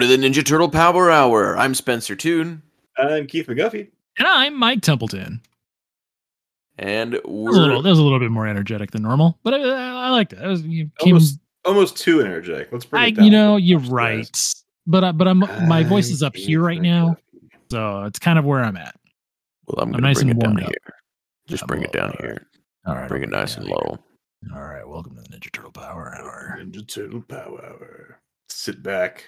[0.00, 1.58] Welcome to the Ninja Turtle Power Hour.
[1.58, 2.62] I'm Spencer Toon.
[2.96, 3.88] I'm Keith McGuffey.
[4.16, 5.42] And I'm Mike Templeton.
[6.78, 9.58] And That was, a little, was a little bit more energetic than normal, but I,
[9.58, 10.38] I liked it.
[10.38, 12.70] That was, you came, Almost, almost too energetic.
[12.72, 13.24] Let's bring I, it down.
[13.26, 14.16] you know, you're notch, right.
[14.24, 14.64] guys.
[14.86, 17.50] But I, but I'm my voice is up Keith here right now, McGuffey.
[17.70, 18.96] so it's kind of where I'm at.
[19.66, 20.94] well, I'm I'm gonna nice bring and it down here.
[21.46, 22.46] Just I'm bring it down here.
[22.86, 23.98] All right, Bring it nice and low.
[24.54, 26.56] All right, welcome to the Ninja Turtle Power Hour.
[26.58, 28.20] Ninja Turtle Power Hour.
[28.48, 29.26] Sit back,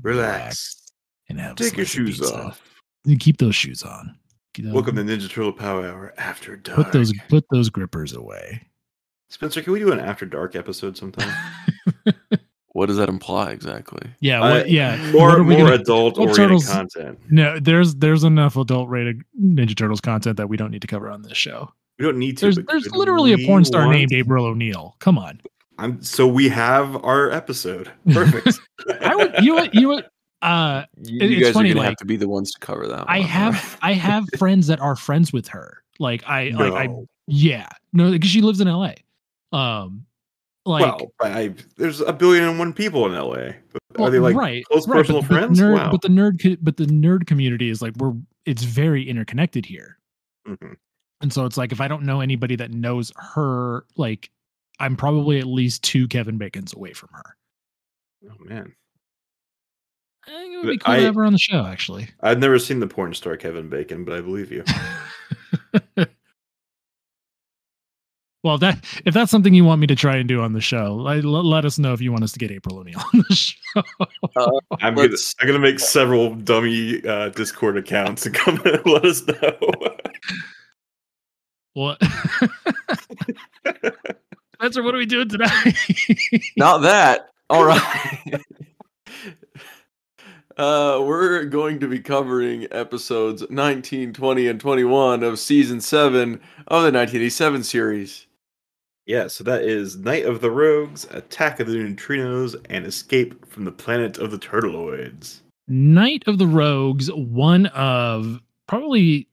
[0.00, 0.92] relax,
[1.28, 2.34] and have take your shoes pizza.
[2.46, 2.62] off.
[3.04, 4.16] You keep those shoes on.
[4.54, 6.76] Keep those- Welcome to Ninja Turtle Power Hour After Dark.
[6.76, 8.62] put those put those grippers away.
[9.30, 11.32] Spencer, can we do an After Dark episode sometime?
[12.74, 14.00] What does that imply exactly?
[14.20, 14.96] yeah, Uh, what, yeah.
[15.12, 17.18] more what more gonna- adult oriented turtles- content.
[17.30, 21.10] No, there's there's enough adult rated Ninja Turtles content that we don't need to cover
[21.10, 21.70] on this show.
[21.98, 22.46] We don't need to.
[22.46, 24.96] There's there's literally a porn star want- named April O'Neil.
[25.00, 25.42] Come on.
[25.78, 27.90] I'm so we have our episode.
[28.12, 28.58] Perfect.
[29.00, 30.10] I would you know you know what
[30.42, 32.58] uh You, you it's guys funny, are gonna like, have to be the ones to
[32.60, 33.04] cover that.
[33.08, 35.82] I one, have I have friends that are friends with her.
[35.98, 36.88] Like I like I
[37.26, 37.68] yeah.
[37.92, 38.94] No, because she lives in LA.
[39.52, 40.06] Um
[40.64, 43.34] like well, I, there's a billion and one people in LA.
[43.34, 43.60] Are
[43.96, 45.60] well, they like right, close right, personal but, but friends?
[45.60, 45.90] Nerd, wow.
[45.90, 48.14] But the nerd but the nerd community is like we're
[48.46, 49.98] it's very interconnected here.
[50.46, 50.76] Mhm.
[51.20, 54.30] And so it's like if I don't know anybody that knows her, like
[54.82, 57.36] I'm probably at least two Kevin Bacon's away from her.
[58.30, 58.74] Oh man,
[60.26, 62.08] I think it would be cool I- to have her on the show, actually.
[62.20, 64.64] I've never seen the porn star Kevin Bacon, but I believe you.
[68.42, 70.96] well, that if that's something you want me to try and do on the show,
[70.96, 73.34] like, let, let us know if you want us to get April O'Neil on the
[73.34, 73.82] show.
[74.80, 79.22] I'm gonna, I'm gonna make several dummy uh, Discord accounts and come and let us
[79.26, 79.56] know.
[81.74, 82.02] what?
[84.62, 85.74] Spencer, what are we doing tonight?
[86.56, 87.30] Not that.
[87.50, 88.16] All right.
[90.56, 96.38] uh, we're going to be covering episodes 19, 20, and 21 of season 7 of
[96.38, 98.28] the 1987 series.
[99.04, 103.64] yeah, so that is Night of the Rogues, Attack of the Neutrinos, and Escape from
[103.64, 105.40] the Planet of the Turtleoids.
[105.66, 109.26] Night of the Rogues, one of probably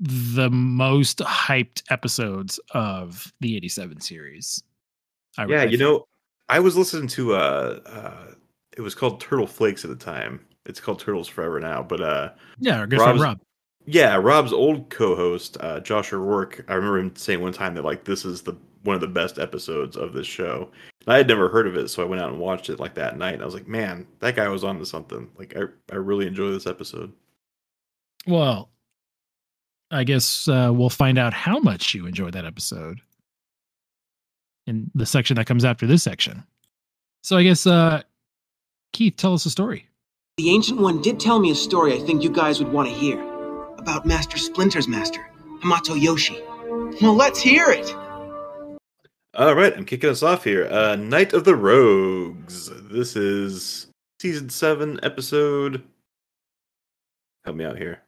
[0.00, 4.62] the most hyped episodes of the 87 series.
[5.38, 6.06] I- Yeah, you know,
[6.48, 8.34] I was listening to uh, uh,
[8.76, 10.44] it was called Turtle Flakes at the time.
[10.66, 13.40] It's called Turtles Forever now, but uh, Yeah, our good friend Rob's- Rob.
[13.86, 16.64] Yeah, Rob's old co-host, uh, Josh O'Rourke.
[16.68, 19.38] I remember him saying one time that like this is the one of the best
[19.38, 20.70] episodes of this show.
[21.06, 22.94] And I had never heard of it, so I went out and watched it like
[22.94, 23.34] that night.
[23.34, 25.30] And I was like, man, that guy was on to something.
[25.38, 25.62] Like I,
[25.92, 27.12] I really enjoy this episode.
[28.26, 28.70] Well,
[29.90, 33.00] I guess uh, we'll find out how much you enjoyed that episode
[34.66, 36.44] in the section that comes after this section.
[37.22, 38.02] So I guess, uh,
[38.92, 39.88] Keith, tell us a story.
[40.36, 42.94] The Ancient One did tell me a story I think you guys would want to
[42.94, 43.20] hear.
[43.78, 45.26] About Master Splinter's master,
[45.62, 46.40] Hamato Yoshi.
[47.02, 47.94] Well, let's hear it!
[49.34, 50.66] All right, I'm kicking us off here.
[50.66, 52.70] Uh, Night of the Rogues.
[52.90, 53.86] This is
[54.20, 55.82] season seven, episode.
[57.44, 58.02] Help me out here.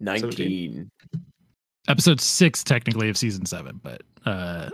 [0.00, 0.90] 19.
[1.88, 4.68] Episode six, technically, of season seven, but uh,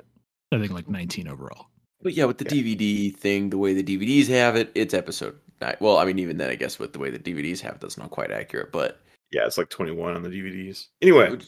[0.51, 1.67] I think like 19 overall.
[2.03, 5.77] But yeah, with the DVD thing, the way the DVDs have it, it's episode nine.
[5.79, 7.99] Well, I mean, even then, I guess with the way the DVDs have it, that's
[7.99, 8.73] not quite accurate.
[8.73, 9.01] But
[9.31, 10.89] Yeah, it's like 21 on the DVDs.
[11.01, 11.39] Anyway,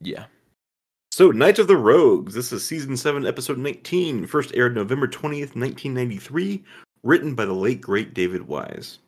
[0.00, 0.24] yeah,
[1.12, 2.34] So, Night of the Rogues.
[2.34, 4.26] This is season 7, episode 19.
[4.26, 6.64] First aired November 20th, 1993.
[7.04, 8.98] Written by the late, great David Wise.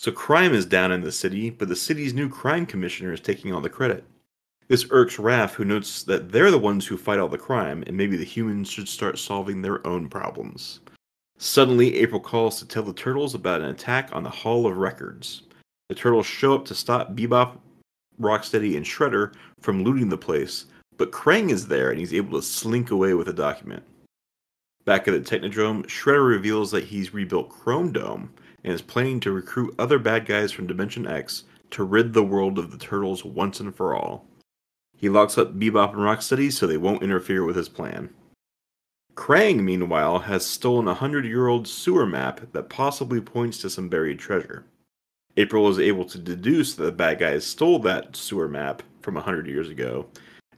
[0.00, 3.52] So, crime is down in the city, but the city's new crime commissioner is taking
[3.52, 4.02] all the credit.
[4.66, 7.94] This irks Raph, who notes that they're the ones who fight all the crime, and
[7.94, 10.80] maybe the humans should start solving their own problems.
[11.36, 15.42] Suddenly, April calls to tell the turtles about an attack on the Hall of Records.
[15.90, 17.58] The turtles show up to stop Bebop,
[18.18, 20.64] Rocksteady, and Shredder from looting the place,
[20.96, 23.82] but Krang is there and he's able to slink away with a document.
[24.86, 28.32] Back at the Technodrome, Shredder reveals that he's rebuilt Chrome Dome
[28.64, 32.58] and is planning to recruit other bad guys from Dimension X to rid the world
[32.58, 34.26] of the Turtles once and for all.
[34.96, 38.10] He locks up Bebop and Rocksteady so they won't interfere with his plan.
[39.14, 43.88] Krang, meanwhile, has stolen a hundred year old sewer map that possibly points to some
[43.88, 44.64] buried treasure.
[45.36, 49.22] April is able to deduce that the bad guys stole that sewer map from a
[49.22, 50.06] hundred years ago,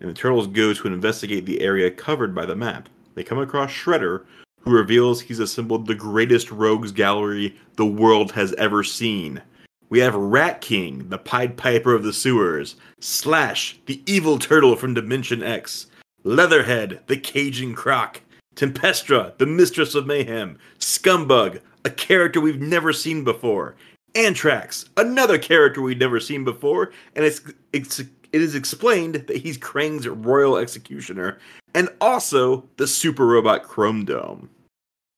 [0.01, 2.89] and the turtles go to investigate the area covered by the map.
[3.15, 4.25] They come across Shredder,
[4.63, 9.43] who reveals he's assembled the greatest rogues gallery the world has ever seen.
[9.89, 14.95] We have Rat King, the Pied Piper of the sewers, Slash, the evil turtle from
[14.95, 15.87] Dimension X,
[16.25, 18.23] Leatherhead, the Cajun croc,
[18.55, 23.75] Tempestra, the mistress of mayhem, Scumbug, a character we've never seen before,
[24.15, 27.41] Anthrax, another character we've never seen before, and it's,
[27.73, 28.01] it's
[28.33, 31.39] it is explained that he's Krang's royal executioner
[31.75, 34.49] and also the super robot Chrome Dome.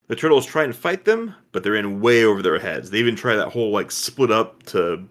[0.07, 2.91] The turtles try and fight them, but they're in way over their heads.
[2.91, 5.07] They even try that whole like split up to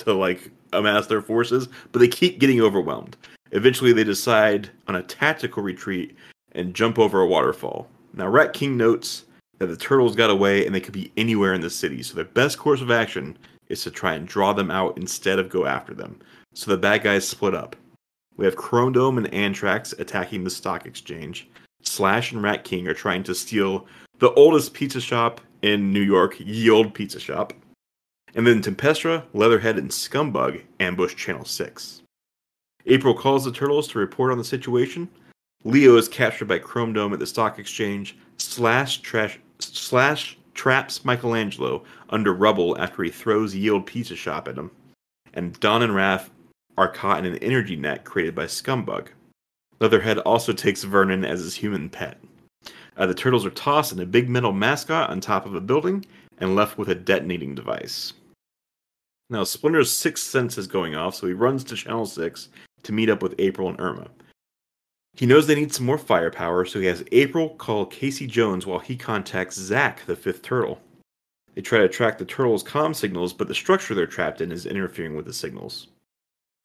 [0.00, 3.16] to like amass their forces, but they keep getting overwhelmed.
[3.52, 6.16] Eventually, they decide on a tactical retreat
[6.52, 7.88] and jump over a waterfall.
[8.12, 9.24] Now, Rat King notes
[9.58, 12.24] that the turtles got away and they could be anywhere in the city, so their
[12.24, 13.38] best course of action
[13.68, 16.20] is to try and draw them out instead of go after them.
[16.54, 17.76] So the bad guys split up.
[18.36, 21.48] We have Chrome and Anthrax attacking the stock exchange.
[21.82, 23.86] Slash and Rat King are trying to steal
[24.18, 27.52] the oldest pizza shop in New York, Ye Old Pizza Shop.
[28.34, 32.02] And then Tempestra, Leatherhead, and Scumbug ambush Channel 6.
[32.86, 35.08] April calls the Turtles to report on the situation.
[35.62, 38.16] Leo is captured by Chrome Dome at the stock exchange.
[38.38, 44.58] Slash, trash, slash traps Michelangelo under rubble after he throws Ye Old Pizza Shop at
[44.58, 44.70] him.
[45.32, 46.28] And Don and Raph
[46.76, 49.08] are caught in an energy net created by Scumbug.
[49.80, 52.18] Leatherhead also takes Vernon as his human pet.
[52.96, 56.04] Uh, the turtles are tossed in a big metal mascot on top of a building
[56.38, 58.12] and left with a detonating device.
[59.30, 62.48] Now, Splinter's sixth sense is going off, so he runs to Channel 6
[62.82, 64.08] to meet up with April and Irma.
[65.14, 68.80] He knows they need some more firepower, so he has April call Casey Jones while
[68.80, 70.80] he contacts Zack, the fifth turtle.
[71.54, 74.66] They try to track the turtles' comm signals, but the structure they're trapped in is
[74.66, 75.86] interfering with the signals.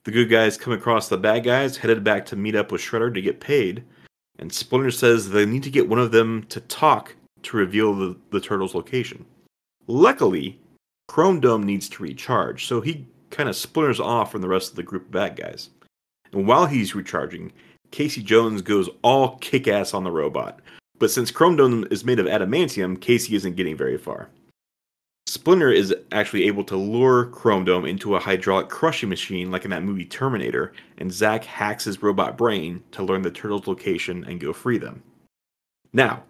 [0.06, 3.14] The good guys come across the bad guys, headed back to meet up with Shredder
[3.14, 3.84] to get paid,
[4.38, 8.18] and Splinter says they need to get one of them to talk to reveal the,
[8.32, 9.26] the turtle's location.
[9.88, 10.60] Luckily,
[11.08, 14.76] Chrome Dome needs to recharge, so he kind of splinters off from the rest of
[14.76, 15.70] the group of bad guys.
[16.32, 17.52] And while he's recharging,
[17.92, 20.62] Casey Jones goes all kick ass on the robot.
[20.98, 24.30] But since Chrome Dome is made of adamantium, Casey isn't getting very far.
[25.30, 29.70] Splinter is actually able to lure Chrome Dome into a hydraulic crushing machine like in
[29.70, 34.40] that movie Terminator, and Zack hacks his robot brain to learn the turtles' location and
[34.40, 35.04] go free them.
[35.94, 36.24] Now,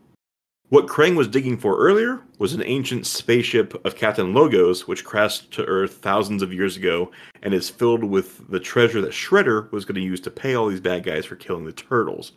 [0.67, 5.49] what Krang was digging for earlier was an ancient spaceship of Captain Logos, which crashed
[5.51, 7.09] to Earth thousands of years ago
[7.41, 10.67] and is filled with the treasure that Shredder was going to use to pay all
[10.67, 12.33] these bad guys for killing the turtles.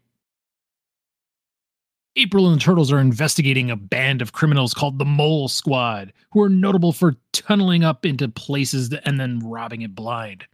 [2.16, 6.40] April and the Turtles are investigating a band of criminals called the Mole Squad, who
[6.40, 10.44] are notable for tunneling up into places and then robbing it blind.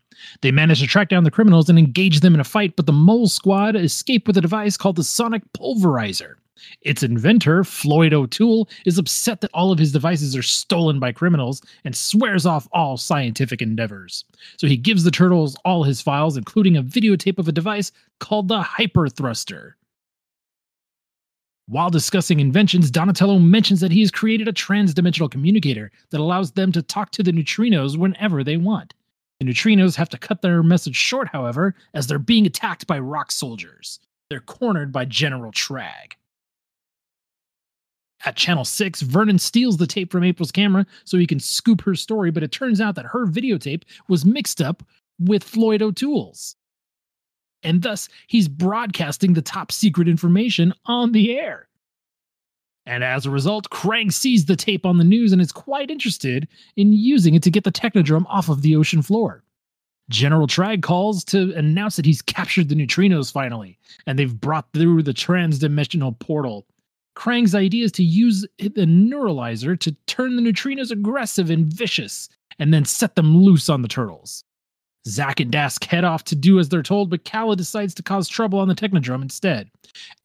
[0.40, 2.92] They manage to track down the criminals and engage them in a fight, but the
[2.92, 6.34] Mole Squad escape with a device called the Sonic Pulverizer.
[6.82, 11.62] Its inventor, Floyd O'Toole, is upset that all of his devices are stolen by criminals
[11.84, 14.24] and swears off all scientific endeavors.
[14.56, 18.48] So he gives the turtles all his files, including a videotape of a device called
[18.48, 19.76] the Hyper Thruster.
[21.66, 26.72] While discussing inventions, Donatello mentions that he has created a transdimensional communicator that allows them
[26.72, 28.92] to talk to the neutrinos whenever they want.
[29.38, 33.30] The neutrinos have to cut their message short, however, as they're being attacked by rock
[33.30, 34.00] soldiers.
[34.28, 36.14] They're cornered by General Trag.
[38.24, 41.94] At Channel 6, Vernon steals the tape from April's camera so he can scoop her
[41.94, 44.82] story, but it turns out that her videotape was mixed up
[45.18, 46.56] with Floyd O'Toole's
[47.62, 51.68] and thus he's broadcasting the top secret information on the air.
[52.86, 56.48] And as a result, Krang sees the tape on the news and is quite interested
[56.76, 59.44] in using it to get the Technodrome off of the ocean floor.
[60.08, 65.02] General Trag calls to announce that he's captured the neutrinos finally, and they've brought through
[65.04, 66.66] the transdimensional portal.
[67.16, 72.72] Krang's idea is to use the neuralizer to turn the neutrinos aggressive and vicious, and
[72.72, 74.44] then set them loose on the turtles.
[75.08, 78.28] Zack and Dask head off to do as they're told, but Kala decides to cause
[78.28, 79.70] trouble on the Technodrome instead.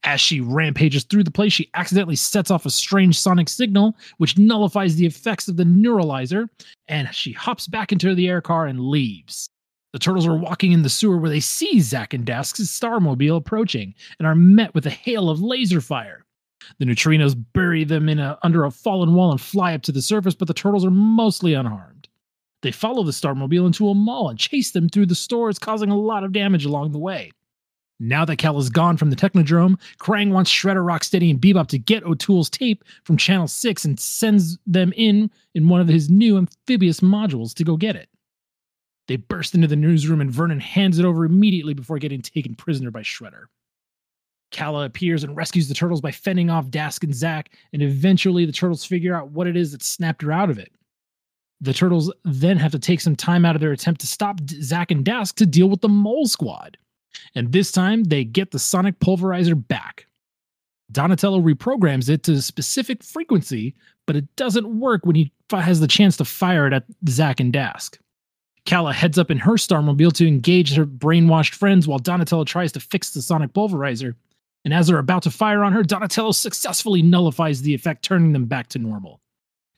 [0.03, 4.37] As she rampages through the place, she accidentally sets off a strange sonic signal, which
[4.37, 6.49] nullifies the effects of the neuralizer,
[6.89, 9.49] and she hops back into the air car and leaves.
[9.93, 13.95] The turtles are walking in the sewer where they see Zack and Dask's Starmobile approaching
[14.19, 16.24] and are met with a hail of laser fire.
[16.79, 20.01] The neutrinos bury them in a, under a fallen wall and fly up to the
[20.01, 22.07] surface, but the turtles are mostly unharmed.
[22.61, 25.97] They follow the Starmobile into a mall and chase them through the stores, causing a
[25.97, 27.31] lot of damage along the way.
[27.99, 31.77] Now that Cal is gone from the Technodrome, Krang wants Shredder, Rocksteady, and Bebop to
[31.77, 36.37] get O'Toole's tape from Channel 6 and sends them in in one of his new
[36.37, 38.09] amphibious modules to go get it.
[39.07, 42.91] They burst into the newsroom and Vernon hands it over immediately before getting taken prisoner
[42.91, 43.45] by Shredder.
[44.55, 48.53] Kala appears and rescues the turtles by fending off Dask and Zack, and eventually the
[48.53, 50.71] turtles figure out what it is that snapped her out of it.
[51.61, 54.91] The turtles then have to take some time out of their attempt to stop Zack
[54.91, 56.77] and Dask to deal with the Mole Squad.
[57.35, 60.05] And this time they get the sonic pulverizer back.
[60.91, 65.87] Donatello reprograms it to a specific frequency, but it doesn't work when he has the
[65.87, 67.97] chance to fire it at Zack and Dask.
[68.65, 72.79] Kala heads up in her Starmobile to engage her brainwashed friends while Donatello tries to
[72.79, 74.15] fix the sonic pulverizer.
[74.65, 78.45] And as they're about to fire on her, Donatello successfully nullifies the effect, turning them
[78.45, 79.21] back to normal.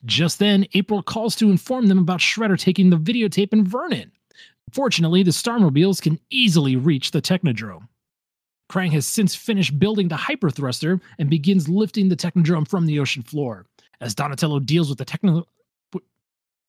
[0.06, 4.10] Just then, April calls to inform them about Shredder taking the videotape and Vernon.
[4.72, 7.88] Fortunately, the Starmobiles can easily reach the Technodrome.
[8.70, 13.22] Krang has since finished building the Hyperthruster and begins lifting the Technodrome from the ocean
[13.22, 13.66] floor.
[14.00, 15.46] As Donatello deals with the techno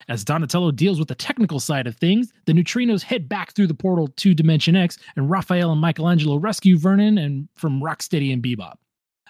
[0.07, 3.73] as Donatello deals with the technical side of things, the neutrinos head back through the
[3.73, 8.75] portal to Dimension X, and Raphael and Michelangelo rescue Vernon and from Rocksteady and Bebop.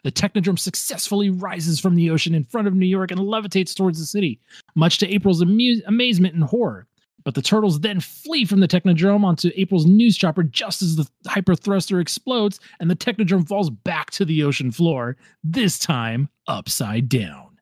[0.04, 4.00] The Technodrome successfully rises from the ocean in front of New York and levitates towards
[4.00, 4.40] the city,
[4.76, 6.88] much to April's amu- amazement and horror.
[7.26, 11.08] But the turtles then flee from the Technodrome onto April's news chopper just as the
[11.28, 17.60] hyperthruster explodes and the Technodrome falls back to the ocean floor, this time upside down.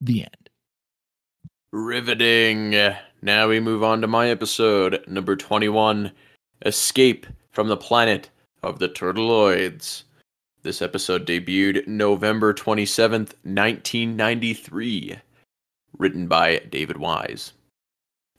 [0.00, 0.47] The end.
[1.70, 2.70] Riveting.
[3.20, 6.12] Now we move on to my episode, number 21
[6.64, 8.30] Escape from the Planet
[8.62, 10.04] of the Turtleoids.
[10.62, 15.18] This episode debuted November 27th, 1993.
[15.98, 17.52] Written by David Wise.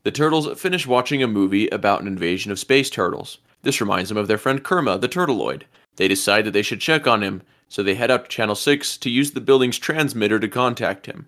[0.02, 3.38] The turtles finish watching a movie about an invasion of space turtles.
[3.62, 5.64] This reminds them of their friend Kerma, the Turtleoid.
[5.98, 8.98] They decide that they should check on him, so they head out to Channel 6
[8.98, 11.28] to use the building's transmitter to contact him.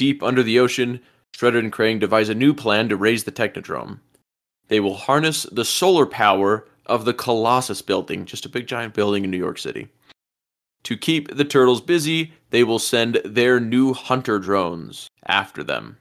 [0.00, 0.98] Deep under the ocean,
[1.36, 4.00] Shredder and Krang devise a new plan to raise the Technodrome.
[4.68, 9.24] They will harness the solar power of the Colossus building, just a big giant building
[9.24, 9.88] in New York City.
[10.84, 15.98] To keep the turtles busy, they will send their new hunter drones after them.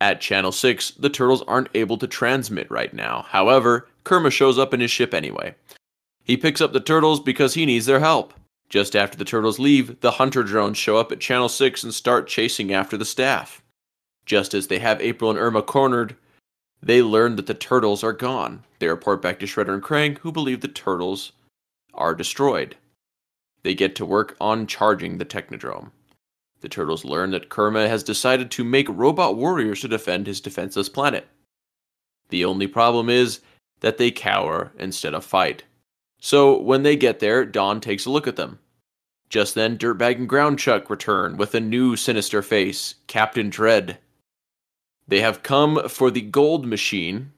[0.00, 3.24] At Channel 6, the turtles aren't able to transmit right now.
[3.28, 5.54] However, Kerma shows up in his ship anyway.
[6.24, 8.34] He picks up the turtles because he needs their help.
[8.72, 12.26] Just after the turtles leave, the hunter drones show up at Channel 6 and start
[12.26, 13.62] chasing after the staff.
[14.24, 16.16] Just as they have April and Irma cornered,
[16.82, 18.64] they learn that the turtles are gone.
[18.78, 21.32] They report back to Shredder and Krang, who believe the turtles
[21.92, 22.76] are destroyed.
[23.62, 25.90] They get to work on charging the Technodrome.
[26.62, 30.88] The turtles learn that Kerma has decided to make robot warriors to defend his defenseless
[30.88, 31.28] planet.
[32.30, 33.40] The only problem is
[33.80, 35.64] that they cower instead of fight.
[36.18, 38.60] So when they get there, Don takes a look at them.
[39.32, 43.96] Just then, Dirtbag and Groundchuck return with a new sinister face, Captain Dread.
[45.08, 47.32] They have come for the gold machine,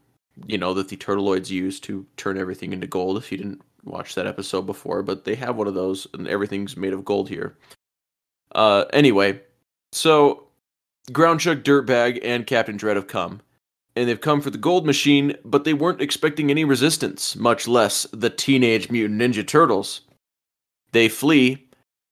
[0.45, 4.17] you know, that the Turtleoids use to turn everything into gold, if you didn't watch
[4.17, 7.57] that episode before, but they have one of those, and everything's made of gold here.
[8.57, 9.41] Uh, anyway,
[9.93, 10.49] so
[11.13, 13.41] Groundchuck, Dirtbag, and Captain Dread have come.
[13.95, 18.05] And they've come for the gold machine, but they weren't expecting any resistance, much less
[18.13, 20.01] the Teenage Mutant Ninja Turtles.
[20.91, 21.64] They flee,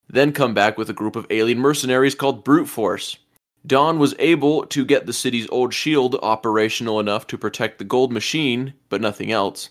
[0.09, 3.19] then come back with a group of alien mercenaries called Brute Force.
[3.67, 8.13] Don was able to get the city's old shield operational enough to protect the gold
[8.13, 9.71] machine, but nothing else,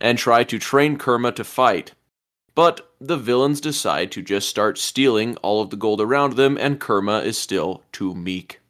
[0.00, 1.92] and try to train Kerma to fight.
[2.54, 6.78] But the villains decide to just start stealing all of the gold around them, and
[6.80, 8.60] Kerma is still too meek.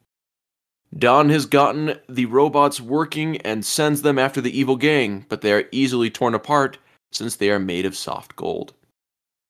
[0.96, 5.52] Don has gotten the robots working and sends them after the evil gang, but they
[5.52, 6.78] are easily torn apart
[7.12, 8.72] since they are made of soft gold.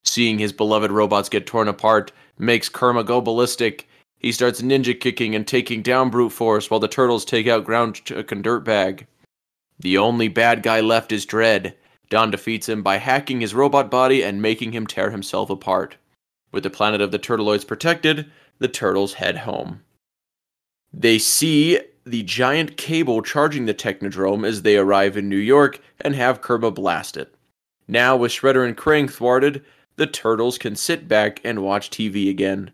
[0.04, 3.88] Seeing his beloved robots get torn apart makes Kerma go ballistic.
[4.19, 8.33] He starts ninja kicking and taking down brute force while the turtles take out Groundchuck
[8.33, 9.07] uh, and Dirtbag.
[9.78, 11.75] The only bad guy left is Dread.
[12.11, 15.97] Don defeats him by hacking his robot body and making him tear himself apart.
[16.52, 19.83] With the planet of the Turtleoids protected, the turtles head home.
[20.92, 26.14] They see the giant cable charging the Technodrome as they arrive in New York and
[26.14, 27.33] have Kerma blast it.
[27.87, 29.64] Now, with Shredder and Krang thwarted,
[30.00, 32.71] the turtles can sit back and watch TV again.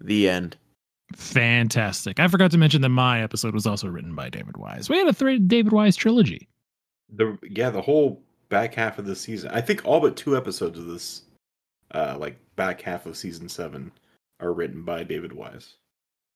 [0.00, 0.56] The end.
[1.16, 2.20] Fantastic.
[2.20, 4.88] I forgot to mention that my episode was also written by David Wise.
[4.88, 6.48] We had a three David Wise trilogy.
[7.12, 9.50] The yeah, the whole back half of the season.
[9.50, 11.22] I think all but two episodes of this,
[11.92, 13.90] uh, like back half of season seven,
[14.38, 15.74] are written by David Wise.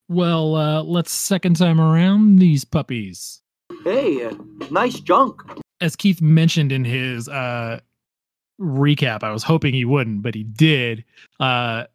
[0.09, 3.41] Well, uh, let's second time around these puppies.
[3.85, 4.35] Hey, uh,
[4.69, 5.41] nice junk.
[5.79, 7.79] As Keith mentioned in his uh,
[8.59, 11.03] recap, I was hoping he wouldn't, but he did.
[11.39, 11.85] Uh,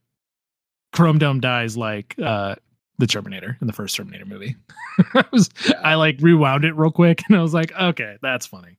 [0.92, 2.56] Chrome Dome dies like uh,
[2.98, 4.56] the Terminator in the first Terminator movie.
[5.14, 5.50] I was,
[5.82, 8.78] I like rewound it real quick, and I was like, okay, that's funny.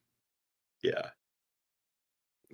[0.83, 1.09] Yeah.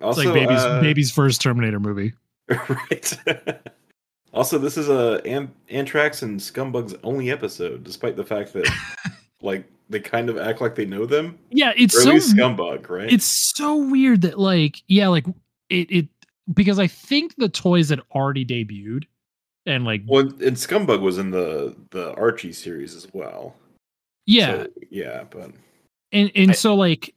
[0.00, 2.12] It's like baby's uh, baby's first Terminator movie.
[2.48, 3.18] right.
[4.32, 8.70] also, this is a An- Anthrax and Scumbugs only episode, despite the fact that
[9.42, 11.38] like they kind of act like they know them.
[11.50, 13.10] Yeah, it's Or so least Scumbug, right?
[13.12, 15.26] it's so weird that like yeah like
[15.70, 16.08] it it
[16.54, 19.04] because i think the toys had already debuted
[19.66, 23.54] and like well, and Scumbug was in the the Archie series as well.
[24.26, 25.50] yeah So, yeah, but
[26.12, 27.14] and and I- so like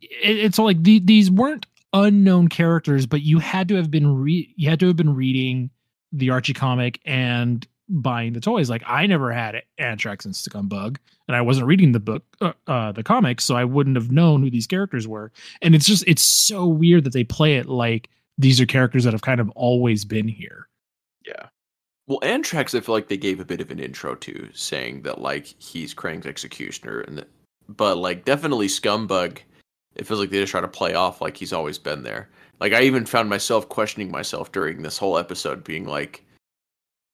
[0.00, 4.52] it, it's like the, these weren't unknown characters but you had to have been re-
[4.56, 5.70] you had to have been reading
[6.12, 10.96] the archie comic and buying the toys like i never had anthrax and scumbug
[11.28, 14.42] and i wasn't reading the book uh, uh the comics so i wouldn't have known
[14.42, 15.30] who these characters were
[15.62, 19.12] and it's just it's so weird that they play it like these are characters that
[19.12, 20.68] have kind of always been here
[21.26, 21.48] yeah.
[22.06, 25.20] Well, Anthrax, I feel like they gave a bit of an intro to, saying that
[25.20, 27.28] like he's Krang's executioner, and that,
[27.68, 29.38] but like definitely Scumbug.
[29.96, 32.28] It feels like they just try to play off like he's always been there.
[32.60, 36.24] Like I even found myself questioning myself during this whole episode, being like,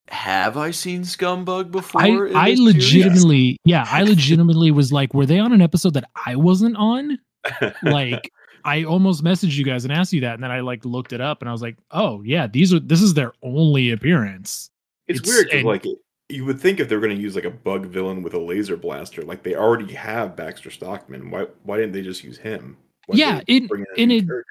[0.08, 5.14] "Have I seen Scumbug before?" I, I this series?" legitimately, yeah, I legitimately was like,
[5.14, 7.18] were they on an episode that I wasn't on?
[7.82, 8.30] Like,
[8.64, 11.20] I almost messaged you guys and asked you that, and then I like looked it
[11.20, 14.70] up, and I was like, oh yeah, these are this is their only appearance.
[15.08, 15.84] It's, It's- weird 'cause, and- like
[16.28, 18.76] you would think if they're going to use like a bug villain with a laser
[18.76, 21.30] blaster, like they already have Baxter Stockman.
[21.30, 22.76] Why why didn't they just use him?
[23.06, 24.46] Why Yeah, did they it- in a and it- character?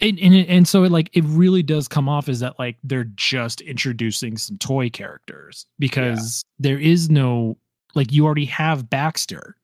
[0.00, 3.08] And and and so it like it really does come off as that like they're
[3.16, 7.58] just introducing some toy characters because there is no
[7.94, 9.56] like you already have Baxter,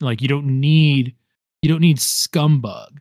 [0.00, 1.14] like you don't need
[1.62, 2.98] you don't need Scumbug,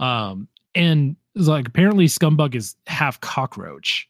[0.00, 4.08] um and it's like apparently Scumbug is half cockroach.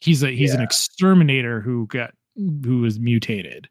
[0.00, 3.68] He's a he's an exterminator who got who was mutated.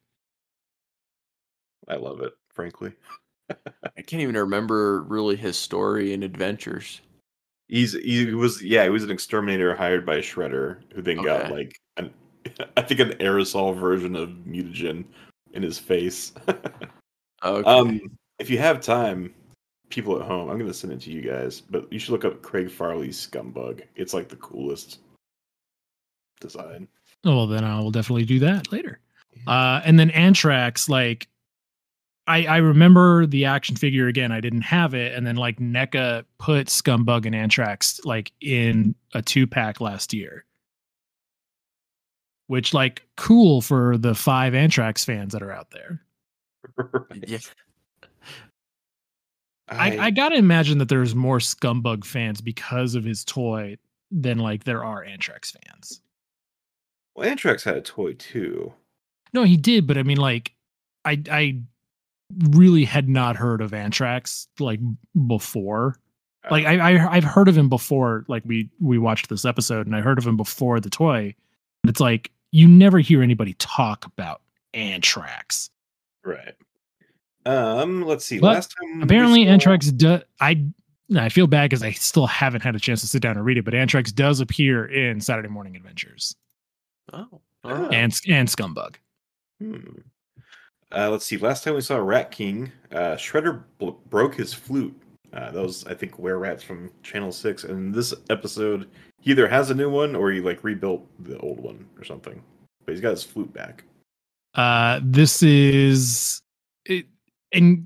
[1.87, 2.93] I love it, frankly.
[3.49, 7.01] I can't even remember really his story and adventures.
[7.67, 11.79] He's he was yeah he was an exterminator hired by Shredder who then got like
[11.97, 12.13] an
[12.77, 15.05] I think an aerosol version of mutagen
[15.53, 16.33] in his face.
[17.45, 17.69] Okay.
[17.69, 18.01] um,
[18.39, 19.31] if you have time,
[19.89, 22.41] people at home, I'm gonna send it to you guys, but you should look up
[22.41, 23.83] Craig Farley's Scumbug.
[23.95, 25.01] It's like the coolest
[26.39, 26.87] design.
[27.25, 28.99] Oh, well, then I will definitely do that later.
[29.45, 31.27] Uh, and then Anthrax, like,
[32.27, 34.31] I I remember the action figure again.
[34.31, 39.21] I didn't have it, and then like NECA put Scumbug and Anthrax like in a
[39.21, 40.45] two pack last year,
[42.47, 46.01] which like cool for the five Anthrax fans that are out there.
[47.27, 47.37] yeah.
[49.69, 53.77] I, I gotta imagine that there's more Scumbug fans because of his toy
[54.11, 56.01] than like there are Anthrax fans.
[57.15, 58.73] well, Anthrax had a toy too.
[59.33, 60.53] No, he did, but I mean, like,
[61.03, 61.61] I I
[62.49, 64.79] really had not heard of Anthrax like
[65.27, 65.97] before.
[66.49, 68.23] Like, I, I I've heard of him before.
[68.29, 71.35] Like, we we watched this episode, and I heard of him before the toy.
[71.83, 74.41] But it's like you never hear anybody talk about
[74.73, 75.69] Anthrax.
[76.23, 76.55] right.
[77.45, 78.39] Um, let's see.
[78.39, 80.21] But Last time Apparently, saw- Anthrax does.
[80.39, 80.65] I
[81.17, 83.57] I feel bad because I still haven't had a chance to sit down and read
[83.57, 83.65] it.
[83.65, 86.35] But Anthrax does appear in Saturday Morning Adventures
[87.13, 87.41] Oh.
[87.65, 87.87] Ah.
[87.89, 88.95] and and Scumbug.
[89.61, 89.79] Hmm.
[90.95, 91.37] Uh, let's see.
[91.37, 94.95] Last time we saw Rat King, uh, Shredder bl- broke his flute.
[95.33, 97.65] Uh, that was, I think, Were Rats from Channel Six.
[97.65, 101.59] And this episode, he either has a new one or he like rebuilt the old
[101.59, 102.41] one or something.
[102.85, 103.83] But he's got his flute back.
[104.55, 106.41] Uh, this is
[106.85, 107.05] it,
[107.51, 107.85] and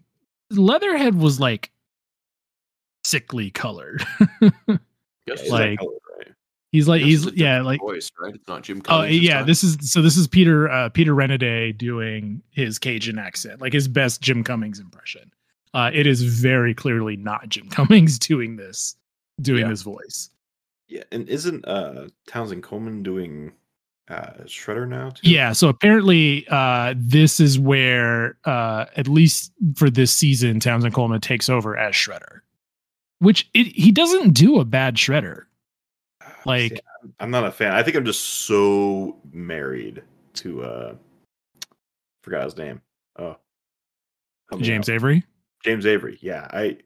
[0.52, 1.72] Leatherhead was like
[3.04, 4.06] sickly colored.
[4.40, 4.78] Guess Yeah,
[5.28, 6.01] it's he's like- color, right?
[6.72, 8.34] He's like he's yeah like voice, right?
[8.36, 9.16] It's not Jim oh Cummings.
[9.16, 9.48] this yeah time?
[9.48, 13.88] this is so this is Peter uh Peter Renaday doing his Cajun accent like his
[13.88, 15.32] best Jim Cummings impression.
[15.74, 18.96] Uh, it is very clearly not Jim Cummings doing this
[19.42, 19.70] doing Yeah.
[19.70, 20.30] this voice.
[20.88, 23.54] Yeah, and isn't uh Townsend Coleman doing
[24.10, 25.12] uh Shredder now?
[25.12, 25.30] Too?
[25.30, 31.22] Yeah, so apparently uh this is where uh at least for this season Townsend Coleman
[31.22, 32.42] takes over as Shredder.
[33.20, 35.44] Which it, he doesn't do a bad Shredder.
[36.46, 37.74] Like- see, I'm- not a fan.
[37.74, 40.96] I think I'm just so married to uh
[42.24, 42.82] forgot his name.
[43.18, 43.38] Oh,
[44.60, 44.90] James.
[44.90, 45.24] Avery.
[45.64, 46.18] James Avery.
[46.22, 46.78] Yeah, I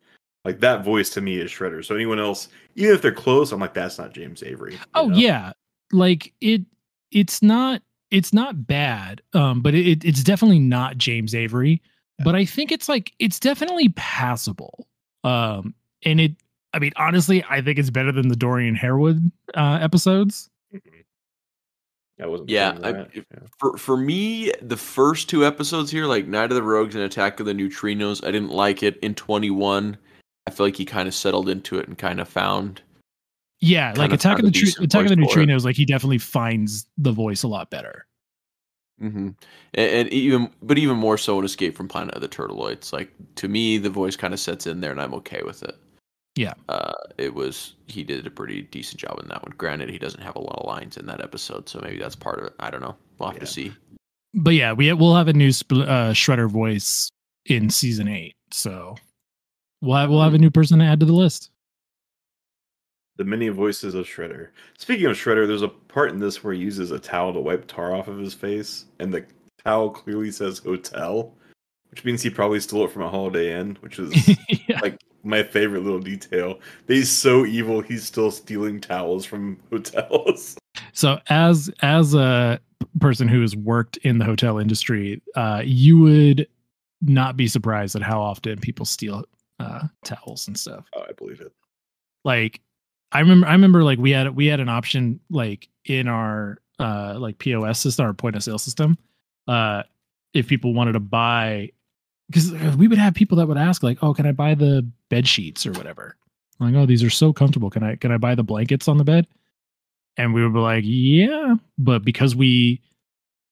[0.44, 1.84] like that voice to me is Shredder.
[1.84, 4.78] So anyone else, even if they're close, I'm like, that's not James Avery.
[4.94, 5.18] Oh know?
[5.18, 5.54] yeah.
[5.92, 6.62] Like it
[7.12, 11.82] it's not it's not bad, um, but it, it's definitely not James Avery.
[12.24, 14.88] But I think it's like it's definitely passable.
[15.26, 15.74] Um,
[16.06, 16.36] and it,
[16.76, 20.50] I mean, honestly, I think it's better than the Dorian Harewood uh, episodes.
[22.22, 22.50] I wasn't.
[22.50, 23.24] Yeah, saying I- Yeah.
[23.58, 27.40] For for me, the first two episodes here, like Night of the Rogues and Attack
[27.40, 28.98] of the Neutrinos, I didn't like it.
[29.00, 29.98] In 21,
[30.48, 32.82] I feel like he kind of settled into it and kind of found.
[33.62, 35.48] Yeah, like of Attack of the Tru- Attack of the voice for it.
[35.48, 38.06] Neutrinos, like he definitely finds the voice a lot better.
[39.00, 39.30] hmm
[39.74, 42.92] And, and even, but even more so in Escape from Planet of the Turtleoids.
[42.94, 45.76] Like to me, the voice kind of sets in there, and I'm okay with it.
[46.36, 46.54] Yeah.
[46.68, 49.54] Uh, it was he did a pretty decent job in that one.
[49.58, 52.40] Granted, he doesn't have a lot of lines in that episode, so maybe that's part
[52.40, 52.54] of it.
[52.60, 52.96] I don't know.
[53.20, 53.40] We'll have Yeah.
[53.42, 53.74] to see.
[54.34, 57.10] But yeah, we we'll have a new spl- uh, Shredder voice
[57.46, 58.96] in season eight, so
[59.82, 61.52] we'll have, we'll have a new person to add to the list.
[63.18, 64.50] The many voices of Shredder.
[64.78, 67.66] Speaking of Shredder, there's a part in this where he uses a towel to wipe
[67.66, 69.26] tar off of his face, and the
[69.64, 71.34] towel clearly says hotel,
[71.92, 74.28] which means he probably stole it from a Holiday Inn, which is
[74.68, 74.82] yeah.
[74.82, 76.60] like my favorite little detail.
[76.88, 80.58] He's so evil, he's still stealing towels from hotels.
[80.92, 82.60] So as as a
[83.00, 86.48] person who has worked in the hotel industry, uh, you would
[87.02, 89.24] not be surprised at how often people steal
[89.60, 90.86] uh, towels and stuff.
[90.94, 91.54] Oh, I believe it.
[92.26, 92.60] Like
[93.14, 97.16] I remember, I remember like we had we had an option like in our uh,
[97.18, 98.98] like POS system, our point of sale system,
[99.48, 99.84] uh,
[100.34, 101.72] if people wanted to buy,
[102.28, 105.28] because we would have people that would ask like, "Oh, can I buy the bed
[105.28, 106.16] sheets or whatever?"
[106.60, 107.70] I'm like, "Oh, these are so comfortable.
[107.70, 109.28] Can I can I buy the blankets on the bed?"
[110.18, 112.82] And we would be like, "Yeah," but because we,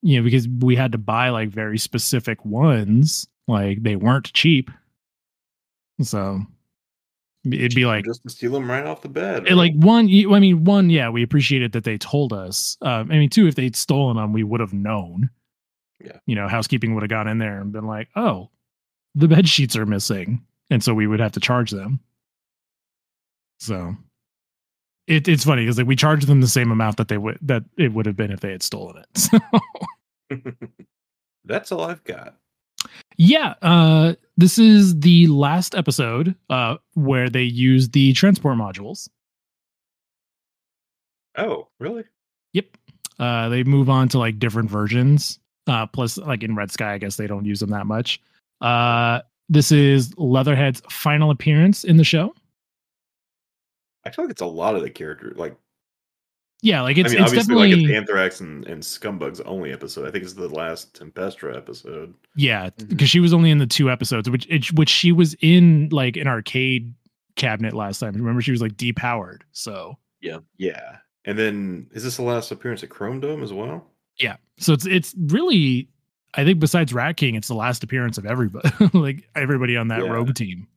[0.02, 4.72] you know, because we had to buy like very specific ones, like they weren't cheap,
[6.02, 6.42] so
[7.46, 9.50] it'd be like just to steal them right off the bed.
[9.52, 13.30] like one i mean one yeah we appreciated that they told us um, i mean
[13.30, 15.30] two if they'd stolen them we would have known
[16.00, 16.18] Yeah.
[16.26, 18.50] you know housekeeping would have gone in there and been like oh
[19.16, 22.00] the bed sheets are missing and so we would have to charge them
[23.60, 23.96] so
[25.08, 27.64] it, it's funny because like we charged them the same amount that they would that
[27.78, 29.40] it would have been if they had stolen it so
[31.46, 32.36] That's all I've got.
[33.18, 39.10] yeah uh this is the last episode uh where they use the transport modules
[41.36, 42.04] Oh, really?
[42.54, 42.66] Yep.
[43.18, 45.40] Uh, they move on to like different versions.
[45.66, 48.22] Uh, plus, like in Red Sky, I guess they don't use them that much.
[48.64, 52.34] Uh, this is Leatherhead's final appearance in the show.
[54.06, 55.38] I feel like it's a lot of the characters.
[55.38, 55.56] Like,
[56.62, 59.72] Yeah, like it's I mean, it's obviously, definitely like it's Anthrax and, and Scumbugs only
[59.72, 60.08] episode.
[60.08, 62.14] I think it's the last Tempestra episode.
[62.36, 65.90] yeah because she was only in the two episodes, which it, which she was in
[65.92, 66.94] like an arcade
[67.36, 68.14] cabinet last time.
[68.14, 69.42] Remember, she was like depowered.
[69.52, 70.98] So yeah, Yeah.
[71.26, 73.90] And then is this the last appearance at Chrome Dome as well?
[74.20, 75.90] yeah, so it's it's really
[76.36, 80.02] I think besides Rat King, it's the last appearance of everybody, like everybody on that
[80.04, 80.10] Yeah.
[80.10, 80.68] Rogue team.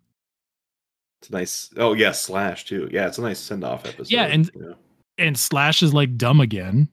[1.23, 1.71] It's a nice.
[1.77, 2.89] Oh yeah, Slash too.
[2.93, 4.11] Yeah, it's a nice send off episode.
[4.11, 4.75] Yeah, and- you know.
[5.19, 6.91] And Slash is like dumb again.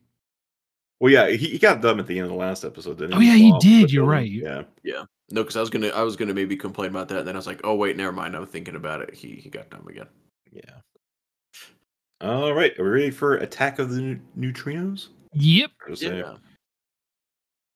[1.01, 2.97] well, yeah, he, he got dumb at the end of the last episode.
[2.99, 4.07] Didn't Oh, yeah, he Off did, you're building.
[4.07, 4.31] right.
[4.31, 4.63] Yeah.
[4.81, 5.03] Yeah.
[5.29, 7.37] No, because I was gonna, I was gonna maybe complain about that, and then I
[7.39, 8.33] was like, oh wait, never mind.
[8.35, 9.13] I'm thinking about it.
[9.13, 10.07] He he got dumb again.
[10.53, 10.61] Yeah.
[12.21, 15.09] All right, are we ready for Attack of the Neutrinos?
[15.33, 15.71] Yep.
[15.89, 16.35] Or say- Yeah.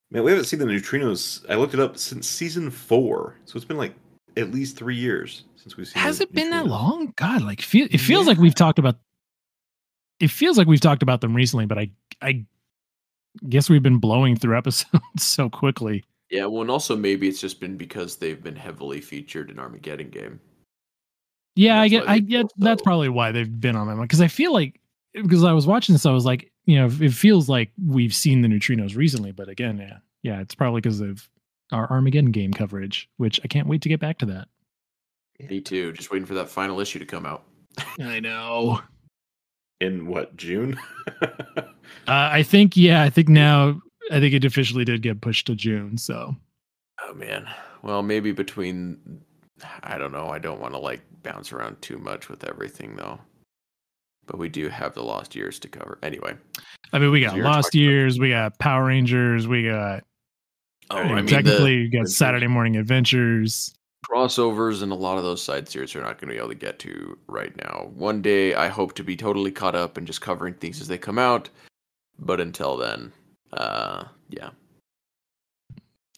[0.09, 1.45] Man, we haven't seen the Neutrinos.
[1.49, 3.93] I looked it up since season four, so it's been like
[4.37, 5.99] at least three years since we've seen.
[5.99, 6.03] It.
[6.03, 7.13] Has the it been that long?
[7.17, 8.97] God, like feel it feels like we've talked about
[10.19, 11.89] it feels like we've talked about them recently, but I
[12.21, 12.45] I
[13.49, 16.03] guess we've been blowing through episodes so quickly.
[16.29, 16.45] Yeah.
[16.45, 20.39] Well, and also maybe it's just been because they've been heavily featured in Armageddon game.
[21.55, 24.27] Yeah, I get I get feel that's probably why they've been on them because I
[24.27, 24.79] feel like
[25.13, 28.41] because I was watching this, I was like, you know, it feels like we've seen
[28.41, 31.27] the neutrinos recently, but again, yeah, yeah, it's probably because of
[31.71, 34.47] our Armageddon game coverage, which I can't wait to get back to that.
[35.49, 35.93] Me too.
[35.93, 37.43] Just waiting for that final issue to come out.
[37.99, 38.81] I know.
[39.81, 40.79] in what June?
[42.05, 45.55] Uh, I think, yeah, I think now, I think it officially did get pushed to
[45.55, 45.97] June.
[45.97, 46.35] So,
[47.05, 47.47] Oh man.
[47.81, 49.21] Well, maybe between
[49.83, 50.27] I don't know.
[50.27, 53.19] I don't want to like bounce around too much with everything though.
[54.27, 55.97] But we do have the lost years to cover.
[56.03, 56.35] Anyway.
[56.93, 60.03] I mean, we got Lost talking about- Years, we got Power Rangers, we got
[60.89, 63.73] Oh, I I mean, mean technically, the you got Saturday Morning Adventures.
[64.09, 66.55] crossovers and a lot of those side series are not going to be able to
[66.55, 67.89] get to right now.
[67.93, 70.97] One day I hope to be totally caught up and just covering things as they
[70.97, 71.49] come out.
[72.19, 73.11] But until then,
[73.53, 74.49] uh yeah.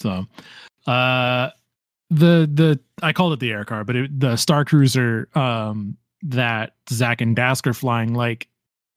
[0.01, 0.25] So,
[0.87, 1.49] uh,
[2.11, 6.73] the the I called it the air car, but it, the Star Cruiser um that
[6.89, 8.47] Zach and Dask are flying, like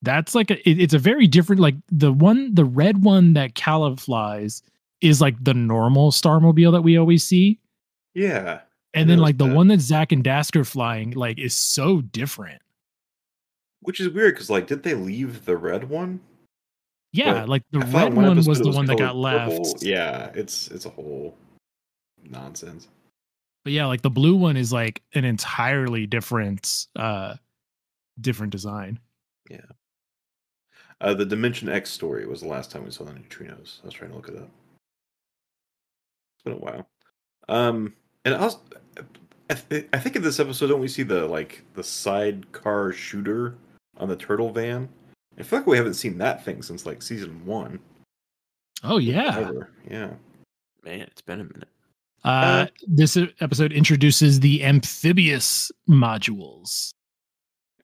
[0.02, 1.61] That's like a, it- it's a very different.
[1.61, 4.62] Like the one, the red one that Kala flies
[5.00, 7.58] is like the normal Starmobile that we always see,
[8.14, 8.61] Yeah.
[8.94, 9.54] and then like the that.
[9.54, 12.61] one that Zach and Dask are flying like is so different.
[13.80, 16.20] Which is weird because like, did they leave the red one?
[17.12, 19.58] Yeah, But like the red one was the one that got purple.
[19.64, 19.82] left.
[19.82, 21.37] Yeah, it's it's a whole
[22.24, 22.88] nonsense.
[23.64, 27.35] But yeah, like the blue one is like an entirely different uh
[28.20, 28.98] different design.
[29.51, 29.61] Yeah.
[31.01, 33.81] Uh, the Dimension X story was the last time we saw the neutrinos.
[33.83, 34.48] I was trying to look it up.
[36.37, 36.88] It's been a while.
[37.48, 37.94] Um,
[38.25, 38.59] and I was,
[39.51, 43.57] I, th- I think in this episode, don't we see the like the sidecar shooter
[43.96, 44.88] on the turtle van?
[45.38, 47.81] I feel like we haven't seen that thing since like season one.
[48.85, 49.38] Oh yeah.
[49.38, 49.70] Ever.
[49.90, 50.11] Yeah.
[50.85, 51.68] Man, it's been a minute.
[52.24, 56.92] Uh this e- episode introduces the amphibious modules.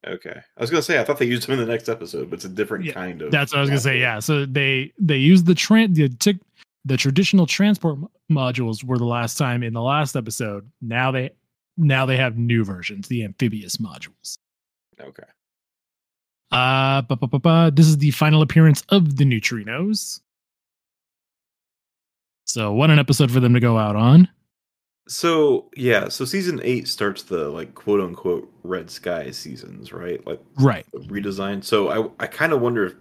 [0.07, 0.41] Okay.
[0.57, 2.45] I was gonna say I thought they used them in the next episode, but it's
[2.45, 3.31] a different Yeah, kind of.
[3.31, 3.99] That's what I was gonna say.
[3.99, 6.39] Yeah, so they they use the tran the
[6.85, 10.71] the traditional transport mo- modules were the last time in the last episode.
[10.81, 11.31] Now they
[11.77, 14.39] now they have new versions, the amphibious modules.
[15.01, 15.25] Okay.
[16.51, 17.71] Uh, ba, ba.
[17.75, 20.21] this is the final appearance of the neutrinos.
[22.49, 24.27] So what an episode for them to go out on.
[25.07, 30.27] So yeah, so season eight starts the like quote unquote red sky seasons, right?
[30.27, 30.87] Like Right.
[30.95, 31.63] redesign.
[31.63, 32.95] So I I kind of wonder if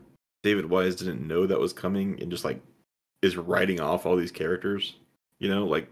[0.43, 2.61] David Wise didn't know that was coming and just like
[3.21, 4.95] is writing off all these characters.
[5.39, 5.89] You know, like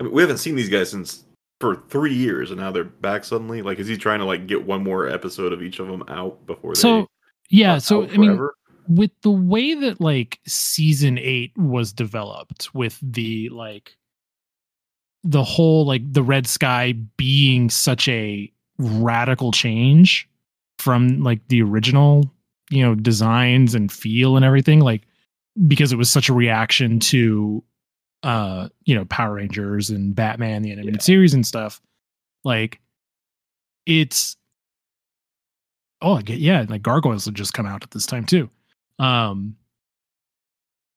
[0.00, 1.24] I mean, we haven't seen these guys since
[1.60, 3.62] for three years, and now they're back suddenly.
[3.62, 6.46] Like, is he trying to like get one more episode of each of them out
[6.46, 6.80] before they?
[6.80, 7.06] So
[7.50, 8.38] yeah, so I mean?
[8.88, 13.96] With the way that like season 8 was developed with the like
[15.24, 20.28] the whole like the red sky being such a radical change
[20.78, 22.30] from like the original
[22.70, 25.02] you know designs and feel and everything like
[25.66, 27.62] because it was such a reaction to
[28.22, 31.02] uh you know power rangers and batman the animated Yeah.
[31.02, 31.80] series and stuff
[32.44, 32.80] like
[33.86, 34.36] it's
[36.02, 38.50] oh yeah like gargoyles had just come out at this time too
[38.98, 39.56] um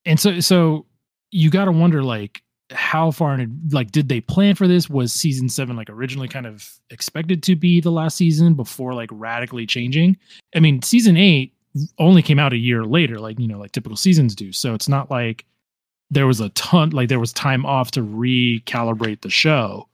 [0.05, 0.85] and so so
[1.31, 4.89] you got to wonder like how far in like did they plan for this?
[4.89, 9.09] Was season 7 like originally kind of expected to be the last season before like
[9.12, 10.17] radically changing?
[10.55, 11.53] I mean season 8
[11.97, 14.51] only came out a year later like you know like typical seasons do.
[14.51, 15.45] So it's not like
[16.12, 19.88] there was a ton like there was time off to recalibrate the show.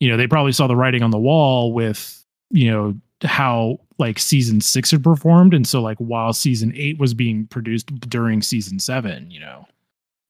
[0.00, 4.18] You know they probably saw the writing on the wall with you know how like
[4.18, 8.78] season six had performed and so like while season eight was being produced during season
[8.78, 9.66] seven you know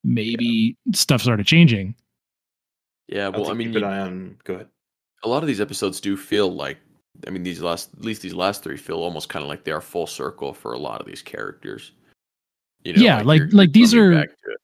[0.05, 1.94] maybe stuff started changing
[3.09, 4.37] Yeah, well, I mean, keep an you- eye on.
[4.44, 4.68] Go ahead.
[5.24, 6.78] a lot of these episodes do feel like
[7.26, 9.70] I mean these last at least these last three feel almost kind of like they
[9.72, 11.92] are full circle for a lot of these characters.
[12.85, 14.57] You Yeah, like- you're- like you're these are- back to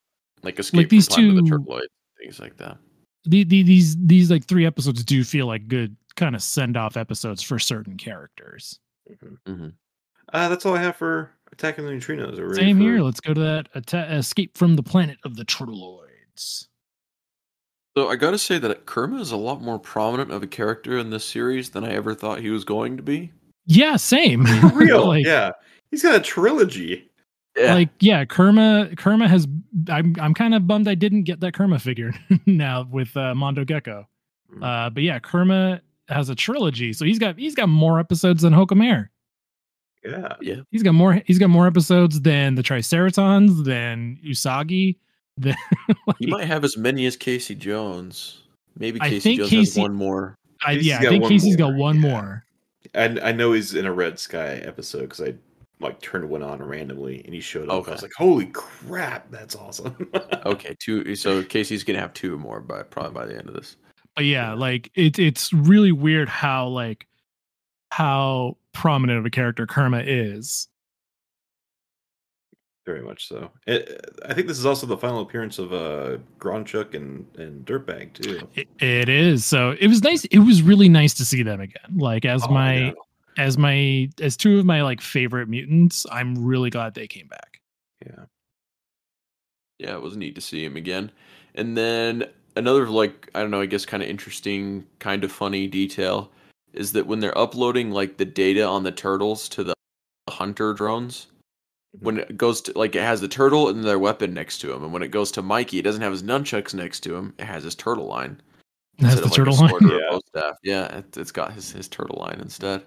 [0.43, 1.89] like escape these from Planet the two-
[2.23, 2.79] things like that.
[3.27, 6.97] the, the, these these like three episodes do feel like good kind of send off
[6.99, 8.79] episodes for certain characters
[9.47, 9.73] Mhm.
[10.35, 12.39] Uh, that's all I have for attacking the neutrinos.
[12.39, 15.45] Are same for- here let's go to that atta- escape from the planet of the
[15.47, 16.67] turtleoids
[17.97, 20.99] So I got to say that Kerma is a lot more prominent of a character
[20.99, 23.33] in this series than I ever thought he was going to be.
[23.67, 25.07] yeah same For real.
[25.09, 25.53] like, yeah,
[25.91, 27.05] he's got a trilogy.
[27.57, 29.49] Yeah, like yeah kerma kerma has
[29.89, 32.13] i'm i'm kind of bummed i didn't get that kerma figure
[32.47, 34.07] now with uh mondo gecko
[34.55, 34.63] Mm.
[34.65, 38.53] uh but yeah kerma has a trilogy so he's got he's got more episodes than
[38.53, 39.09] hokamare
[40.05, 40.35] Yeah.
[40.41, 40.57] yeah.
[40.71, 44.97] he's got more he's got more episodes than the triceratons than usagi
[45.37, 45.55] than
[46.19, 48.43] He might have as many as Casey Jones.
[48.77, 50.35] Maybe I Casey think Jones Casey- has one more.
[50.67, 52.01] I, yeah i think one casey's got one yeah.
[52.11, 52.45] more
[52.95, 55.35] And I know he's in a Red Sky episode because I
[55.81, 57.75] like turned one on randomly and he showed up.
[57.77, 57.91] Okay.
[57.93, 59.95] I was like, "Holy crap, that's awesome!"
[60.47, 61.15] Okay, two.
[61.15, 63.77] So Casey's gonna have two more by probably by the end of this.
[64.19, 67.07] But yeah like it, it's really weird how like
[67.91, 70.69] how prominent of a character kerma is
[72.87, 73.51] Very much so.
[73.67, 78.15] It, I think this is also the final appearance of uh, Groundchuck and and Dirtbag
[78.15, 78.49] too.
[78.55, 79.45] It, it is.
[79.45, 80.25] So it was nice.
[80.27, 81.99] It was really nice to see them again.
[81.99, 82.93] Like as Oh, my yeah.
[83.37, 87.61] as my as two of my like favorite mutants, I'm really glad they came back.
[88.07, 88.25] yeah.
[89.79, 91.13] Yeah, it was neat to see him again.
[91.55, 92.25] And then
[92.59, 96.31] another like I don't know, I guess kind of interesting, kind of funny detail
[96.75, 99.75] is that when they're uploading like the data on the turtles to the
[100.31, 101.29] hunter drones,
[101.97, 102.05] mm-hmm.
[102.05, 104.85] when it goes to like it has the turtle and their weapon next to him,
[104.85, 107.35] and when it goes to Mikey, it doesn't have his nunchucks next to him.
[107.39, 108.41] It has his turtle line.
[109.01, 109.69] That's instead the of, like, turtle a line.
[109.71, 110.19] sword or a Yeah.
[110.27, 110.57] staff.
[110.63, 112.83] Yeah, it, it's got his, his turtle line instead.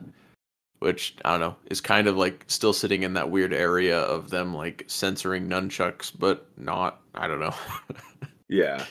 [0.80, 4.30] which I don't know is kind of like still sitting in that weird area of
[4.32, 7.02] them like censoring nunchucks, but not.
[7.16, 7.56] I don't know.
[8.50, 8.84] Yeah.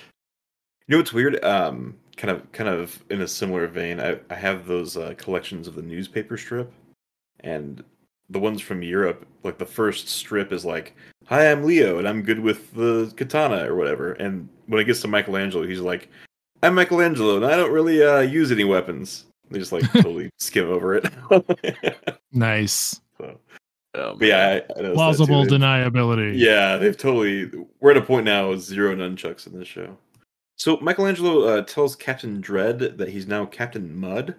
[0.90, 1.44] You know what's weird?
[1.44, 5.68] Um, kind of, kind of in a similar vein, I, I have those uh, collections
[5.68, 6.72] of the newspaper strip,
[7.44, 7.84] and
[8.28, 12.22] the ones from Europe, like the first strip is like, "Hi, I'm Leo, and I'm
[12.22, 16.08] good with the katana or whatever." And when it gets to Michelangelo, he's like,
[16.64, 20.68] "I'm Michelangelo, and I don't really uh, use any weapons." They just like totally skim
[20.68, 21.08] over it.
[22.32, 23.00] Nice.
[23.16, 23.38] so,
[23.94, 26.32] Oh, but yeah, I, I Plausible deniability.
[26.36, 27.48] Yeah, they've totally.
[27.78, 29.96] We're at a point now with zero nunchucks in this show.
[30.60, 34.34] So Michelangelo uh, tells Captain Dread that he's now Captain Mud.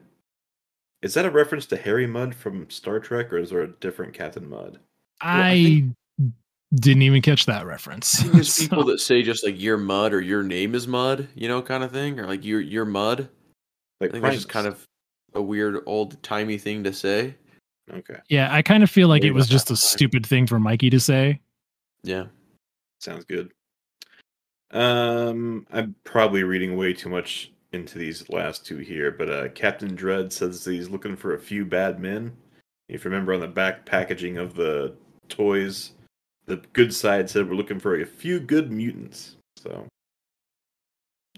[1.02, 4.14] Is that a reference to Harry Mudd from Star Trek, or is there a different
[4.14, 4.78] Captain Mud?
[5.20, 5.94] I, I think-
[6.76, 8.20] didn't even catch that reference.
[8.20, 11.48] There's So- people that say just like your mud or your name is mud, you
[11.48, 13.22] know, kind of thing, or like you're you're mud.
[14.00, 14.86] I Like think that's just kind of
[15.34, 17.34] a weird old timey thing to say.
[17.92, 18.18] okay.
[18.30, 19.78] yeah, I kind of feel like Maybe it was just a far.
[19.78, 21.40] stupid thing for Mikey to say.
[22.04, 22.26] Yeah.
[23.00, 23.52] Sounds good.
[24.72, 29.96] Um, I'm probably reading way too much into these last two here, but uh, Captain
[29.96, 32.36] Dread says that he's looking for a few bad men.
[32.90, 34.94] If you remember on the back packaging of the
[35.30, 35.92] toys,
[36.46, 39.38] the good side said we're looking for a few good mutants.
[39.58, 39.88] So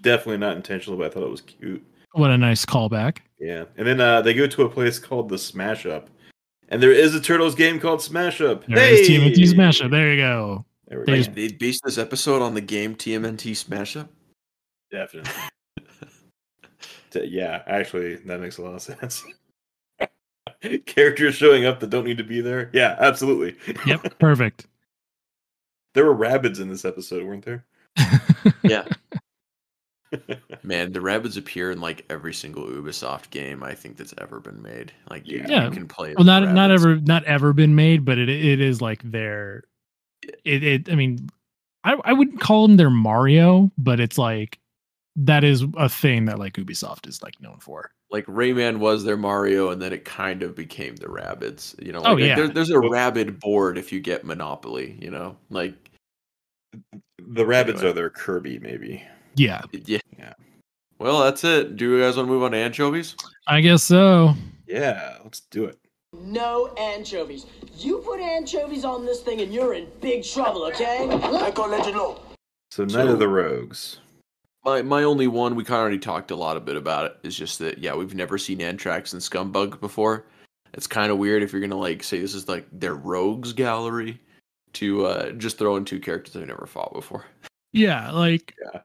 [0.02, 1.86] definitely not intentional, but I thought it was cute.
[2.14, 3.20] What a nice callback.
[3.40, 6.10] Yeah, and then uh, they go to a place called the Smash Up,
[6.70, 8.66] and there is a Turtles game called Smash Up.
[8.68, 9.92] There is TMNT Smash Up.
[9.92, 10.66] There you go.
[10.94, 11.18] There we They go.
[11.18, 14.10] just- They based this episode on the game TMNT Smash Up.
[14.92, 15.32] Definitely.
[17.16, 19.24] Yeah, actually, that makes a lot of sense.
[20.88, 22.72] Characters showing up that don't need to be there.
[22.74, 23.56] Yeah, absolutely.
[23.86, 24.66] Yep, perfect.
[25.94, 27.66] There were rabbits in this episode, weren't there?
[28.64, 28.86] Yeah.
[30.64, 34.64] Man, the rabbits appear in like every single Ubisoft game I think that's ever been
[34.64, 34.92] made.
[35.08, 35.66] Like you, Yeah.
[35.66, 36.16] you can play.
[36.18, 39.66] well, as not not ever not ever been made, but it it is like their
[40.46, 41.30] it, it I mean,
[41.84, 44.60] I I wouldn't call them their Mario, but it's like
[45.16, 47.92] that is a thing that like Ubisoft is like known for.
[48.10, 51.76] like Rayman was their Mario, and then it kind of became the rabbits.
[51.82, 52.36] You know, Oh, like, like, yeah.
[52.36, 54.98] there- there's a Well- rabbit board if you get Monopoly.
[55.02, 55.74] You know, like
[57.28, 57.92] The rabbits Anyway.
[57.92, 59.04] are their Kirby, maybe.
[59.36, 60.00] Yeah, yeah.
[60.18, 60.34] Yeah.
[61.00, 61.76] Well, that's it.
[61.76, 63.16] Do you guys want to move on to anchovies?
[63.48, 64.34] I guess so.
[64.68, 65.78] Yeah, let's do it.
[66.22, 67.46] No anchovies.
[67.78, 71.08] You put anchovies on this thing and you're in big trouble, okay?
[72.72, 74.00] So, Night of the Rogues.
[74.66, 77.18] My my only one we kind of already talked a lot a bit about it
[77.24, 80.26] is just that yeah we've never seen Antrax and Scumbug before.
[80.74, 84.20] It's kind of weird if you're gonna like say this is like their rogues gallery
[84.74, 87.26] to uh just throw in two characters they've never fought before.
[87.74, 88.82] Yeah, like Yeah.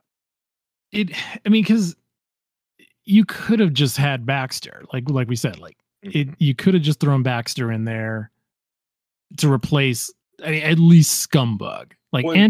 [0.93, 1.11] it.
[1.47, 1.95] I mean, because
[3.05, 5.77] you could have just had Baxter, like like we said, like
[6.14, 6.29] it.
[6.38, 8.31] You could have just thrown Baxter in there
[9.38, 10.11] to replace
[10.44, 12.35] I mean, at least Scumbug, like Well.
[12.35, 12.40] They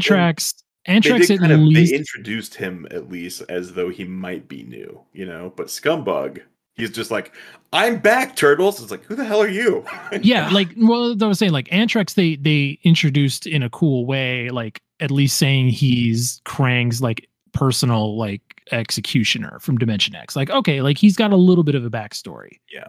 [0.94, 1.92] Antrax at of least.
[1.92, 5.52] they introduced him at least as though he might be new, you know.
[5.54, 6.40] But Scumbug,
[6.76, 7.34] he's just like,
[7.74, 9.84] "I'm back, turtles." It's like, who the hell are you?
[10.22, 14.48] yeah, like well, I was saying, like Antrax, they they introduced in a cool way,
[14.48, 18.40] like at least saying he's Krang's like personal like
[18.72, 20.36] executioner from Dimension X.
[20.36, 22.60] Like, okay, like he's got a little bit of a backstory.
[22.72, 22.88] Yeah.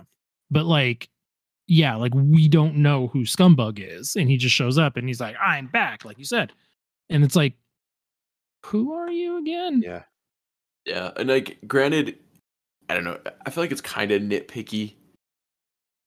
[0.52, 1.10] But like,
[1.68, 5.22] yeah, like we don't know who Scumbug is, and he just shows up and he's
[5.22, 6.52] like, I'm back, like you said.
[7.10, 7.54] And it's like,
[8.66, 9.82] who are you again?
[9.84, 10.04] yeah,
[10.86, 12.18] Yeah, and like granted,
[12.90, 13.20] I don't know.
[13.46, 14.96] I feel like it's kind of nitpicky.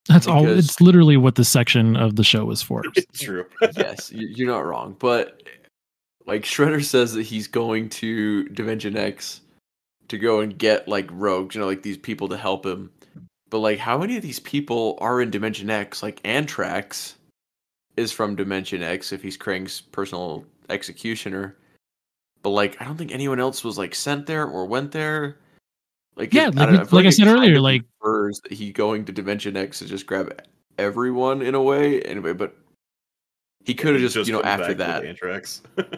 [0.09, 2.83] That's all it's literally what the section of the show was for.
[2.97, 3.47] it's true.
[3.77, 5.43] yes, you- you're not wrong, but
[6.27, 9.41] like Shredder says that he's going to Dimension X
[10.09, 12.91] to go and get like rogues, you know, like these people to help him.
[13.53, 16.03] But like, how many of these people are in Dimension X?
[16.03, 17.17] Like Antrax
[17.99, 21.55] is from Dimension X if he's Krang's personal executioner.
[22.43, 25.37] But like, I don't think anyone else was like sent there or went there.
[26.17, 28.53] Like, Yeah, it- like don't know, we- feel like I said earlier, like- infers that
[28.53, 30.43] he going to Dimension X to just grab
[30.79, 32.01] everyone in a way.
[32.05, 32.57] Anyway, but
[33.67, 35.61] he could have just, you know after that with Anthrax.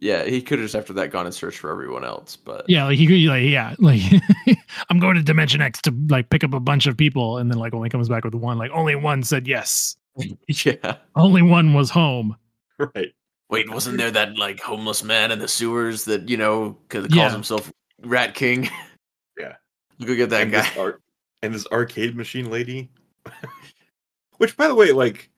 [0.00, 2.36] yeah, he could have just after that gone and searched for everyone else.
[2.36, 4.00] But Yeah, like he could like yeah, like
[4.90, 7.58] I'm going to Dimension X to like pick up a bunch of people, and then
[7.58, 8.58] like only comes back with one.
[8.58, 9.96] Like only one said yes.
[10.48, 10.96] yeah.
[11.16, 12.36] Only one was home.
[12.78, 13.12] right.
[13.50, 17.14] Wait, wasn't there that like homeless man in the sewers that you know cause calls
[17.14, 17.30] Yeah.
[17.30, 17.72] himself
[18.02, 18.68] Rat King?
[19.38, 19.54] Yeah.
[20.04, 20.62] Go get that and guy.
[20.62, 21.00] This ar-
[21.42, 22.88] and this arcade machine lady.
[24.38, 25.30] Which, by the way, like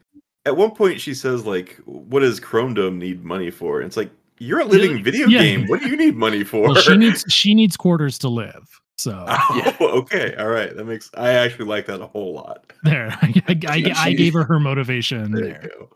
[0.45, 4.11] at one point she says, like, "What does Chromedome need money for?" And it's like,
[4.39, 5.43] you're a living video Yeah.
[5.43, 5.66] game.
[5.66, 6.68] What do you need money for?
[6.72, 8.80] Well, she needs she needs quarters to live.
[8.99, 9.24] So
[9.57, 9.76] Yeah.
[9.80, 10.74] Oh, okay, all right.
[10.76, 12.72] That makes I actually like that a whole lot.
[12.82, 15.61] there, I, I, I, I gave her her motivation There there.
[15.64, 15.91] you go.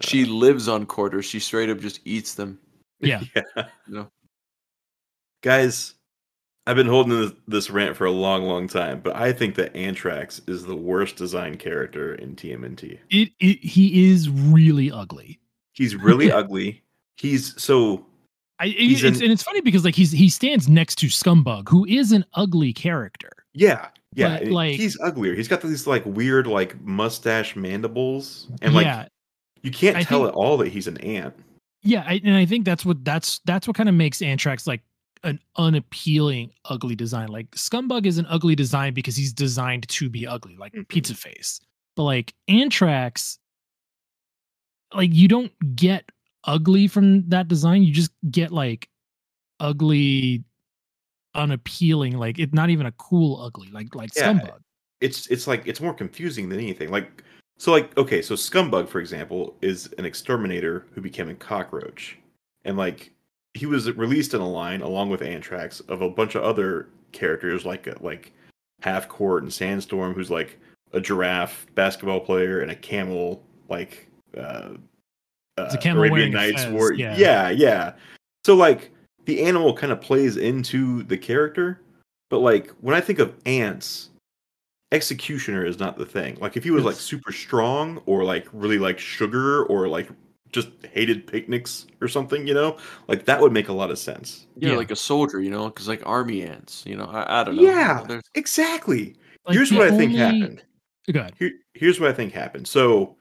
[0.00, 1.24] She uh, lives on quarters.
[1.24, 2.58] She straight up just eats them.
[3.00, 3.22] Yeah.
[3.34, 3.64] Yeah.
[3.88, 4.08] No.
[5.42, 5.94] Guys,
[6.66, 9.74] I've been holding this, this rant for a long, long time, but I think that
[9.74, 12.98] Anthrax is the worst designed character in TMNT.
[13.10, 15.40] It, it he is really ugly.
[15.72, 16.82] He's really ugly.
[17.18, 18.06] He's so
[18.60, 21.68] I, He's it's, in- and it's funny because like he's he stands next to Scumbug,
[21.68, 23.30] who is an ugly character.
[23.54, 24.38] yeah, yeah.
[24.38, 25.34] But, like- he's uglier.
[25.34, 29.06] He's got these like weird like mustache mandibles, and like yeah,
[29.62, 31.34] you can't I tell think- at all that he's an ant.
[31.82, 34.82] yeah, I, and I think that's what that's that's what kind of makes Antrax like
[35.24, 37.28] an unappealing, ugly design.
[37.28, 40.86] Like Scumbug is an ugly design because he's designed to be ugly, like Mhm.
[40.88, 41.60] Pizza Face.
[41.96, 43.38] But like Antrax,
[44.94, 46.10] like you don't get
[46.48, 47.82] ugly from that design.
[47.82, 48.88] You just get like
[49.60, 50.42] ugly,
[51.34, 52.16] unappealing.
[52.18, 53.68] Like it's not even a cool ugly.
[53.70, 54.32] Like like Yeah.
[54.32, 54.58] Scumbug.
[55.00, 56.90] It's it's like it's more confusing than anything.
[56.90, 57.22] Like
[57.58, 62.18] so like okay, so Scumbug for example is an exterminator who became a cockroach,
[62.64, 63.12] and like
[63.54, 67.64] he was released in a line along with Anthrax of a bunch of other characters
[67.64, 68.32] like like
[68.80, 70.58] Half Court and Sandstorm, who's like
[70.92, 74.70] a giraffe basketball player and a camel like uh,
[75.62, 76.92] uh, camel Arabian wearing a Nights fez, war.
[76.92, 77.16] yeah.
[77.16, 77.92] yeah, yeah.
[78.44, 78.90] So like
[79.24, 81.80] the animal kind of plays into the character,
[82.30, 84.10] but like when I think of ants,
[84.92, 86.36] executioner is not the thing.
[86.40, 90.08] Like if he was like super strong or like really like sugar or like
[90.50, 94.46] just hated picnics or something, you know, like that would make a lot of sense.
[94.56, 94.76] Yeah, Yeah.
[94.76, 97.04] like a soldier, you know, because like army ants, you know.
[97.04, 97.62] I, I don't know.
[97.62, 99.14] Yeah, There's, exactly.
[99.46, 100.62] Like, Here's the what I think happened.
[101.12, 101.34] Go ahead.
[101.38, 102.66] Here, here's what I think happened.
[102.66, 103.16] So,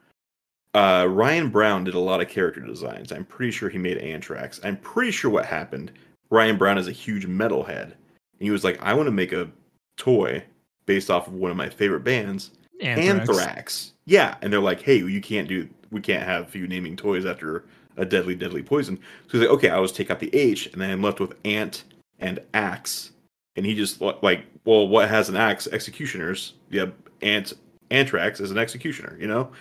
[0.77, 3.11] uh, Ryan Brown did a lot of character designs.
[3.11, 4.61] I'm pretty sure he made Anthrax.
[4.63, 5.91] I'm pretty sure what happened.
[6.29, 9.49] Ryan Brown is a huge metalhead, and he was like, "I want to make a
[9.97, 10.43] toy
[10.85, 13.29] based off of one of my favorite bands, Anthrax.
[13.29, 15.67] Anthrax." Yeah, and they're like, "Hey, you can't do.
[15.89, 17.63] We can't have you naming toys after
[17.95, 20.79] a deadly, deadly poison." So he's like, "Okay, I'll just take out the H, and
[20.79, 21.85] then I'm left with Ant
[22.19, 23.13] and Axe."
[23.55, 25.65] And he just li- like, well, what has an axe?
[25.71, 26.53] Executioners.
[26.69, 26.87] Yeah,
[27.23, 27.53] Ant
[27.89, 29.17] Anthrax is an executioner.
[29.19, 29.51] You know,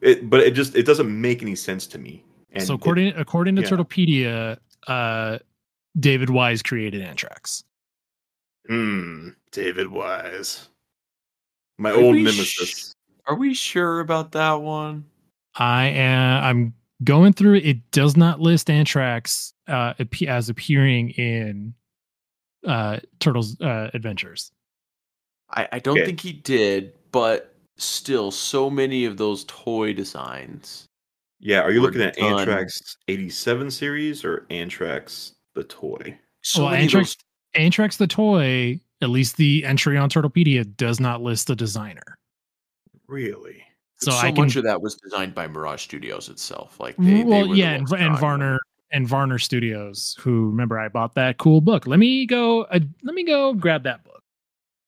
[0.00, 0.28] it.
[0.30, 2.24] But it just it doesn't make any sense to me.
[2.52, 3.68] And so it- according according to yeah.
[3.68, 5.38] Turtlepedia, uh,
[5.98, 7.64] David Wise created Anthrax.
[8.68, 10.68] Hmm, David Wise,
[11.78, 12.94] my Are old we nemesis.
[13.26, 15.04] are we sure about that one?
[15.56, 16.44] I am.
[16.44, 17.66] I'm going through it.
[17.66, 21.74] It does not list Anthrax uh, appe- as appearing in
[22.66, 24.52] uh, Turtles uh, Adventures.
[25.50, 26.06] I, I don't Okay.
[26.06, 30.86] think he did, but still, so many of those toy designs.
[31.38, 32.40] yeah, are you looking at done.
[32.40, 36.18] Anthrax '87 series or Anthrax the toy?
[36.42, 40.76] So well, many of Anthrax, those- Anthrax the toy, at least the entry on Turtlepedia,
[40.76, 42.16] does not list the designer.
[43.08, 43.64] Really?
[43.96, 44.44] So, so I can.
[44.44, 46.78] much of that was designed by Mirage Studios itself.
[46.80, 48.16] Like they, well, they were the yeah, and, and drawing them.
[48.16, 48.58] Varner
[48.92, 51.86] and Varner Studios, who remember I bought that cool book.
[51.86, 52.62] Let me go.
[52.62, 54.22] Uh, let me go grab that book.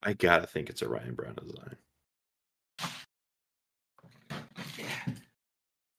[0.03, 1.77] I gotta think it's a Ryan Brown design.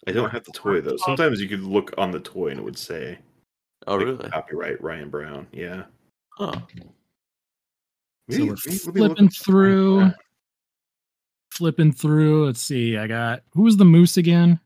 [0.07, 0.97] I don't have the toy though.
[0.97, 3.17] Sometimes you could look on the toy and it would say
[3.87, 4.29] Oh like, really?
[4.29, 5.47] copyright Ryan Brown.
[5.51, 5.83] Yeah.
[6.37, 6.53] Huh.
[8.29, 10.11] So we're maybe we'll be flipping looking for Ryan through.
[11.51, 12.45] Flipping through.
[12.45, 12.97] Let's see.
[12.97, 14.59] I got who was the moose again?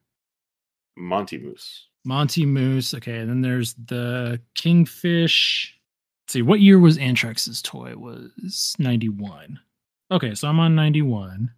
[0.95, 1.87] Monty Moose.
[2.05, 2.93] Monty Moose.
[2.93, 5.73] Okay, and then there's the Kingfish.
[6.23, 7.95] Let's see, what year was Antrax's toy?
[7.95, 9.59] Was 91.
[10.11, 11.49] Okay, so I'm on 91.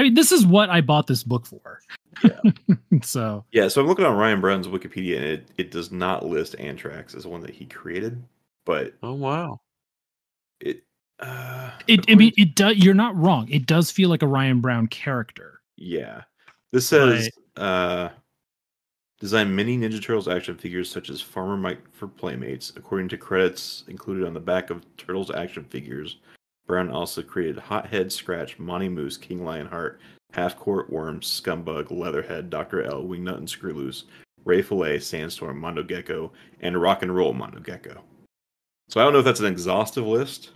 [0.00, 1.82] I mean, this is what I bought this book for.
[2.24, 2.40] Yeah.
[3.02, 6.56] so Yeah, so I'm looking on Ryan Brown's Wikipedia and it, it does not list
[6.58, 8.22] Anthrax as one that he created,
[8.64, 9.60] but Oh wow.
[10.58, 10.84] it
[11.18, 13.46] uh it I mean it does you're not wrong.
[13.50, 15.60] It does feel like a Ryan Brown character.
[15.76, 16.22] Yeah.
[16.72, 17.28] This says
[17.58, 18.08] uh
[19.18, 22.72] design many Ninja Turtles action figures such as Farmer Mike for Playmates.
[22.74, 26.20] According to credits included on the back of Turtles action figures,
[26.70, 29.98] Brown also created Hothead, Scratch, Monty Moose, King Lionheart,
[30.32, 32.84] Half Court Worm, Scumbug, Leatherhead, Dr.
[32.84, 34.04] L, Wingnut and Screwloose,
[34.44, 38.04] Ray Fillet, Sandstorm, Mondo Gecko, and Rock and Roll Mondo Gecko.
[38.88, 40.50] So I don't know if that's an exhaustive list.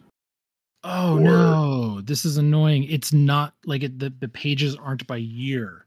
[0.84, 2.84] Oh Or- no, this is annoying.
[2.84, 5.86] It's not like it, the the pages aren't by year.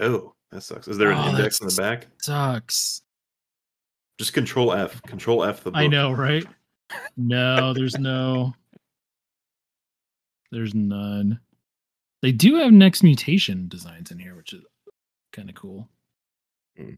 [0.00, 0.86] Oh, that sucks.
[0.86, 2.06] Is there an Oh, index in the back?
[2.18, 3.02] Sucks.
[4.18, 5.02] Just control F.
[5.02, 5.80] Control F the book.
[5.80, 6.46] I know, right?
[7.16, 8.54] No, there's no.
[10.52, 11.40] There's none.
[12.22, 14.62] They do have next mutation designs in here, which is
[15.32, 15.88] kind of cool.
[16.76, 16.94] Hmm.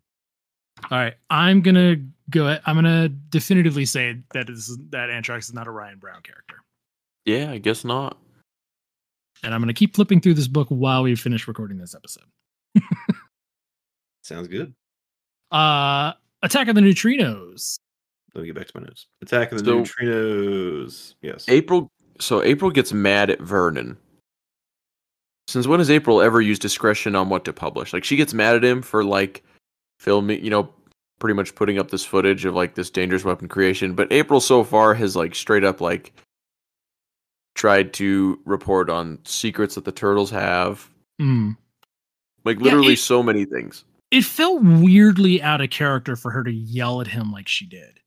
[0.90, 1.96] All right, I'm gonna
[2.30, 2.58] go.
[2.66, 6.56] I'm gonna definitively say that is that Antrax is not a Ryan Brown character.
[7.24, 8.18] Yeah, I guess not.
[9.44, 12.22] And I'm going to keep flipping through this book while we finish recording this episode.
[14.22, 14.72] Sounds good.
[15.50, 17.76] Uh, Attack of the Neutrinos.
[18.34, 19.06] Let me get back to my notes.
[19.20, 21.14] Attack of the So- Neutrinos.
[21.22, 21.48] Yes.
[21.48, 21.90] April.
[22.20, 23.96] So April gets mad at Vernon.
[25.48, 27.92] Since when has April ever used discretion on what to publish?
[27.92, 29.42] Like she gets mad at him for like
[29.98, 30.72] filming, you know,
[31.18, 33.94] pretty much putting up this footage of like this dangerous weapon creation.
[33.94, 36.12] But April so far has like straight up like
[37.54, 40.88] tried to report on secrets that the turtles have.
[41.20, 41.56] Mm.
[42.44, 43.84] Like Yeah, literally it- so many things.
[44.10, 47.98] It felt weirdly out of character for her to yell at him like she did.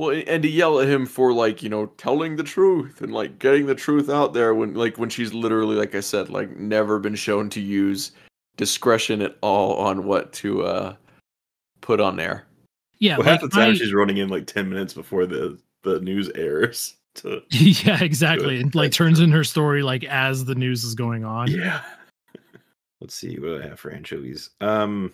[0.00, 3.38] Well, and to yell at him for like you know telling the truth and like
[3.38, 6.98] getting the truth out there when like when she's literally like I said like never
[6.98, 8.12] been shown to use
[8.56, 10.96] discretion at all on what to uh
[11.82, 12.46] put on there.
[12.98, 15.58] Yeah, well, like half the time I- she's running in like ten minutes before the
[15.82, 16.96] the news airs.
[17.16, 18.58] To yeah, exactly.
[18.58, 21.50] And like turns in her story like as the news is going on.
[21.50, 21.82] yeah.
[23.02, 24.48] Let's see what do I have for anchovies.
[24.62, 25.12] Um,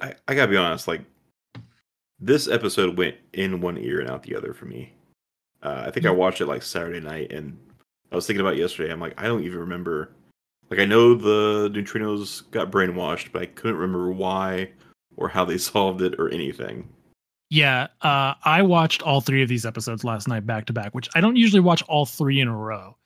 [0.00, 0.86] I, I gotta be honest.
[0.86, 1.02] Like
[2.20, 4.92] this episode went in one ear and out the other for me.
[5.62, 7.58] Uh, I think I watched it like Saturday night, and
[8.12, 8.92] I was thinking about yesterday.
[8.92, 10.12] I'm like, I don't even remember.
[10.70, 14.70] Like I know the neutrinos got brainwashed, but I couldn't remember why
[15.16, 16.88] or how they solved it or anything.
[17.50, 21.08] Yeah, uh, I watched all three of these episodes last night back to back, which
[21.16, 22.96] I don't usually watch all three in a row.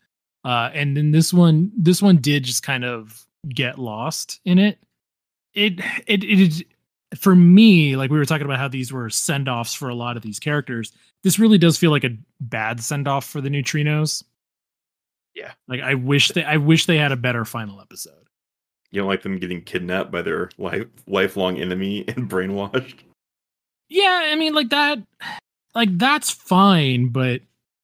[0.44, 4.78] Uh, and then this one, this one did just kind of get lost in it.
[5.54, 6.64] It, it, it, is
[7.18, 10.16] for me, like we were talking about how these were send offs for a lot
[10.16, 10.92] of these characters.
[11.22, 14.22] This really does feel like a bad send off for the neutrinos.
[15.34, 15.52] Yeah.
[15.66, 18.28] like I wish they, I wish they had a better final episode.
[18.90, 23.00] You don't like them getting kidnapped by their life lifelong enemy and brainwashed.
[23.88, 24.98] Yeah, I mean like that
[25.74, 27.40] like that's fine, but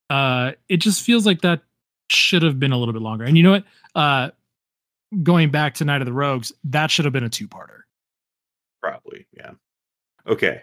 [0.09, 1.61] uh it just feels like that
[2.09, 3.25] should have been a little bit longer.
[3.25, 3.65] And you know what?
[3.95, 4.29] Uh
[5.23, 7.81] going back to Night of the Rogues, that should have been a two-parter.
[10.27, 10.61] Okay,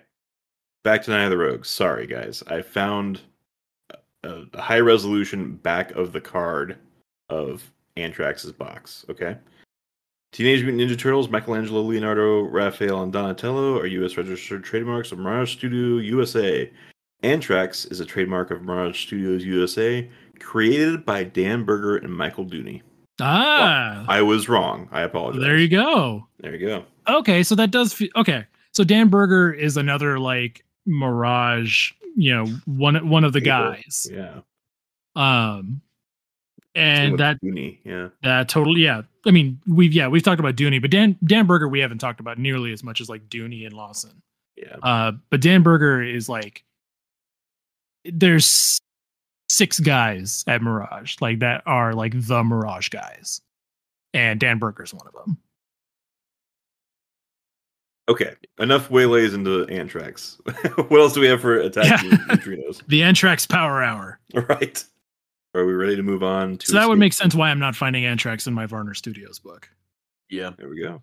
[0.85, 1.69] back to Night of the Rogues.
[1.69, 2.43] Sorry, guys.
[2.47, 3.21] I found
[4.25, 6.79] a, a high resolution back of the card
[7.29, 9.05] of Anthrax's box.
[9.11, 9.37] Okay.
[10.31, 14.17] Teenage Mutant Ninja Turtles, Michelangelo, Leonardo, Raphael, and Donatello are U.S.
[14.19, 16.71] registered trademarks of Mirage Studio USA.
[17.23, 22.83] Anthrax is a trademark of Mirage Studios USA, created by Dan Berger and Michael Dooney.
[23.21, 24.89] Ah, I was wrong.
[24.93, 25.41] I apologize.
[25.41, 26.29] there you go.
[26.41, 26.85] There you go.
[27.09, 28.45] Okay, so that does feel okay.
[28.79, 34.07] So Dan Berger is another like Mirage, you know, one one of the guys.
[34.09, 34.43] Yeah.
[35.17, 35.81] Um
[36.77, 37.79] and that Dooney.
[37.83, 38.11] Yeah.
[38.23, 39.03] That totally, yeah.
[39.27, 42.21] I mean, we've yeah we've talked about Dooney, but Dan Dan Berger we haven't talked
[42.21, 44.23] about nearly as much as like Dooney and Lawson.
[44.57, 44.77] Yeah.
[44.81, 46.63] Uh, but Dan Berger is like
[48.05, 48.81] there's
[49.49, 53.41] six guys at Mirage like that are like the Mirage guys,
[54.15, 55.37] and Dan Berger's one of them.
[58.09, 60.41] Okay, enough waylays into Anthrax.
[60.89, 62.17] what else do we have for attacking Yeah.
[62.29, 62.83] neutrinos?
[62.89, 64.19] The Anthrax Power Hour.
[64.35, 64.83] All right.
[65.55, 67.77] Are we ready to move on to So that would make sense why I'm not
[67.77, 69.69] finding Anthrax in my Varner Studios book.
[70.31, 70.53] Yeah.
[70.57, 71.03] There we go.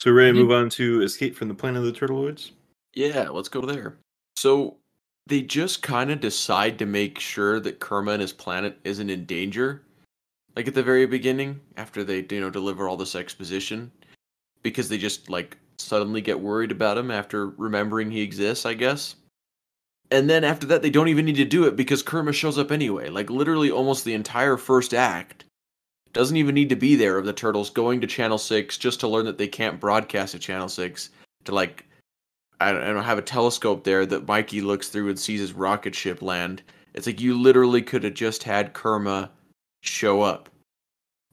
[0.00, 2.50] So we're ready to move on to Escape from the Planet of the Turtleoids?
[2.94, 3.96] Yeah, let's go there.
[4.36, 4.76] So
[5.28, 9.24] they just kind of decide to make sure that Kerma and his planet isn't in
[9.26, 9.82] danger.
[10.56, 13.90] Like at the very beginning, after they, you know, deliver all this exposition.
[14.62, 19.16] Because they just like suddenly get worried about him after remembering he exists, I guess.
[20.10, 22.70] And then after that they don't even need to do it because Kerma shows up
[22.70, 23.08] anyway.
[23.08, 25.44] Like literally almost the entire first act
[26.12, 29.08] doesn't even need to be there of the turtles going to channel 6 just to
[29.08, 31.10] learn that they can't broadcast at channel 6
[31.44, 31.86] to like
[32.60, 35.52] I don't, I don't have a telescope there that Mikey looks through and sees his
[35.54, 36.62] rocket ship land.
[36.94, 39.30] It's like you literally could have just had Kerma
[39.80, 40.48] show up.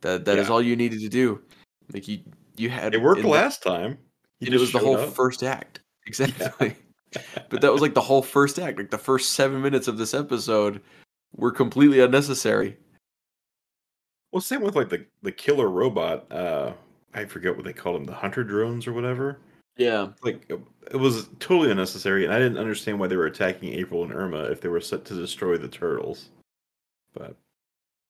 [0.02, 0.54] That that is Yeah.
[0.54, 1.42] all you needed to do.
[1.94, 2.20] Like you
[2.60, 3.97] you had It worked in the- last time.
[4.41, 5.14] It was the whole up.
[5.14, 5.80] first act.
[6.07, 6.76] Exactly.
[7.49, 8.78] but that was like the whole first act.
[8.80, 10.82] Like the first seven minutes of this episode
[11.36, 12.78] were completely unnecessary.
[14.32, 16.32] Well, same with like the, the killer robot.
[16.32, 16.74] Uh,
[17.14, 19.38] I forget what they called them, the hunter drones or whatever.
[19.78, 20.07] Yeah.
[20.24, 24.12] Like it was totally unnecessary, and I didn't understand why they were attacking April and
[24.14, 26.30] Irma if they were set to destroy the turtles.
[27.14, 27.36] But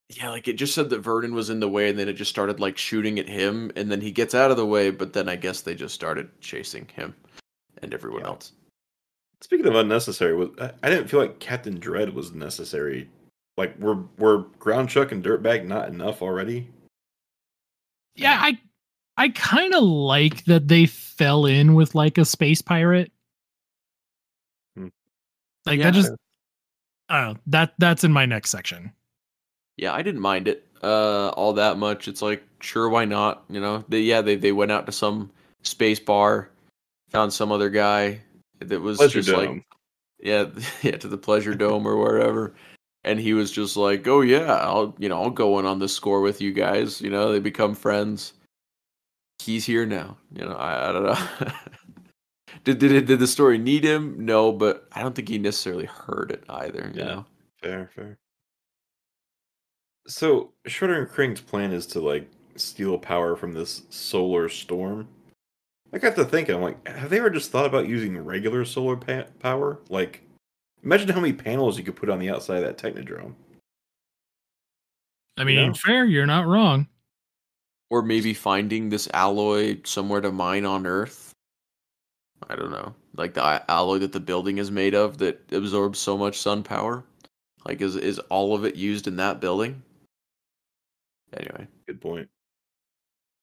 [0.10, 2.32] Yeah, like it just said that Vernon was in the way, and then it just
[2.32, 5.30] started like shooting at him, and then he gets out of the way, but then
[5.30, 7.16] I guess they just started chasing him
[7.84, 8.28] and everyone Yeah.
[8.30, 8.53] else.
[9.41, 13.07] Speaking of unnecessary, was I, I didn't feel like Captain Dread was necessary.
[13.55, 16.70] Like were were Groundchuck and Dirtbag not enough already?
[18.16, 18.60] Yeah, I
[19.16, 23.12] I kind of like that they fell in with like a space pirate.
[24.76, 24.88] Hmm.
[25.68, 25.86] Like Yeah.
[25.86, 26.12] that just
[27.10, 27.39] I don't know.
[27.47, 28.91] That that's in my next section.
[29.80, 32.07] Yeah, I didn't mind it uh all that much.
[32.07, 33.43] It's like sure, why not?
[33.49, 35.32] You know, they, yeah, they they went out to some
[35.63, 36.49] space bar,
[37.09, 38.21] found some other guy
[38.59, 39.63] that was Pleasure just like
[40.21, 40.47] yeah,
[40.82, 42.53] yeah, to the pleasure dome or wherever.
[43.05, 45.95] And he was just like, "Oh yeah, I'll you know I'll go in on this
[45.95, 48.34] score with you guys." You know, they become friends.
[49.41, 50.17] He's here now.
[50.34, 51.51] You know, I, I don't know.
[52.65, 54.25] did, did did the story need him?
[54.25, 56.91] No, but I don't think he necessarily heard it either.
[56.93, 57.05] You Yeah.
[57.05, 57.25] know,
[57.61, 58.17] Fair, fair.
[60.07, 65.07] So Shredder and Krang's plan is to like steal power from this solar storm.
[65.93, 68.95] I got to thinking, I'm like, have they ever just thought about using regular solar
[68.95, 69.79] pa- power?
[69.89, 70.21] Like,
[70.83, 73.33] imagine how many panels you could put on the outside of that Technodrome.
[75.37, 75.73] I mean, Yeah.
[75.73, 76.05] fair.
[76.05, 76.87] You're not wrong.
[77.91, 81.33] or maybe finding this alloy somewhere to mine on Earth.
[82.47, 85.97] I don't know, like the uh, alloy that the building is made of that absorbs
[85.97, 87.03] so much sun power.
[87.65, 89.81] Like, is is all of it used in that building?
[91.38, 92.27] Anyway, Good point.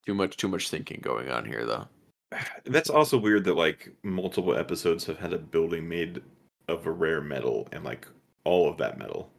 [0.05, 1.87] too much too much thinking going on here, though.
[2.65, 6.23] That's also weird that like multiple episodes have had a building made
[6.69, 8.07] of a rare metal and like
[8.45, 9.31] all of that metal.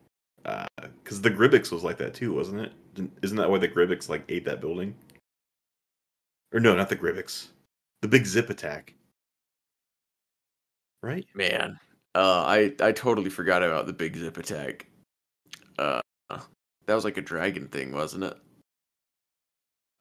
[1.04, 2.72] Because the Gribbix was like that too, wasn't it?
[2.94, 4.96] Didn't- that why the Gribbix like ate that building?
[6.54, 7.48] Or no, not the Gribbix.
[8.02, 8.94] The big zip attack.
[11.04, 11.26] Right?
[11.36, 11.78] Man,
[12.16, 14.88] uh, I I totally forgot about the big zip attack.
[15.78, 16.02] Uh,
[16.88, 18.38] that was like a dragon thing, wasn't it?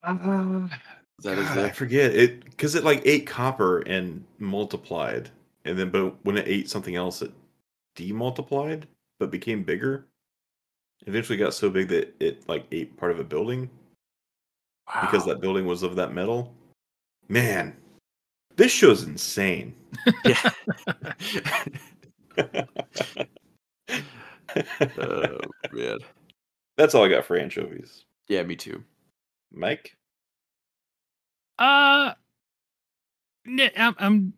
[0.03, 0.68] Uh,
[1.22, 5.30] that a God, I forget it because it like ate copper and multiplied,
[5.64, 7.32] and then but when it ate something else, it
[7.97, 8.84] demultiplied
[9.18, 10.07] but became bigger.
[11.07, 13.68] Eventually, got so big that it like ate part of a building
[15.01, 16.55] because that building was of that metal.
[17.28, 17.76] Man,
[18.57, 19.74] this show's insane.
[20.24, 20.51] Yeah.
[24.99, 25.39] oh
[25.72, 25.99] man.
[26.77, 28.05] That's all I got for anchovies.
[28.29, 28.83] Yeah, me too.
[29.53, 29.97] Mike,
[31.59, 32.12] Uh,
[33.47, 34.33] n- I'm, I'm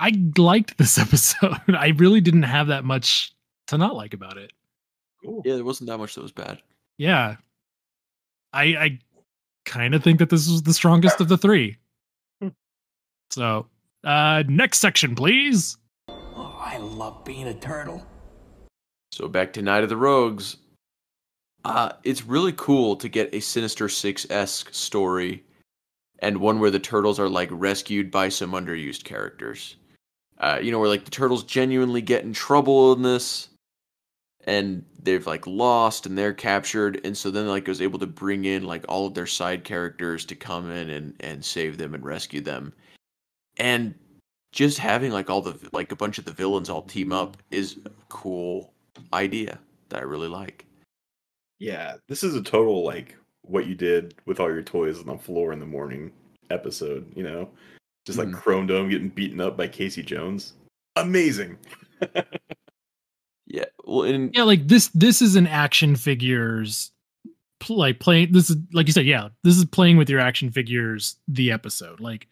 [0.00, 1.56] I liked this episode.
[1.68, 3.32] I really didn't have that much
[3.68, 4.52] to not like about it.
[5.24, 5.42] cool.
[5.44, 6.60] Yeah, there wasn't that much that was bad.
[6.98, 7.36] Yeah,
[8.52, 8.98] I I
[9.64, 11.76] kind of think that this was the strongest of the three.
[12.40, 12.48] Hmm.
[13.30, 13.66] So,
[14.04, 15.76] uh, next section, please.
[16.08, 18.04] Oh, I love being a turtle.
[19.12, 20.56] So back to Night of the Rogues.
[21.66, 25.42] Uh, it's really cool to get a Sinister Six esque story,
[26.20, 29.74] and one where the turtles are like rescued by some underused characters.
[30.38, 33.48] Uh, you know, where like the turtles genuinely get in trouble in this,
[34.44, 38.44] and they've like lost and they're captured, and so then like was able to bring
[38.44, 42.04] in like all of their side characters to come in and and save them and
[42.04, 42.72] rescue them,
[43.56, 43.92] and
[44.52, 47.76] just having like all the like a bunch of the villains all team up is
[47.84, 48.72] a cool
[49.12, 49.58] idea
[49.88, 50.65] that I really like.
[51.58, 55.16] Yeah, this is a total like what you did with all your toys on the
[55.18, 56.12] floor in the morning
[56.50, 57.48] episode, you know?
[58.04, 58.34] Just like Mhm.
[58.34, 60.54] Chrome Dome getting beaten up by Casey Jones.
[60.96, 61.58] Amazing.
[63.48, 64.88] Yeah, well, and Yeah, like this.
[64.88, 66.90] This is an action figures
[67.60, 68.32] pl- like playing.
[68.32, 69.06] This is like you said.
[69.06, 71.16] Yeah, this is playing with your action figures.
[71.28, 72.26] The episode like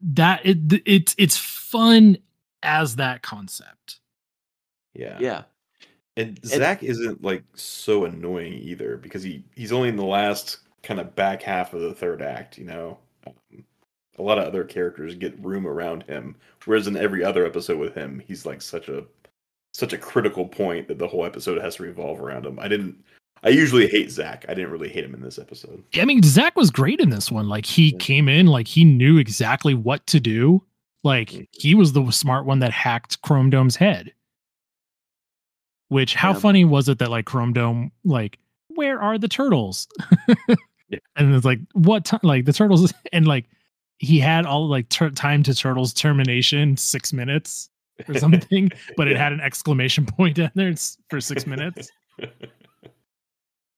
[0.00, 0.40] that.
[0.44, 2.16] It it's it's fun
[2.62, 4.00] as that concept.
[4.94, 5.18] Yeah.
[5.20, 5.42] yeah,
[6.20, 11.00] And Zach isn't like so annoying either because he he's only in the last kind
[11.00, 12.98] of back half of the third act, you know.
[13.26, 13.34] Um,
[14.18, 17.94] a lot of other characters get room around him, whereas in every other episode with
[17.94, 19.04] him, he's like such a
[19.72, 22.58] such a critical point that the whole episode has to revolve around him.
[22.58, 23.02] I didn't.
[23.42, 24.44] I usually hate Zach.
[24.48, 25.82] I didn't really hate him in this episode.
[25.94, 27.48] I mean, Zach was great in this one.
[27.48, 27.98] Like he Yeah.
[27.98, 30.62] came in, like he knew exactly what to do.
[31.04, 31.46] Like Mhm.
[31.52, 34.12] he was the smart one that hacked Chrome Dome's head.
[35.90, 36.38] Which how Yeah.
[36.38, 38.38] funny was it that like Chrome Dome like
[38.68, 39.86] where are the turtles?
[40.26, 40.34] Yeah.
[41.14, 42.18] And it's like what time?
[42.24, 43.44] Like the turtles and like
[43.98, 47.68] he had all like tur- time to turtles termination six minutes
[48.08, 51.90] or something, but it had an exclamation point in there s- for six minutes.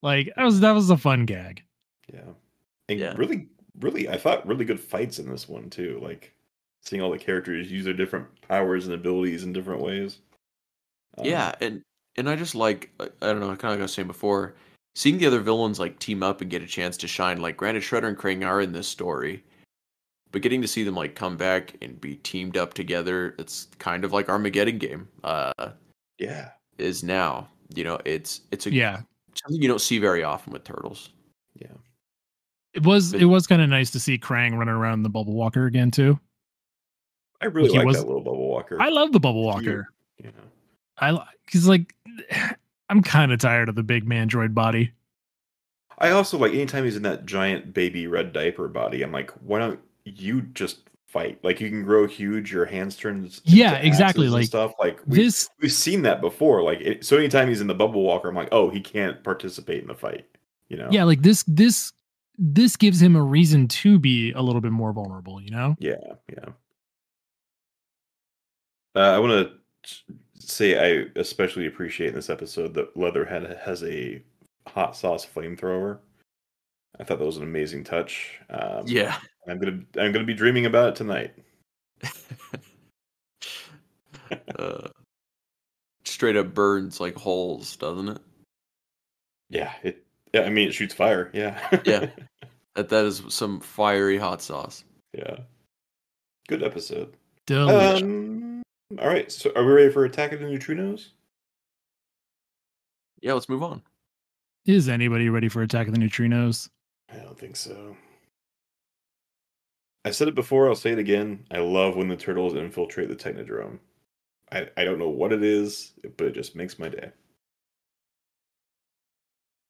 [0.03, 1.63] Like that was that was a fun gag.
[2.13, 2.21] Yeah.
[2.89, 3.15] And Yeah.
[3.17, 3.49] really,
[3.81, 5.99] really, I thought really good fights in this one too.
[6.03, 6.35] Like
[6.83, 10.19] seeing all the characters use their different powers and abilities in different ways.
[11.19, 11.83] Um, yeah, and
[12.17, 14.09] and I just like I I don't know, I kind of like I was saying
[14.09, 14.55] before,
[14.95, 17.41] seeing the other villains like team up and get a chance to shine.
[17.41, 19.43] Like, granted, Shredder and Krang are in this story,
[20.31, 24.05] but getting to see them like come back and be teamed up together, it's kind
[24.05, 25.09] of like Armageddon game.
[25.25, 25.53] Uh,
[26.19, 26.51] Yeah.
[26.79, 27.49] is now.
[27.75, 29.01] You know, it's it's a Yeah.
[29.35, 31.11] something you don't see very often with turtles.
[31.55, 31.69] Yeah.
[32.75, 35.35] It was But- it was kind of nice to see Krang running around the bubble
[35.35, 36.19] walker again too.
[37.41, 38.81] I really He like was- that little bubble walker.
[38.81, 39.55] I love the bubble Cute.
[39.67, 39.89] walker.
[40.19, 40.31] Yeah.
[40.99, 41.95] I because like
[42.89, 44.93] I'm kind of tired of the big mandroid body.
[45.99, 49.03] I also like anytime he's in that giant baby red diaper body.
[49.03, 51.39] I'm like, why don't you just fight?
[51.45, 53.31] Like you can grow huge, your hands turn.
[53.45, 54.73] Yeah, exactly, like, stuff.
[54.81, 56.63] Like we, This we've seen that before.
[56.63, 59.83] Like it, so, anytime he's in the bubble walker, I'm like, oh, he can't participate
[59.83, 60.27] in the fight.
[60.69, 60.89] You know?
[60.91, 61.93] yeah, like this this
[62.39, 65.41] this gives him a reason to be a little bit more vulnerable.
[65.41, 65.77] You know?
[65.79, 66.49] Yeah, yeah.
[68.95, 70.15] Uh, I want to
[70.51, 74.23] say I especially appreciate in this episode that Leatherhead has a
[74.67, 75.99] hot sauce flamethrower.
[77.01, 78.39] I thought that was an amazing touch.
[78.51, 79.17] Um, Yeah.
[79.49, 81.35] I'm gonna I'm gonna be dreaming about it tonight.
[84.59, 84.89] uh,
[86.05, 88.19] straight up burns like holes, doesn't it?
[89.51, 90.05] Yeah, it.
[90.33, 91.31] Yeah, I mean it shoots fire.
[91.33, 91.59] Yeah.
[91.85, 92.07] Yeah.
[92.75, 94.83] That that is some fiery hot sauce.
[95.13, 95.37] yeah.
[96.49, 97.15] Good episode.
[97.45, 98.01] Delicious.
[98.01, 98.63] Um.
[98.99, 99.31] All right.
[99.31, 101.09] So, are we ready for Attack of the Neutrinos?
[103.21, 103.83] Yeah, let's move on.
[104.67, 106.69] Is anybody ready for Attack of the Neutrinos?
[107.13, 107.97] I don't think so.
[110.05, 111.47] I said it before, I'll say it again.
[111.51, 113.79] I love when the turtles infiltrate the Technodrome.
[114.51, 117.13] I, I don't know what it is, but it just makes my day.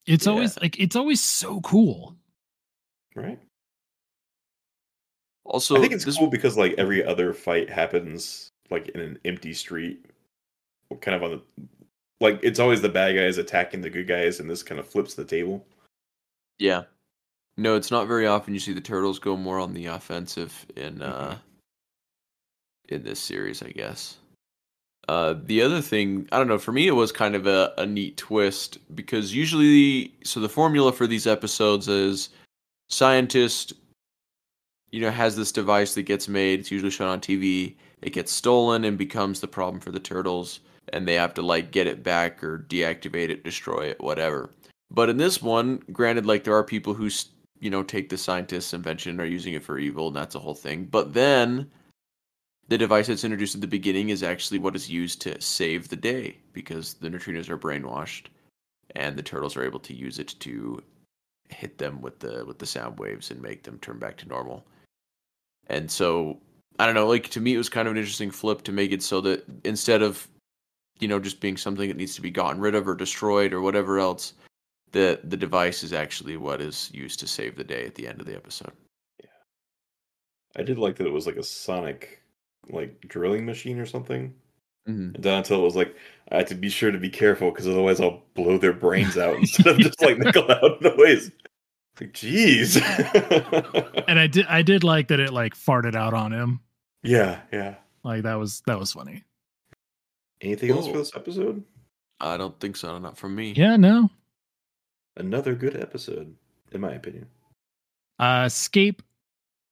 [0.06, 0.32] It's Yeah.
[0.32, 2.16] always like it's always so cool.
[3.14, 3.38] Right?
[5.44, 9.54] Also, I think it's cool because like every other fight happens like in an empty
[9.54, 10.04] street.
[11.00, 11.42] Kind of on the
[12.20, 15.14] like it's always the bad guys attacking the good guys, and this kind of flips
[15.14, 15.64] the table.
[16.58, 16.82] Yeah.
[17.56, 20.98] No, it's not very often you see the turtles go more on the offensive in
[20.98, 21.02] Mm-hmm.
[21.02, 21.36] uh
[22.88, 24.18] in this series, I guess.
[25.08, 27.86] Uh the other thing, I don't know, for me it was kind of a, a
[27.86, 32.28] neat twist because usually so the formula for these episodes is
[32.90, 33.72] scientist
[34.90, 38.32] you know has this device that gets made, it's usually shown on TV, it gets
[38.32, 40.60] stolen and becomes the problem for the turtles
[40.92, 44.50] and they have to like get it back or deactivate it, destroy it, whatever.
[44.90, 47.08] But in this one, granted, like there are people who,
[47.60, 50.40] you know, take the scientist's invention and are using it for evil, and that's a
[50.40, 50.84] whole thing.
[50.84, 51.70] But then,
[52.68, 55.96] the device that's introduced at the beginning is actually what is used to save the
[55.96, 58.26] day because the neutrinos are brainwashed,
[58.94, 60.82] and the turtles are able to use it to
[61.48, 64.66] hit them with the with the sound waves and make them turn back to normal.
[65.68, 66.38] And so,
[66.78, 67.06] I don't know.
[67.06, 69.44] Like to me, it was kind of an interesting flip to make it so that
[69.64, 70.26] instead of,
[70.98, 73.60] you know, just being something that needs to be gotten rid of or destroyed or
[73.60, 74.34] whatever else
[74.92, 78.20] the the device is actually what is used to save the day at the end
[78.20, 78.72] of the episode.
[79.20, 79.30] Yeah.
[80.56, 82.22] I did like that it was like a sonic
[82.70, 84.34] like drilling machine or something.
[84.88, 85.14] Mm-hmm.
[85.14, 85.94] And Donatello was like,
[86.30, 89.36] I have to be sure to be careful because otherwise I'll blow their brains out
[89.36, 91.30] instead of just like make a loud noise.
[92.00, 92.80] Like, jeez.
[94.08, 96.60] And I did I did like that it like farted out on him.
[97.02, 97.76] yeah, yeah.
[98.04, 99.24] Like that was that was funny.
[100.40, 101.62] Anything else for this episode?
[102.20, 102.98] I don't think so.
[102.98, 103.52] Not from me.
[103.56, 104.10] Yeah, no.
[105.16, 106.34] Another good episode,
[106.72, 107.26] in my opinion.
[108.18, 109.02] Uh escape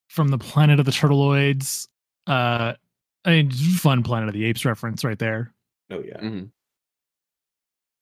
[0.09, 1.89] from the planet of the turtleoids.
[2.27, 2.75] Uh
[3.25, 5.53] I mean fun planet of the apes reference right there.
[5.91, 6.19] Oh yeah.
[6.19, 6.45] Mm-hmm.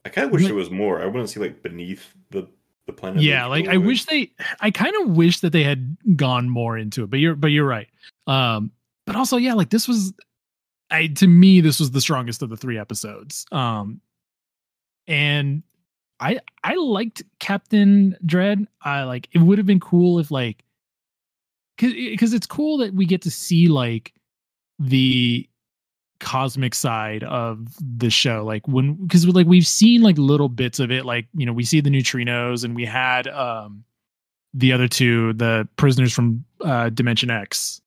[0.05, 1.01] I kind of wish Like- there was more.
[1.03, 2.49] I want to see like beneath the
[2.89, 3.23] the planet.
[3.23, 7.05] yeah like i wish they i kind of wish that they had gone more into
[7.05, 7.89] it but you're but you're right.
[8.27, 8.73] Um
[9.07, 10.13] but also yeah like this was
[10.91, 13.47] i to me this was the strongest of the three episodes.
[13.53, 14.01] Um
[15.07, 15.63] and
[16.19, 18.67] i i liked captain dread.
[18.83, 20.65] I like it would have been cool if like
[21.79, 24.13] cuz because it's cool that we get to see like
[24.79, 25.49] the
[26.21, 30.91] cosmic side of the show like when because like we've seen like little bits of
[30.91, 33.85] it like you know we see the neutrinos and we had um
[34.55, 37.81] the other two the prisoners from uh dimension x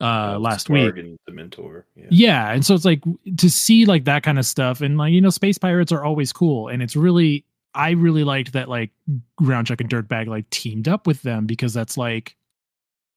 [0.00, 1.82] uh Oh, last week and Dementor.
[1.96, 2.06] Yeah.
[2.08, 3.02] yeah and so it's like
[3.36, 6.32] to see like that kind of stuff and like you know space pirates are always
[6.32, 7.44] cool and it's really
[7.74, 8.90] i really liked that like
[9.40, 12.34] groundchuck and dirtbag like teamed up with them because that's like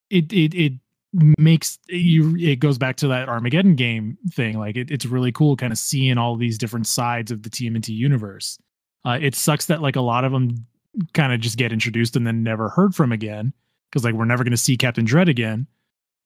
[0.09, 0.73] it it it
[1.13, 5.57] makes you it goes back to that armageddon game thing like it, it's really cool
[5.57, 8.57] kind of seeing all these different sides of the tmnt universe
[9.05, 10.65] uh it sucks that like a lot of them
[11.13, 13.51] kind of just get introduced and then never heard from again
[13.89, 15.67] because like we're never going to see captain dread again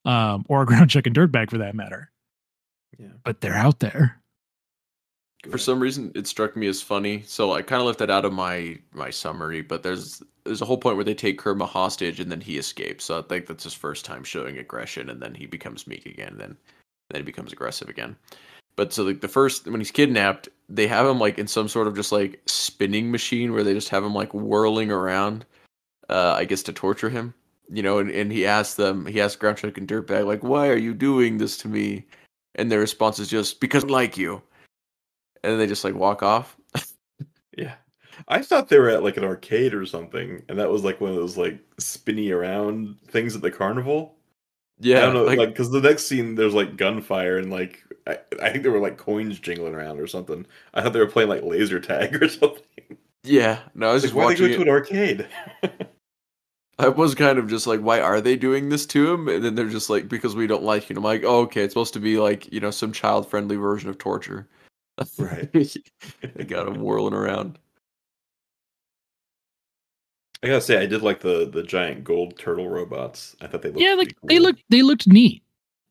[0.05, 2.11] um or groundchuck and dirtbag for that matter
[2.99, 3.07] Yeah.
[3.23, 4.21] but they're out there.
[5.51, 8.25] For some reason, it struck me as funny, so I kind of left that out
[8.25, 9.61] of my my summary.
[9.61, 13.05] But there's there's a whole point where they take Kerma hostage and then he escapes.
[13.05, 16.29] So I think that's his first time showing aggression, and then he becomes meek again.
[16.29, 16.57] And then
[17.09, 18.15] then he becomes aggressive again.
[18.75, 21.87] But so like the first when he's kidnapped, they have him like in some sort
[21.87, 25.45] of just like spinning machine where they just have him like whirling around.
[26.09, 27.33] Uh, I guess to torture him,
[27.69, 27.97] you know.
[27.99, 31.37] And, and he asks them, he asks Groundchuck and Dirtbag like, "Why are you doing
[31.37, 32.05] this to me?"
[32.55, 34.41] And their response is just because I like you
[35.45, 36.57] and then they just like walk off.
[37.57, 37.75] Yeah.
[38.27, 41.09] I thought they were at like an arcade or something, and that was like one
[41.11, 44.15] of those like spinny around things at the carnival.
[44.79, 47.83] Yeah, I don't know, like, like because the next scene there's like gunfire and like
[48.07, 50.47] I, I think there were like coins jingling around or something.
[50.73, 52.63] I thought they were playing like laser tag or something.
[53.23, 53.63] yeah.
[53.73, 54.49] No, I was Like, just why they watching go it.
[54.49, 55.27] to an arcade?
[56.79, 59.27] I was kind of just like, why are they doing this to him?
[59.29, 60.93] And then they're just like, because we don't like you.
[60.93, 63.55] And I'm like, oh, okay, it's supposed to be like, you know, some child friendly
[63.55, 64.47] version of torture.
[65.17, 65.51] Right.
[66.35, 67.59] they got him whirling around.
[70.43, 73.35] I gotta say, I did like the the giant gold turtle robots.
[73.41, 75.43] I thought they looked yeah, pretty like they looked they looked neat.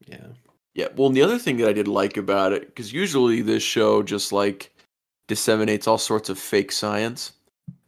[0.07, 0.27] Yeah.
[0.75, 0.89] Yeah.
[0.97, 4.03] Well, and the other thing that I did like about it, because usually this show
[4.03, 4.73] just like
[5.29, 7.33] disseminates all sorts of fake science.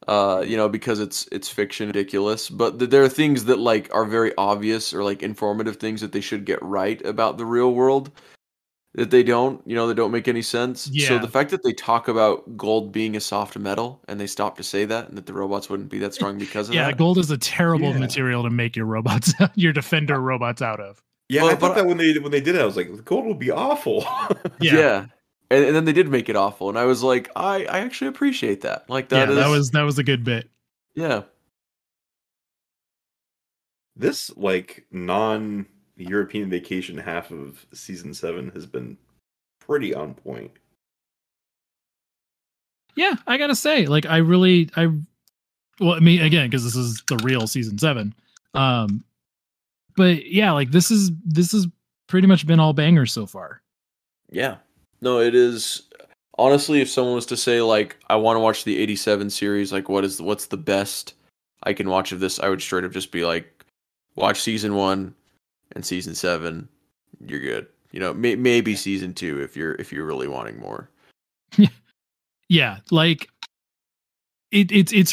[0.09, 2.49] Uh, you know, because it's it's fiction, ridiculous.
[2.49, 6.13] But th- there are things that like are very obvious or like informative things that
[6.13, 8.11] they should get right about the real world
[8.97, 9.63] that they don't.
[9.67, 10.89] You know, they don't make any sense.
[10.89, 11.09] Yeah.
[11.09, 14.57] So the fact that they talk about gold being a soft metal and they stop
[14.57, 16.99] to say that, and that the robots wouldn't be that strong because of Yeah, that.
[16.99, 17.99] gold is a terrible Yeah.
[17.99, 21.01] material to make your robots your defender robots out of.
[21.29, 23.03] Yeah, Well, I thought that when they when they did it, I was like, the
[23.03, 24.05] gold will be awful.
[24.61, 25.07] yeah.
[25.51, 28.09] And, and then they did make it awful, and I was like, I, I actually
[28.09, 28.89] appreciate that.
[28.91, 30.51] Like that yeah, is that was that was a good bit.
[30.97, 31.23] yeah.
[33.95, 35.67] this like non
[36.05, 38.97] European vacation half of season seven has been
[39.61, 40.51] pretty on point.
[42.95, 44.89] Yeah, I gotta say, like I really I
[45.81, 48.15] well, I mean again, because this is the real season seven.
[48.55, 49.05] Um
[49.97, 51.67] but yeah, like this is this has
[52.07, 53.63] pretty much been all bangers so far.
[54.31, 54.57] Yeah.
[55.01, 55.83] No, it is
[56.39, 59.89] honestly if someone was to say like I want to watch the 87 series, like
[59.89, 61.15] what is what's the best
[61.63, 63.65] I can watch of this, I would straight up just be like
[64.15, 65.15] watch season 1
[65.73, 66.69] and season 7.
[67.27, 67.67] You're good.
[67.93, 70.91] You know, may, maybe season 2 if you're if you're really wanting more.
[72.49, 73.29] Yeah, like
[74.53, 75.13] it it's it's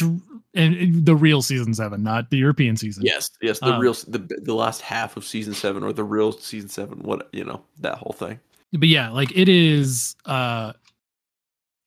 [0.54, 3.04] and the real season seven, not the European season.
[3.04, 3.28] Yes.
[3.42, 6.68] Yes, the Um, real the the last half of season 7 or the real season
[6.68, 8.38] 7, what, you know, that whole thing.
[8.72, 10.72] but yeah like it is uh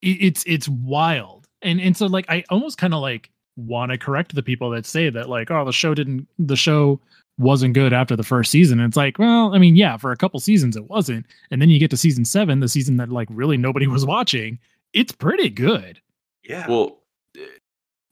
[0.01, 3.97] it, it's it's wild and and so like i almost kind of like want to
[3.97, 6.99] correct the people that say that like oh the show didn't the show
[7.39, 10.39] wasn't good after the first season it's like well i mean yeah for a couple
[10.39, 13.57] seasons it wasn't and then you get to season seven the season that like really
[13.57, 14.57] nobody was watching
[14.93, 15.99] it's pretty good
[16.43, 16.65] Yeah.
[16.67, 16.97] Well,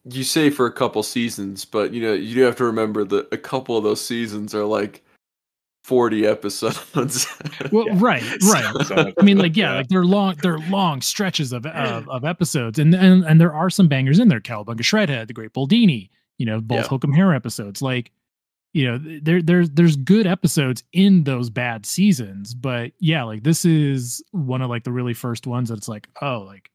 [0.07, 3.27] you say for a couple seasons, but you know you do have to remember that
[3.33, 5.03] a couple of those seasons are like
[5.83, 7.25] forty episodes.
[7.71, 7.93] well Yeah.
[7.97, 12.07] right right So- I mean, like, yeah, like they're long, they're long stretches of of,
[12.09, 14.39] of episodes, and, and and there are some bangers in there.
[14.41, 16.87] Cowabunga Shredhead, The Great Boldini, you know, both Yeah.
[16.87, 17.81] Hokum Hare episodes.
[17.81, 18.11] Like,
[18.75, 23.63] you know, there there's there's good episodes in those bad seasons, but yeah, like this
[23.63, 26.69] is one of like the really first ones that's like, oh, like,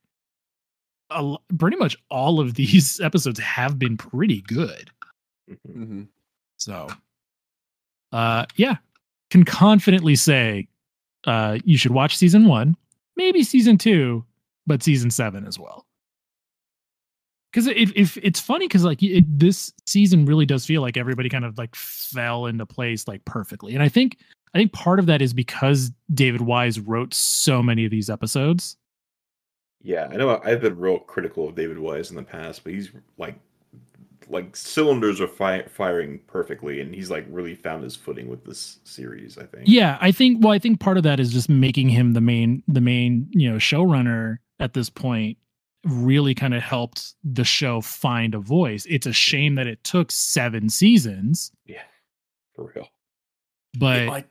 [1.11, 4.91] a, l- pretty much all of these episodes have been pretty good.
[5.51, 5.59] Mhm.
[5.77, 6.09] Mhm.
[6.57, 6.89] So,
[8.13, 8.77] uh, yeah,
[9.31, 10.69] can confidently say,
[11.27, 12.77] uh, you should watch season one,
[13.17, 14.25] maybe season two,
[14.67, 15.85] but season seven as well.
[17.53, 21.29] Because if if it's funny, because like it, this season really does feel like everybody
[21.29, 24.19] kind of like fell into place like perfectly, and I think
[24.55, 28.77] I think part of that is because David Wise wrote so many of these episodes.
[29.83, 32.91] Yeah, I know I've been real critical of David Wise in the past, but he's
[33.19, 33.37] like
[34.29, 38.79] like cylinders are fi- firing perfectly and he's like really found his footing with this
[38.85, 39.65] series, I think.
[39.67, 42.63] Yeah, I think well, I think part of that is just making him the main
[42.69, 45.39] the main, you know, showrunner at this point
[45.85, 48.87] really kind of helped the show find a voice.
[48.89, 51.83] It's a shame that it took 7 seasons, Yeah.
[52.55, 52.89] For real.
[53.79, 54.25] but I, I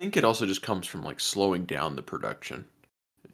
[0.00, 2.64] think it also just comes from like slowing down the production.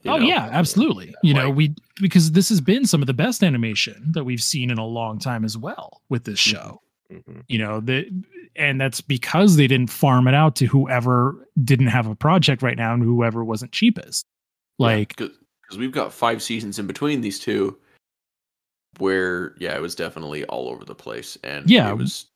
[0.02, 0.26] you Oh know?
[0.26, 1.14] yeah, absolutely.
[1.22, 4.42] You know, Like- we because this has been some of the best animation that we've
[4.42, 6.80] seen in a long time as well with this show.
[7.10, 8.06] hmm You know, the
[8.54, 12.76] and that's because they didn't farm it out to whoever didn't have a project right
[12.76, 14.26] now and whoever wasn't cheapest.
[14.78, 15.18] Like
[15.72, 17.78] because we've got five seasons in between these two,
[18.98, 21.90] where yeah, it was definitely all over the place, and Yeah.
[21.90, 22.26] it was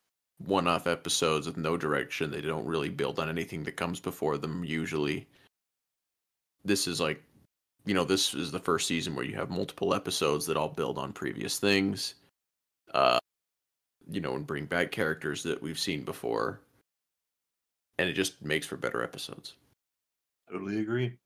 [0.46, 2.30] one-off episodes with no direction.
[2.30, 4.64] They don't really build on anything that comes before them.
[4.64, 5.26] Usually,
[6.64, 7.22] this is like,
[7.84, 10.96] you know, this is the first season where you have multiple episodes that all build
[10.96, 12.14] on previous things,
[12.94, 13.18] uh,
[14.08, 16.60] you know, and bring back characters that we've seen before,
[17.98, 19.56] and it just makes for better episodes.
[20.50, 21.18] Totally agree.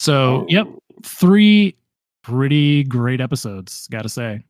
[0.00, 0.66] so, yep,
[1.04, 1.76] three
[2.22, 4.44] pretty great episodes, got to say.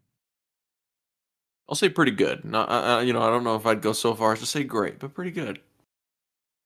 [1.68, 2.44] I'll say pretty good.
[2.44, 4.62] Not, uh, you know, I don't know if I'd go so far as to say
[4.64, 5.60] great, but pretty good.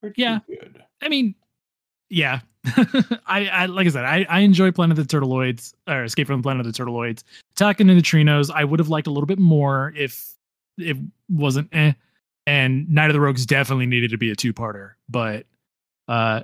[0.01, 0.39] Pretty Yeah.
[0.47, 0.83] good.
[1.01, 1.33] I mean,
[2.09, 2.41] yeah.
[3.25, 6.41] I, I like I said, I, I enjoy Planet of the Turtleoids or Escape from
[6.41, 7.23] the Planet of the Turtleoids.
[7.55, 10.33] To the Trinos, I would have liked a little bit more if
[10.77, 10.97] it
[11.29, 11.93] wasn't eh.
[12.45, 15.45] And Night of the Rogues definitely needed to be a two-parter, but
[16.07, 16.41] uh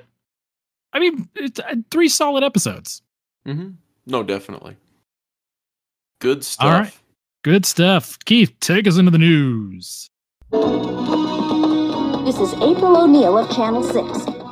[0.93, 3.01] I mean, it's uh, three solid episodes.
[3.47, 3.71] Mm-hmm.
[4.05, 4.77] No, definitely.
[6.19, 6.65] Good stuff.
[6.65, 6.93] All right.
[7.43, 8.17] Good stuff.
[8.25, 10.09] Keith, take us into the news.
[10.51, 14.43] This is April O'Neil of Channel 6.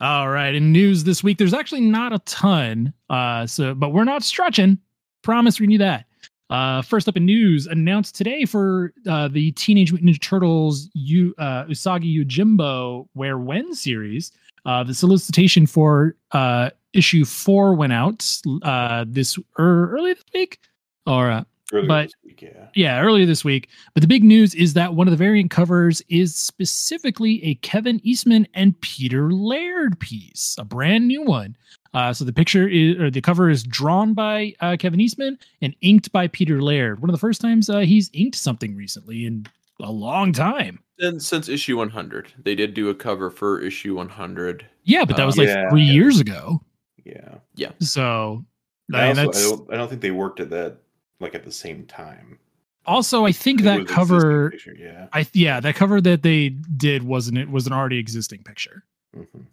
[0.00, 2.92] All right, in news this week, there's actually not a ton.
[3.10, 4.78] Uh, so but we're not stretching.
[5.22, 6.04] Promise we knew that.
[6.50, 11.34] Uh, first up in news, announced today for uh, the Teenage Mutant Ninja Turtles U,
[11.38, 14.32] uh, Usagi Yojimbo Where When series.
[14.64, 18.26] Uh, the solicitation for uh, issue four went out
[18.62, 20.58] uh, this er, early this week,
[21.06, 22.68] or uh, Earlier But- this week, yeah.
[22.74, 23.68] yeah, earlier this week.
[23.92, 28.00] But the big news is that one of the variant covers is specifically a Kevin
[28.04, 31.56] Eastman and Peter Laird piece, a brand new one.
[31.94, 35.74] Uh, so the picture is, or the cover is drawn by uh, Kevin Eastman and
[35.80, 37.00] inked by Peter Laird.
[37.00, 39.46] One of the first times uh, he's inked something recently in
[39.80, 40.80] a long time.
[40.98, 44.66] And since issue 100, they did do a cover for issue 100.
[44.84, 45.92] Yeah, but that Uh, was like yeah, three yeah.
[45.92, 46.60] years ago.
[47.04, 47.36] Yeah.
[47.54, 47.70] Yeah.
[47.80, 48.44] So
[48.92, 50.76] I, I also, that's I, don't, I don't think they worked at that
[51.20, 52.38] like at the same time.
[52.86, 54.50] also I think It that cover.
[54.50, 55.08] picture, yeah.
[55.12, 58.84] I yeah, that cover that they did wasn't it was an already existing picture.
[59.16, 59.46] Mhm.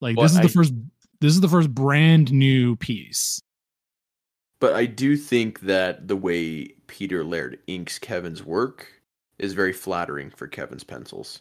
[0.00, 0.72] Like Well, this is I- the first
[1.20, 3.40] this is the first brand new piece.
[4.60, 8.88] But I do think that the way Peter Laird inks Kevin's work
[9.38, 11.40] is very flattering for Kevin's pencils.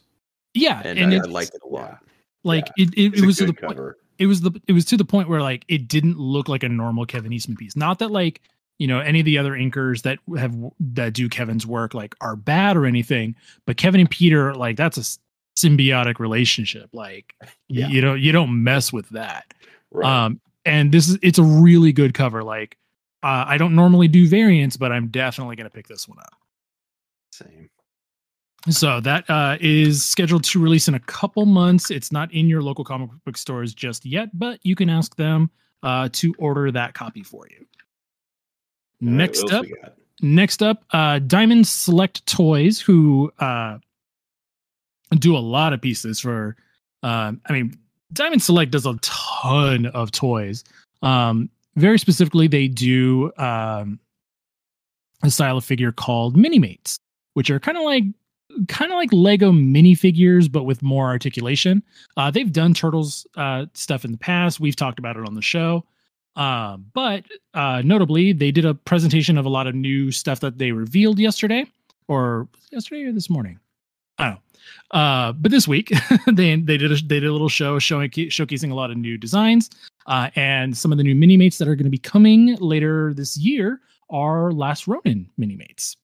[0.53, 1.99] Yeah, And, and, I, I like it a lot.
[2.43, 3.97] like it it, it was to the good point cover.
[4.17, 6.69] it was the it was to the point where like it didn't look like a
[6.69, 7.75] normal Kevin Eastman piece.
[7.75, 8.41] Not that like
[8.80, 12.36] you know any of the other inkers that have that do Kevin's work like are
[12.36, 15.19] bad or anything, but Kevin and Peter like that's a
[15.57, 16.89] symbiotic relationship.
[16.93, 17.33] Like
[17.67, 17.87] Yeah.
[17.87, 19.53] you don't you don't mess with that.
[19.91, 20.25] Right.
[20.25, 22.43] Um, and this is it's a really good cover.
[22.43, 22.77] Like
[23.23, 26.35] uh, I don't normally do variants, but I'm definitely gonna pick this one up.
[27.31, 27.69] Same.
[28.69, 31.89] So that uh, is scheduled to release in a couple months.
[31.89, 35.49] It's not in your local comic book stores just yet, but you can ask them
[35.83, 37.65] uh, to order that copy for you.
[38.99, 43.77] Next what else up, next up, uh, Diamond Select Toys, who uh,
[45.11, 46.55] do a lot of pieces for.
[47.03, 47.77] Um, I mean,
[48.13, 50.63] Diamond Select does a ton of toys.
[51.01, 53.99] Um, very specifically, they do um,
[55.23, 56.99] a style of figure called Mini Mates,
[57.35, 58.03] which are kind of like
[58.67, 61.83] kind of like Lego minifigures, but with more articulation.
[62.15, 64.59] Uh, they've done turtles uh, stuff in the past.
[64.59, 65.85] We've talked about it on the show.
[66.35, 70.57] Uh, but uh, notably, they did a presentation of a lot of new stuff that
[70.57, 71.65] they revealed yesterday,
[72.07, 73.59] or yesterday or this morning.
[74.18, 74.39] I don't know.
[74.91, 75.91] Uh, but this week
[76.28, 79.18] they they did a, they did a little show showing showcasing a lot of new
[79.18, 79.70] designs,
[80.05, 83.13] uh, and some of the new mini mates that are going to be coming later
[83.13, 85.97] this year are Last Ronin mini mates,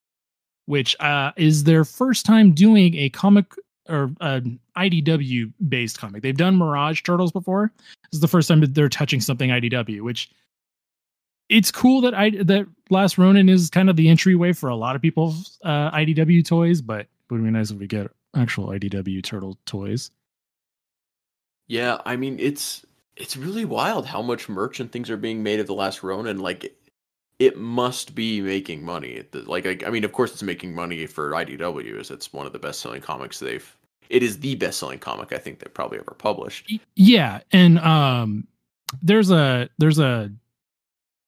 [0.66, 3.54] which uh, is their first time doing a comic
[3.90, 6.22] or an IDW based comic.
[6.22, 7.72] They've done Mirage Turtles before.
[8.12, 10.30] This is the first time that they're touching something IDW, which
[11.50, 14.96] it's cool that I that Last Ronin is kind of the entryway for a lot
[14.96, 19.58] of people's uh, IDW toys, but would be nice if we get actual IDW turtle
[19.66, 20.12] toys.
[21.68, 25.60] Yeah, I mean it's it's really wild how much merch and things are being made
[25.60, 26.40] of the last Ronin.
[26.40, 26.78] Like it,
[27.40, 29.10] it must be making money.
[29.10, 32.54] It- Like I, mean, of course, it's making money for IDW, as it's one of
[32.54, 33.78] the best selling comics they've.
[34.10, 36.72] It is the best selling comic I think they've probably ever published.
[36.96, 38.48] Yeah, and um,
[39.02, 40.32] there's a there's a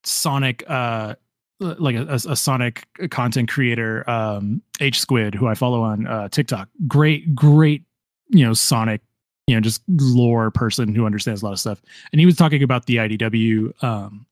[0.04, 1.16] Sonic uh
[1.60, 6.30] like a, a, a Sonic content creator um H Squid who I follow on uh
[6.30, 6.70] TikTok.
[6.88, 7.84] Great, great,
[8.30, 9.02] you know Sonic,
[9.48, 11.82] you know just lore person who understands a lot of stuff.
[12.12, 14.26] And he was talking about the IDW um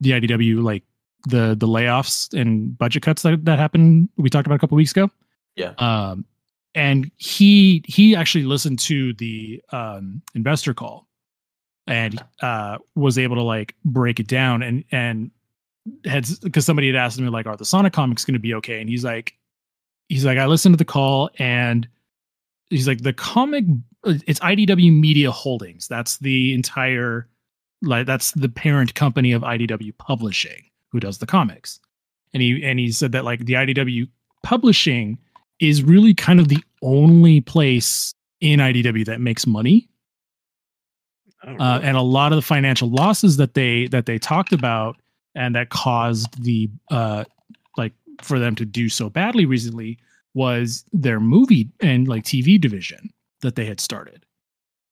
[0.00, 0.82] the IDW like
[1.28, 4.92] the the layoffs and budget cuts that that happened we talked about a couple weeks
[4.92, 5.10] ago.
[5.56, 5.74] Yeah.
[5.78, 6.24] Um
[6.74, 11.06] and he he actually listened to the um investor call
[11.86, 15.30] and uh was able to like break it down and and
[16.04, 18.80] had because somebody had asked me like are the sonic comics going to be okay?
[18.80, 19.34] And he's like
[20.08, 21.86] he's like i listened to the call and
[22.68, 23.64] he's like the comic
[24.04, 25.88] it's idw media holdings.
[25.88, 27.28] That's the entire
[27.82, 31.80] like that's the parent company of idw publishing who does the comics.
[32.32, 34.08] And he and he said that like the idw
[34.42, 35.18] publishing
[35.60, 39.88] is really kind of the only place in idw that makes money.
[41.46, 44.96] Oh, uh, and a lot of the financial losses that they that they talked about
[45.34, 47.24] and that caused the uh
[47.76, 49.98] like for them to do so badly recently
[50.34, 53.10] was their movie and like TV division
[53.42, 54.24] that they had started.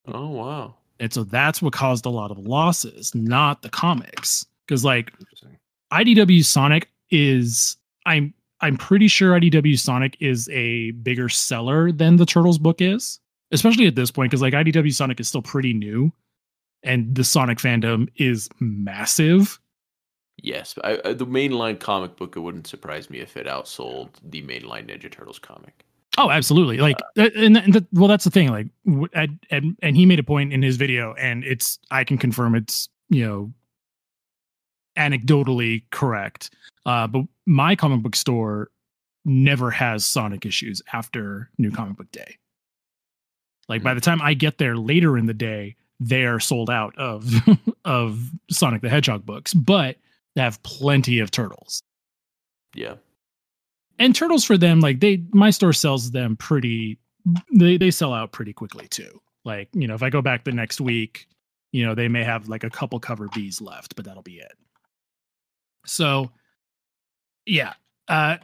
[0.06, 0.74] Oh wow.
[1.00, 4.44] And so that's what caused a lot of losses, not the comics.
[4.66, 5.12] Because like
[5.92, 7.76] IDW Sonic is
[8.06, 13.20] I'm I'm pretty sure IDW Sonic is a bigger seller than the Turtles book is,
[13.52, 16.12] especially at this point because like IDW Sonic is still pretty new,
[16.82, 19.60] and the Sonic fandom is massive.
[20.40, 22.36] Yes, I, I, the mainline comic book.
[22.36, 25.84] It wouldn't surprise me if it outsold the mainline Ninja Turtles comic.
[26.16, 26.78] Oh, absolutely!
[26.78, 28.48] Uh, like, that- and, and that, well, that's the thing.
[28.48, 28.68] Like,
[29.14, 32.88] and, and he made a point in his video, and it's I can confirm it's
[33.08, 33.52] you know
[34.96, 36.50] anecdotally correct.
[36.86, 38.70] Uh, but my comic book store
[39.24, 42.36] never has Sonic issues after New Comic Book Day.
[43.68, 43.96] Like by hmm.
[43.96, 47.32] the time I get there later in the day, they are sold out of
[47.84, 49.96] of Sonic the Hedgehog books, but
[50.38, 51.82] have plenty of turtles.
[52.74, 52.94] Yeah,
[53.98, 56.98] and turtles for them like they my store sells them pretty
[57.52, 59.20] they they sell out pretty quickly too.
[59.44, 61.26] Like you know if i go back the next week
[61.72, 64.52] you know they may have like a couple cover b's left but that'll be it.
[65.86, 66.30] So
[67.46, 67.74] yeah
[68.08, 68.36] uh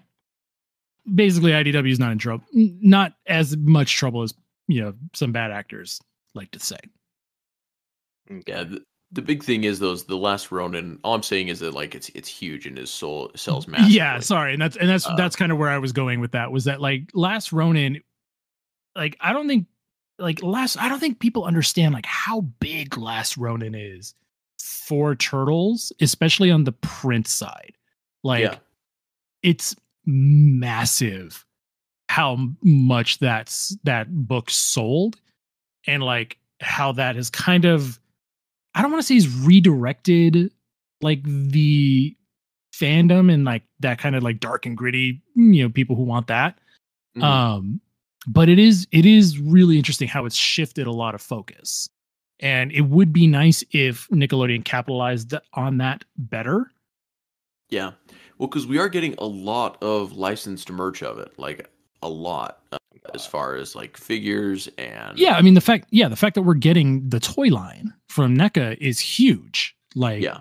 [1.14, 4.32] basically idw is not in trouble not as much trouble as
[4.66, 6.00] you know some bad actors
[6.34, 6.78] like to say.
[8.46, 8.64] Yeah.
[9.14, 10.98] The, big thing is those the last Ronin.
[11.04, 13.94] All I'm saying is that like it's it's huge and his soul sells massively.
[13.94, 16.32] Yeah, sorry, and that's and that's Uh, that's kind of where I was going with
[16.32, 16.52] that.
[16.52, 18.02] Was that like Last Ronin?
[18.96, 19.66] Like I don't think
[20.18, 24.14] like last I don't think people understand like how big Last Ronin is
[24.58, 27.74] for turtles, especially on the print side.
[28.22, 28.56] Like yeah,
[29.42, 29.74] it's
[30.06, 31.44] massive
[32.08, 35.16] how much that's that book sold
[35.86, 37.98] and like how that has kind of
[38.74, 40.50] I don't want to say he's redirected
[41.00, 42.16] like the
[42.74, 46.26] fandom and like that kind of like dark and gritty, you know, people who want
[46.28, 46.58] that.
[47.16, 47.22] Mhm.
[47.22, 47.80] Um
[48.26, 51.88] but it is it is really interesting how it's shifted a lot of focus.
[52.40, 56.70] And it would be nice if Nickelodeon capitalized on that better.
[57.70, 57.92] yeah.
[58.38, 61.70] Well, because we are getting a lot of licensed merch of it, like
[62.02, 62.60] a lot,
[63.14, 66.42] as far as like figures and Yeah, I mean the fact yeah, the fact that
[66.42, 69.76] we're getting the toy line from NECA is huge.
[69.94, 70.38] Like yeah,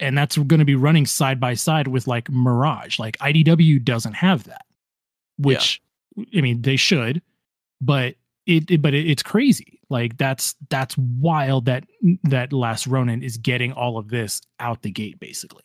[0.00, 2.98] and that's going to be running side by side with like Mirage.
[2.98, 4.64] Like IDW doesn't have that,
[5.38, 5.80] which
[6.36, 7.22] I mean they should,
[7.80, 8.14] but
[8.46, 9.80] it, it- but it, it's crazy.
[9.90, 11.84] Like that's that's wild that
[12.24, 15.62] that Last Ronin is getting all of this out the gate basically.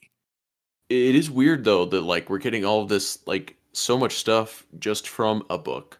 [0.90, 4.66] it is weird though that like we're getting all of this like so much stuff
[4.80, 6.00] just from a book.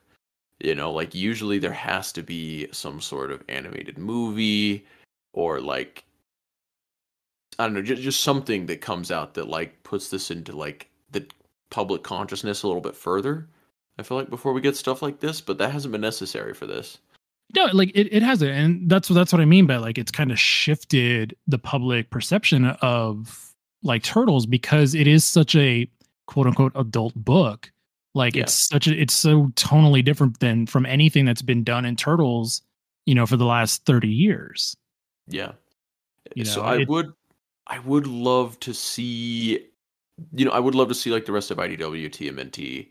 [0.60, 4.86] You know like usually there has to be some sort of animated movie
[5.32, 6.04] or like
[7.58, 10.90] i don't know just, just something that comes out that like puts this into like
[11.12, 11.26] the
[11.70, 13.48] public consciousness a little bit further
[14.00, 16.68] i feel like before we get stuff like this but that hasn't been necessary for
[16.68, 16.98] this.
[17.56, 20.12] No, like it, it hasn't, and that's what that's what I mean by like it's
[20.12, 25.90] kind of shifted the public perception of like turtles because it is such a
[26.30, 27.72] quote unquote adult book.
[28.14, 28.44] Like Yeah.
[28.44, 32.62] it's such a it's so tonally different than from anything that's been done in turtles,
[33.08, 34.78] you know, for the last thirty years.
[35.28, 35.54] Yeah.
[36.36, 37.12] You so I it- would
[37.68, 39.66] I would love to see
[40.36, 42.90] you know, I would love to see like the rest of IDW TMNT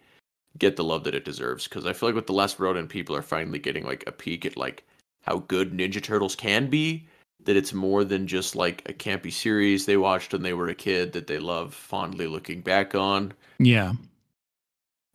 [0.56, 3.14] get the love that it deserves because I feel like with the last Ronin people
[3.14, 4.84] are finally getting like a peek at like
[5.22, 7.06] how good Ninja Turtles can be
[7.44, 10.74] that it's more than just like a campy series they watched when they were a
[10.74, 13.92] kid that they love fondly looking back on Yeah,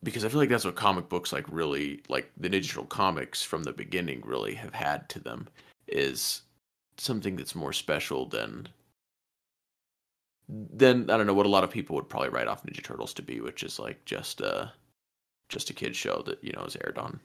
[0.03, 3.63] because I feel like that's what comic books like really like the digital comics from
[3.63, 5.47] the beginning really have had to them
[5.87, 6.41] is
[6.97, 8.67] something that's more special than
[10.49, 13.13] than I don't know what a lot of people would probably write off Ninja Turtles
[13.15, 14.71] to be, which is like just a
[15.49, 17.19] just a kid show that you know is aired on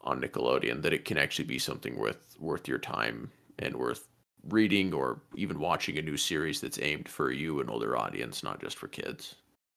[0.00, 0.82] on Nickelodeon.
[0.82, 3.30] That it can actually be something worth worth your time
[3.62, 4.08] and worth
[4.48, 8.60] reading or even watching a new series that's aimed for you an older audience, not
[8.60, 9.36] just for kids.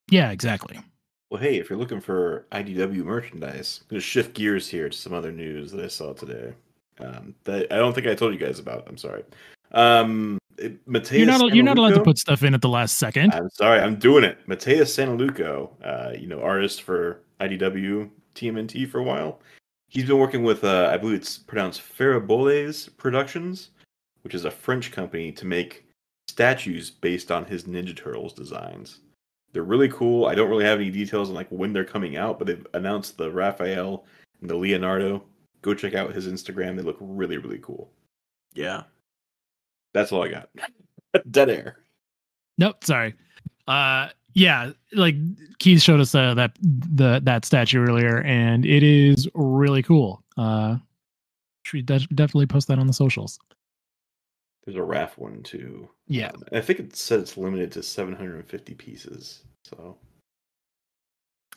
[0.09, 0.79] yeah, exactly.
[1.29, 4.97] Well, hey, if you're looking for IDW merchandise, I'm going to shift gears here to
[4.97, 6.53] some other news that I saw today.
[6.99, 8.85] Um, that I don't think I told you guys about.
[8.87, 9.23] I'm sorry.
[9.71, 12.97] Um, it, Mateus You're not you're not allowed to put stuff in at the last
[12.97, 13.33] second.
[13.33, 14.37] I'm sorry, I'm doing it.
[14.47, 19.41] Mateus Santolouco, uh, you know, artist for IDW TMNT for a while.
[19.89, 23.69] He's been working with, uh, I believe it's pronounced Fariboles Productions,
[24.26, 25.85] which is a French company to make
[26.27, 29.02] statues based on his Ninja Turtles designs.
[29.53, 30.26] They're really cool.
[30.26, 33.19] I don't really have any details on like when they're coming out, but they've announced
[33.19, 34.03] the Raphael
[34.41, 35.23] and the Leonardo.
[35.61, 36.76] Go check out his Instagram.
[36.76, 37.91] They look really, really cool.
[38.56, 38.84] Yeah.
[39.93, 40.49] That's all I got.
[41.31, 41.77] Dead air.
[42.57, 43.14] Nope, sorry.
[43.68, 45.15] Uh yeah, like
[45.60, 50.22] Keith showed us uh, that the that statue earlier, and it is really cool.
[50.35, 50.76] Uh,
[51.64, 53.39] should de- definitely post that on the socials.
[54.65, 55.89] There's a RAF one too.
[56.07, 56.29] Yeah.
[56.29, 59.43] Um, I think it said it's limited to 750 pieces.
[59.63, 59.97] So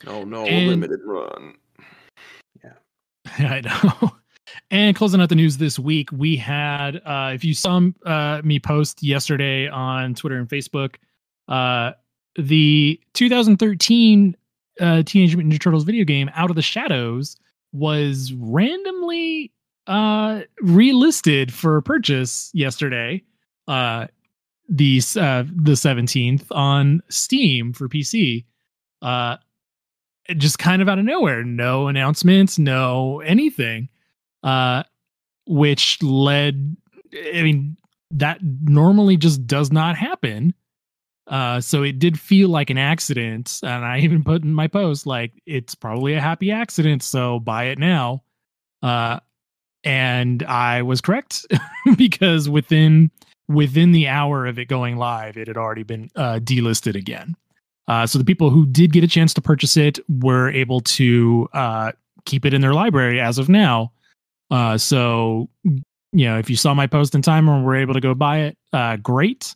[0.07, 1.55] Oh no, And- limited run.
[2.63, 2.73] Yeah.
[3.39, 4.11] I know.
[4.71, 8.59] And closing out the news this week, we had uh if you saw uh me
[8.59, 10.95] post yesterday on Twitter and Facebook,
[11.47, 11.91] uh
[12.35, 14.35] the 2013
[14.79, 17.35] uh Teenage Mutant Ninja Turtles video game Out of the Shadows
[17.73, 19.51] was randomly
[19.89, 23.21] uh relisted for purchase yesterday.
[23.67, 24.07] Uh
[24.69, 28.45] the uh the 17th on Steam for PC.
[29.01, 29.37] Uh
[30.37, 33.89] just kind of out of nowhere no announcements no anything
[34.43, 34.83] uh
[35.47, 36.75] which led
[37.33, 37.75] i mean
[38.11, 40.53] that normally just does not happen
[41.27, 45.07] uh so it did feel like an accident and i even put in my post
[45.07, 48.21] like it's probably a happy accident so buy it now
[48.83, 49.19] uh
[49.83, 51.45] and i was correct
[51.97, 53.09] because within
[53.47, 57.35] within the hour of it going live it had already been uh delisted again
[57.89, 61.49] uh, so the people who did get a chance to purchase it were able to
[61.53, 61.91] uh,
[62.25, 63.91] keep it in their library as of now.
[64.51, 65.49] Uh, so
[66.11, 68.39] you know, if you saw my post in time and were able to go buy
[68.39, 69.55] it, uh, great.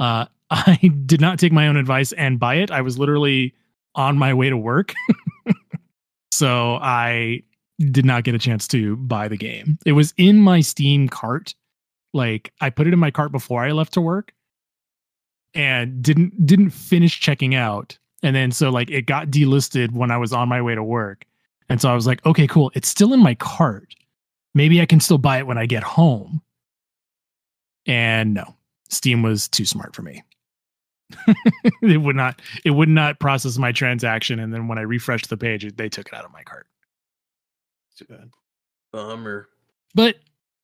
[0.00, 2.70] Uh, I did not take my own advice and buy it.
[2.70, 3.54] I was literally
[3.94, 4.94] on my way to work,
[6.32, 7.42] so I
[7.78, 9.78] did not get a chance to buy the game.
[9.84, 11.54] It was in my Steam cart.
[12.12, 14.32] Like I put it in my cart before I left to work
[15.54, 17.98] and didn't didn't finish checking out.
[18.22, 21.24] And then so like it got delisted when i was on my way to work.
[21.68, 22.70] And so i was like okay cool.
[22.74, 23.94] It's still in my cart.
[24.54, 26.40] Maybe i can still buy it when i get home.
[27.86, 28.56] And no
[28.88, 30.22] steam was too smart for me.
[31.82, 34.38] It would not it would not process my transaction.
[34.38, 36.66] And then when i refreshed the page they took it out of my cart
[37.94, 38.30] too bad.
[38.92, 39.48] Bummer.
[39.94, 40.16] but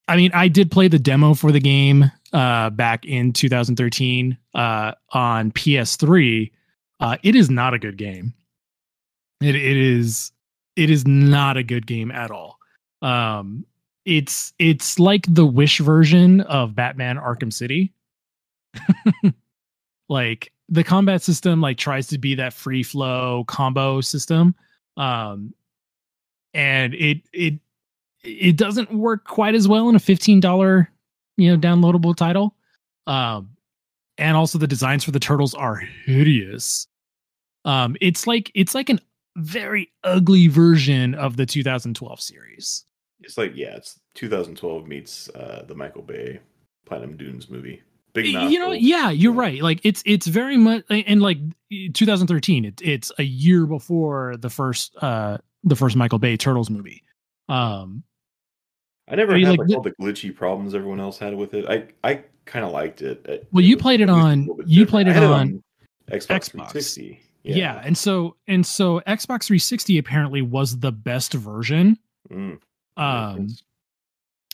[0.08, 4.92] I mean, I did play the demo for the game uh, back in 2013 uh,
[5.10, 6.50] on PS3.
[6.98, 8.34] Uh, it is not a good game.
[9.40, 10.32] It it is
[10.76, 12.58] it is not a good game at all.
[13.02, 13.64] Um,
[14.04, 17.92] it's it's like the Wish version of Batman Arkham City.
[20.08, 24.54] like the combat system like tries to be that free flow combo system.
[24.96, 25.54] Um,
[26.54, 27.54] and it it
[28.22, 30.86] it doesn't work quite as well in a $15
[31.36, 32.54] you know downloadable title.
[33.06, 33.50] Um
[34.18, 36.86] and also the designs for the turtles are hideous.
[37.64, 39.00] Um it's like it's like an
[39.36, 42.84] very ugly version of the 2012 series.
[43.20, 46.40] It's like yeah, it's 2012 meets uh, the Michael Bay
[46.86, 47.82] Platinum Dunes movie.
[48.12, 49.62] Big you know yeah you're right.
[49.62, 51.38] Like it's it's very much and like
[51.94, 57.02] 2013 it, it's a year before the first uh the first michael bay turtles movie
[57.48, 58.02] um
[59.08, 61.52] I never Are you had like like, all the glitchy problems everyone else had with
[61.54, 61.66] it.
[61.68, 63.26] I I kind of liked it.
[63.26, 64.88] It- Well, you was played it at least a on- you different.
[64.90, 65.62] played I it on
[66.12, 66.50] Xbox, Xbox.
[66.70, 67.20] 360.
[67.42, 67.80] yeah.
[67.84, 71.98] and so and so xbox 360 apparently was the best version
[72.30, 72.60] Mm,
[72.96, 73.48] um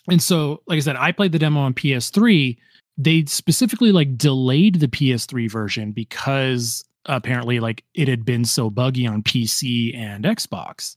[0.08, 2.56] and so like i said i played the demo on ps3
[2.96, 9.06] they specifically like delayed the ps3 version because apparently like it had been so buggy
[9.06, 10.94] on pc and xbox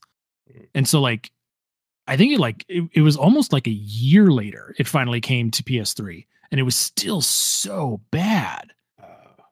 [0.52, 0.66] Mm.
[0.74, 1.30] and so like
[2.08, 5.50] i think it like it, it was almost like a year later it finally came
[5.52, 9.04] to ps3 and it was still so bad Uh,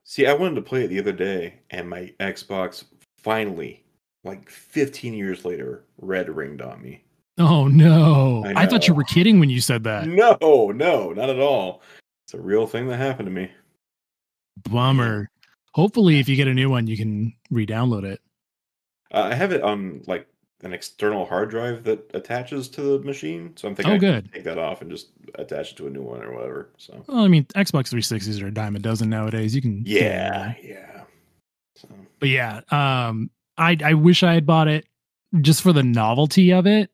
[0.02, 2.82] see, I wanted to play it the other day, and my Xbox
[3.18, 3.84] finally,
[4.24, 7.04] like 15 years later, red ringed on me.
[7.38, 11.30] oh no I I, thought you were kidding when you said that No, no, not
[11.30, 11.82] at all.
[12.26, 13.52] It's a real thing that happened to me.
[14.68, 15.30] bummer
[15.74, 18.20] hopefully if you get a new one you can re-download it
[19.12, 20.26] Uh, I have it on like
[20.62, 24.10] an external hard drive that attaches to the machine, so I'm thinking Oh, I can
[24.22, 24.32] good.
[24.32, 26.70] take that off and just attach it to a new one or whatever.
[26.78, 29.54] So Well, I mean, Xbox 360s are a dime a dozen nowadays.
[29.54, 31.02] You can, yeah, yeah.
[31.76, 31.88] So
[32.18, 34.84] but yeah, um, I I wish I had bought it
[35.40, 36.90] just for the novelty of it,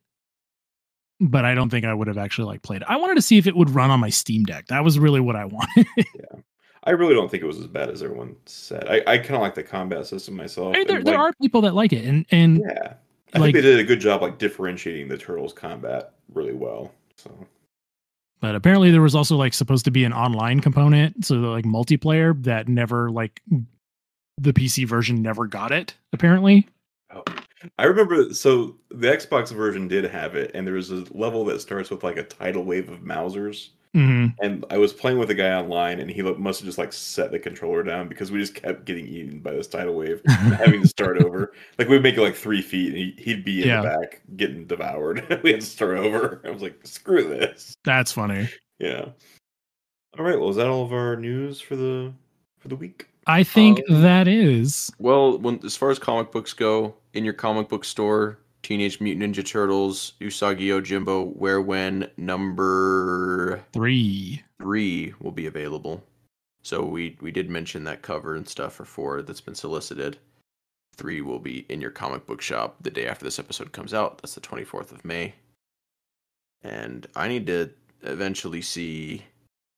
[1.20, 2.88] but I don't think I would have actually like played it.
[2.88, 4.66] I wanted to see if it would run on my Steam Deck.
[4.66, 5.86] That was really what I wanted.
[6.84, 8.86] I really don't think it was as bad as everyone said.
[8.88, 10.74] I, I kind of like the combat system myself.
[10.74, 12.94] There there like, are people that like it, and and yeah.
[13.32, 16.92] I like- think they did a good job like differentiating the turtles combat really well.
[17.16, 17.30] So
[18.44, 22.40] but apparently there was also like supposed to be an online component, so like multiplayer
[22.42, 23.40] that never like
[24.36, 25.94] the PC version never got it.
[26.12, 26.68] Apparently,
[27.14, 27.24] oh.
[27.78, 31.62] I remember so the Xbox version did have it, and there was a level that
[31.62, 33.70] starts with like a tidal wave of Mousers.
[33.94, 36.78] Hmm and I was playing with a guy online, and he lo- must have just
[36.78, 40.20] like set the controller down because we just kept getting eaten by this tidal wave,
[40.26, 41.52] having to start over.
[41.78, 43.82] Like we'd make it like three feet, and he, he'd be in Yeah.
[43.82, 45.24] the back getting devoured.
[45.44, 46.42] we had to start over.
[46.44, 47.76] I was like, screw this.
[47.84, 48.48] That's funny.
[48.80, 49.06] Yeah.
[50.18, 50.38] All right.
[50.38, 52.12] Well, is that all of our news for the
[52.58, 53.08] for the week?
[53.26, 54.90] I think Um, that is.
[54.98, 59.34] Well, when as far as comic books go, in your comic book store, Teenage Mutant
[59.36, 64.42] Ninja Turtles, Usagi Yojimbo, Where When number Three.
[64.60, 66.02] three will be available.
[66.62, 70.16] So we we did mention that cover and stuff for four that's been solicited.
[70.96, 74.18] Three will be in your comic book shop the day after this episode comes out.
[74.18, 75.34] That's the twenty fourth of May.
[76.62, 77.70] And I need to
[78.02, 79.24] eventually see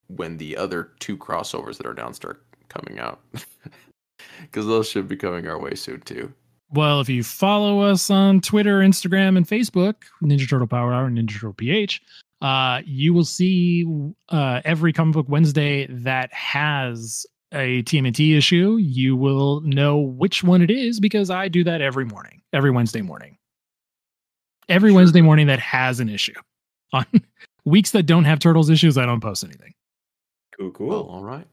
[0.06, 3.20] when the other two crossovers that are down start coming out.
[4.42, 6.32] Because those should be coming our way soon too.
[6.70, 11.16] Well, if you follow us on Twitter, Instagram, and Facebook, Ninja Turtle Power Hour and
[11.16, 12.02] Ninja Turtle PH,
[12.42, 13.86] uh, you will see
[14.30, 18.76] uh, every comic book Wednesday that has a TMNT issue.
[18.76, 23.00] You will know which one it is because I do that every morning, every Wednesday
[23.00, 23.38] morning.
[24.68, 24.96] Every Sure.
[24.96, 26.34] Wednesday morning that has an issue.
[26.92, 27.06] On
[27.64, 29.72] weeks that don't have Turtles issues, I don't post anything.
[30.58, 30.72] Cool.
[30.72, 30.88] Cool.
[30.88, 31.46] Well, all right.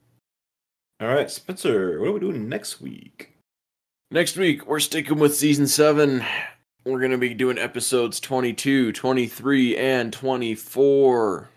[0.99, 1.99] all right, Spencer.
[1.99, 3.32] What are we doing next week?
[4.11, 6.23] Next week, we're sticking with season seven.
[6.85, 11.49] We're going to be doing episodes 22, 23, and 24.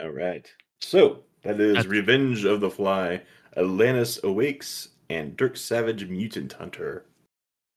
[0.00, 0.50] All right.
[0.80, 3.22] So that is That's- Revenge of the Fly,
[3.56, 7.04] Atlantis Awakes, and Dirk Savage Mutant Hunter.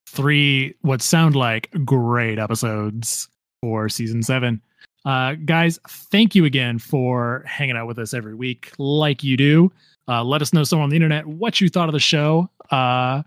[0.07, 3.27] three what sound like great episodes
[3.61, 4.61] for season seven.
[5.03, 9.71] Uh, guys, thank you again for hanging out with us every week, like you do.
[10.07, 12.49] Uh, let us know somewhere on the internet what you thought of the show.
[12.71, 13.23] Uh,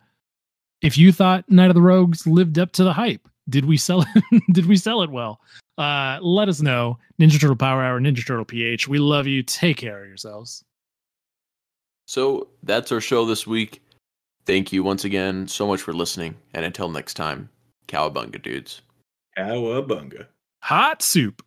[0.83, 4.03] if you thought Night of the Rogues lived up to the hype, did we sell
[4.03, 4.43] it?
[4.53, 5.41] did we sell it well?
[5.77, 6.99] Uh, let us know.
[7.21, 8.89] Ninja Turtle Power Hour, Ninja Turtle PH.
[8.89, 9.43] We love you.
[9.43, 10.65] Take care of yourselves.
[12.07, 13.83] So that's our show this week.
[14.47, 16.35] Thank you once again so much for listening.
[16.55, 17.51] And until next time,
[17.87, 18.81] cowabunga, dudes.
[19.37, 20.27] Cowabunga.
[20.63, 21.43] Hot soup.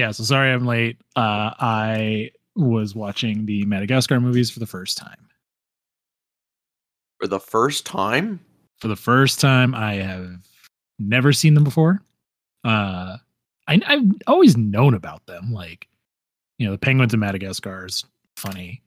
[0.00, 0.12] Yeah.
[0.12, 0.96] So sorry I'm late.
[1.14, 5.28] Uh, I was watching the Madagascar movies for the first time.
[7.20, 8.40] For the first time?
[8.78, 10.38] For the first time, I have
[10.98, 12.00] never seen them before.
[12.64, 13.18] Uh,
[13.68, 15.52] I, I've always known about them.
[15.52, 15.86] Like,
[16.56, 18.02] you know, the penguins in Madagascar is
[18.38, 18.80] funny.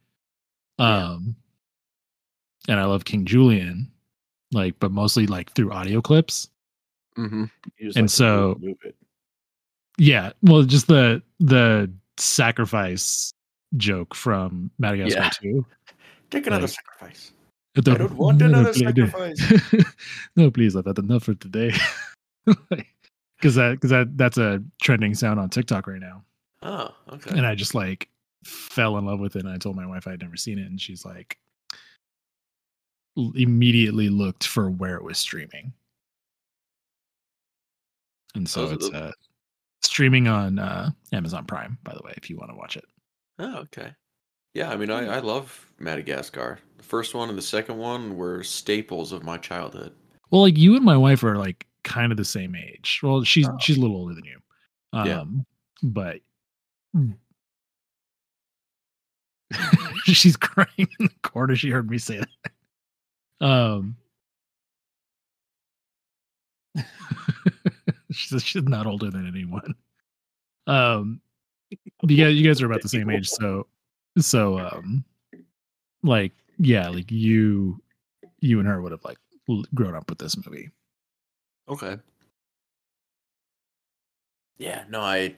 [0.79, 1.09] Yeah.
[1.09, 1.35] Um,
[2.67, 3.87] and I love King Julien,
[4.51, 6.49] like, but mostly like through audio clips.
[7.19, 7.43] Mm-hmm.
[7.81, 8.95] And like so- move it.
[9.97, 13.31] Yeah, well, just the the sacrifice
[13.77, 15.29] joke from Madagascar Yeah.
[15.29, 15.65] too.
[16.31, 17.31] Take another Like- sacrifice.
[17.75, 19.39] I I don't want another sacrifice.
[20.35, 21.73] no, please, I've had enough for today.
[23.37, 26.23] Because that because that that's a trending sound on TikTok right now,
[26.61, 27.31] Oh, okay.
[27.37, 28.07] and I just like
[28.45, 29.43] fell in love with it.
[29.43, 31.37] And I told my wife I had never seen it, and she's like
[33.35, 35.73] immediately looked for where it was streaming,
[38.35, 39.11] and so Those it's the- uh,
[39.83, 41.77] streaming on uh, Amazon Prime.
[41.83, 42.85] By the way, if you want to watch it.
[43.39, 43.93] Oh, okay.
[44.53, 46.59] Yeah, I mean, I, I love Madagascar.
[46.77, 49.93] The first one and the second one were staples of my childhood.
[50.29, 52.99] Well, like you and my wife are like kind of the same age.
[53.03, 53.57] Well, she's Oh.
[53.59, 54.39] she's a little older than you.
[54.93, 55.23] Um Yeah.
[55.89, 56.19] but
[60.05, 61.55] she's crying in the corner.
[61.55, 63.45] She heard me say that.
[63.45, 63.95] Um
[68.13, 69.75] she's she's not older than anyone.
[70.67, 71.19] Um
[72.03, 73.67] you guys you guys are about the same age, so
[74.19, 75.03] so um
[76.03, 77.81] like yeah, like you
[78.39, 79.17] you and her would have like
[79.73, 80.69] grown up with this movie.
[81.69, 81.97] Okay.
[84.57, 85.35] Yeah, no, I,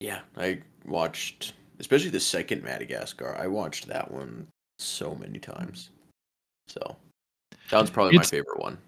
[0.00, 3.36] yeah, I watched, especially the second Madagascar.
[3.38, 4.46] I watched that one
[4.78, 5.90] so many times.
[6.68, 6.96] So
[7.70, 8.78] that one's probably It's- my favorite one.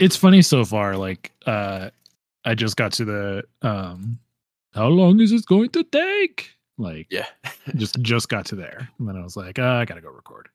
[0.00, 1.90] it's funny so far like uh
[2.44, 4.18] i just got to the um
[4.72, 7.26] how long is this going to take like yeah,
[7.76, 10.48] just just got to there and then i was like uh, i gotta go record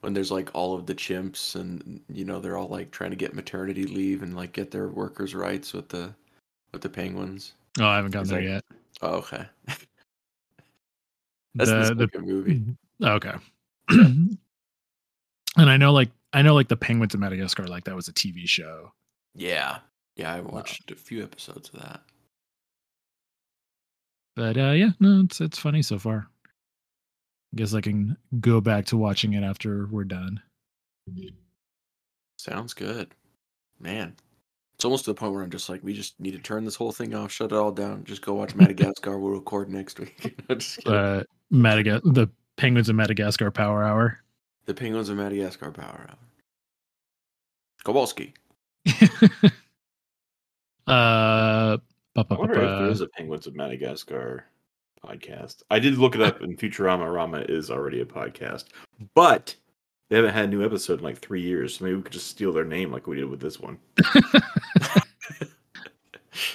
[0.00, 3.16] when there's like all of the chimps and you know they're all like trying to
[3.16, 6.14] get maternity leave and like get their workers' rights with the
[6.72, 7.54] with the penguins.
[7.80, 8.64] Oh, I haven't gotten there that- yet.
[9.02, 9.44] Oh, okay.
[11.56, 12.62] That's the, The- the- movie.
[13.02, 13.34] Okay.
[13.88, 14.38] and
[15.56, 18.46] I know like I know like the Penguins of Madagascar, like that was a TV
[18.48, 18.92] show.
[19.34, 19.78] Yeah.
[20.16, 22.00] Yeah, I watched a few episodes of that.
[24.36, 26.28] But uh yeah, no, it's it's funny so far.
[27.52, 30.40] I guess I can go back to watching it after we're done.
[32.38, 33.14] Sounds good.
[33.80, 34.14] Man.
[34.74, 36.76] It's almost to the point where I'm just like, we just need to turn this
[36.76, 39.18] whole thing off, shut it all down, just go watch Madagascar.
[39.18, 40.40] we'll record next week.
[40.48, 40.92] I'm just kidding.
[40.94, 44.20] Uh Madagascar the Penguins of Madagascar Power Hour.
[44.66, 46.18] the Penguins of Madagascar Power Hour.
[47.84, 48.34] Kowalski.
[50.86, 51.76] uh
[52.14, 54.44] ba- ba- I wonder if there is a Penguins of Madagascar
[55.04, 55.62] podcast.
[55.70, 58.64] I did look it up, and Futurama Rama is already a podcast,
[59.14, 59.54] but
[60.08, 61.76] they haven't had a new episode in like three years.
[61.76, 63.78] So maybe we could just steal their name like we did with this one.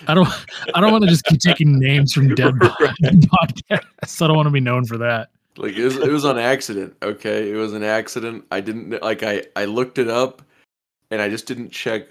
[0.07, 0.27] I don't
[0.73, 4.21] I don't want to just keep taking names from dead podcasts.
[4.21, 5.29] I don't want to be known for that.
[5.57, 6.95] Like it was, it was on accident.
[7.03, 8.45] Okay, it was an accident.
[8.51, 9.23] I didn't like.
[9.23, 10.41] I I looked it up,
[11.13, 12.07] and I just didn't check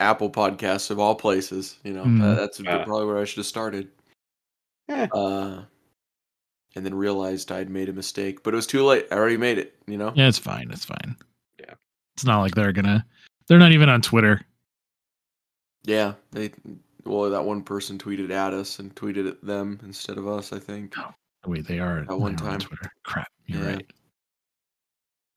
[0.00, 1.76] Apple Podcasts of all places.
[1.82, 2.22] You know, Mm.
[2.22, 2.84] Uh, that's Ah.
[2.84, 3.90] probably where I should have started.
[4.88, 5.08] Eh.
[5.12, 5.64] Uh,
[6.76, 9.06] and then realized I'd made a mistake, but it was too late.
[9.10, 9.76] I already made it.
[9.86, 10.12] You know.
[10.14, 10.70] Yeah, it's fine.
[10.70, 11.16] It's fine.
[11.58, 11.74] Yeah.
[12.14, 13.04] It's not like they're gonna
[13.48, 14.40] they're not even on Twitter.
[15.84, 16.14] Yeah.
[16.30, 16.52] They.
[17.04, 20.52] Well, that one person tweeted at us and tweeted at them instead of us.
[20.52, 20.94] I think.
[20.98, 21.12] Oh,
[21.46, 22.60] Wait, they are At one they are on time.
[22.60, 22.92] Twitter.
[23.04, 23.28] Crap.
[23.46, 23.70] You're Yeah.
[23.76, 23.90] right.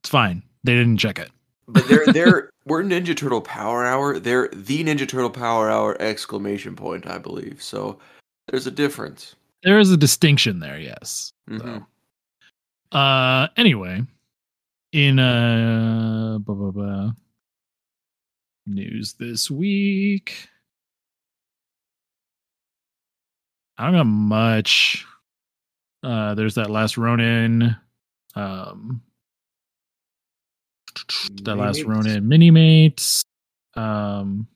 [0.03, 0.43] It's fine.
[0.63, 1.31] They didn't check it.
[1.67, 4.19] But they're they're we're Ninja Turtle Power Hour.
[4.19, 7.61] They're the Ninja Turtle Power Hour exclamation point, I believe.
[7.61, 7.99] So
[8.47, 9.35] there's a difference.
[9.63, 11.33] There is a distinction there, yes.
[11.49, 11.85] Mhm.
[12.91, 14.03] So, uh anyway,
[14.91, 17.11] in uh blah, blah, blah,
[18.65, 20.47] news this week.
[23.77, 25.05] I don't got much.
[26.03, 27.75] Uh there's that last Ronin.
[28.35, 29.01] Um
[31.43, 32.07] that last Mini-mates.
[32.07, 33.23] Ronin mini mates.
[33.75, 34.47] Um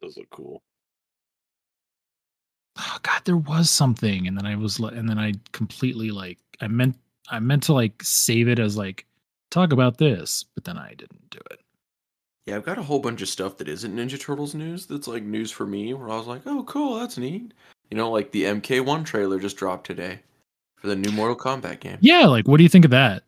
[0.00, 0.62] Those look cool.
[2.78, 6.38] oh god there was something and then i was li- and then i completely like
[6.62, 6.96] i meant
[7.30, 9.04] i meant to like save it as like
[9.50, 11.60] talk about this but then i didn't do it
[12.46, 15.22] Yeah, I've got a whole bunch of stuff that isn't Ninja Turtles news that's like
[15.22, 17.52] news for me where I was like, oh cool, that's neat.
[17.90, 20.18] You know, like the MK1 trailer just dropped today
[20.76, 21.98] for the new Mortal Kombat game.
[22.00, 23.22] yeah like what do you think of that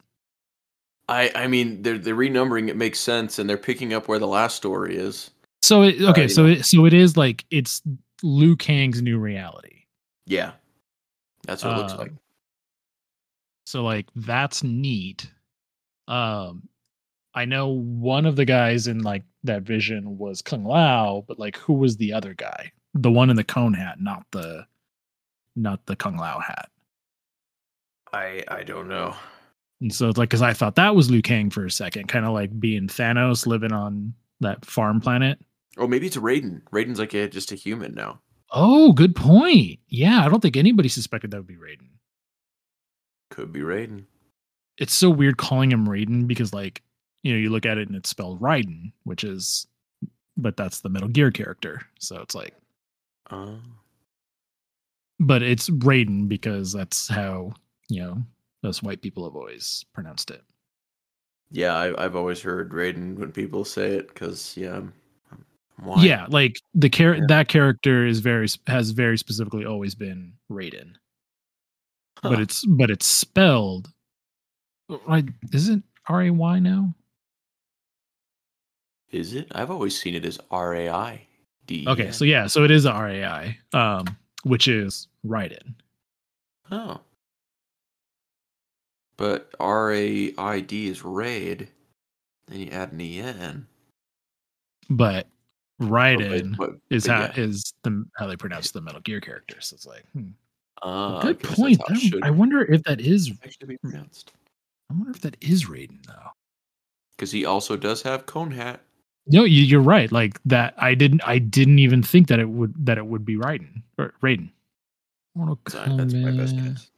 [1.08, 4.26] I I mean they're they're renumbering it makes sense and they're picking up where the
[4.26, 5.30] last story is.
[5.62, 7.82] so it, okay you so it, so it is like it's
[8.22, 9.84] liu kang's new reality
[10.26, 10.52] Yeah.
[11.46, 12.08] That's what it looks like.
[12.08, 12.18] Um,
[13.66, 15.30] so like that's neat
[16.08, 16.68] um
[17.34, 21.56] i know one of the guys in like that vision was kung lao but like
[21.56, 24.66] who was the other guy the one in the cone hat not the
[25.56, 26.68] not the kung lao hat
[28.12, 29.16] I I don't know.
[29.84, 32.24] And so it's like because i thought that was liu kang for a second kind
[32.24, 35.38] of like being thanos living on that farm planet
[35.76, 36.62] Oh, maybe it's Raiden.
[36.72, 38.20] Raiden's like a, just a human now.
[38.52, 41.88] oh good point yeah i don't think anybody suspected that would be raiden
[43.30, 44.04] Could be Raiden.
[44.78, 46.82] it's so weird calling him Raiden because like
[47.22, 49.66] you know you look at it and it's spelled Raiden, which is
[50.36, 51.80] but that's the Metal Gear character.
[52.00, 52.54] So it's like
[53.30, 53.54] Uh,
[55.20, 57.54] but it's Raiden because that's how,
[57.88, 58.22] you know,
[58.64, 60.42] us white people have always pronounced it.
[61.50, 64.92] yeah, I, I've always heard Raiden when people say it because yeah, I'm,
[65.32, 66.04] I'm white.
[66.04, 67.24] Yeah, like the char- Yeah.
[67.28, 70.94] that character is very has very specifically always been Raiden.
[72.22, 72.30] Huh.
[72.30, 73.90] But it's but it's spelled
[75.06, 76.94] right is it R A Y now?
[79.10, 79.46] is it?
[79.54, 81.26] I've always seen it as R A I
[81.66, 81.86] D.
[81.88, 84.04] Okay, so yeah, so it is R A I, um,
[84.42, 85.74] which is Raiden.
[86.70, 87.00] oh,
[89.16, 91.68] but R A I D is raid.
[92.48, 93.66] Then you add an E N.
[94.90, 95.26] But
[95.80, 97.32] Oh, but- Raiden but- is how yeah.
[97.36, 99.66] is the how they pronounce the Metal Gear characters.
[99.66, 100.28] So it's like, hmm.
[100.82, 101.80] Ah, good I point.
[101.80, 103.32] how it That- should I wonder if that is.
[103.82, 104.32] pronounced
[104.90, 106.30] I wonder if that is Raiden though.
[107.16, 108.80] because he also does have cone hat.
[109.26, 110.12] No, you, you're right.
[110.12, 111.26] Like that, I didn't.
[111.26, 114.50] I didn't even think that it would that it would be Raiden or Raiden.
[115.34, 116.90] That's my best guess.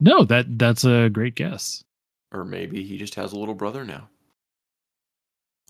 [0.00, 1.82] No, that that's a great guess.
[2.32, 4.08] Or maybe he just has a little brother now.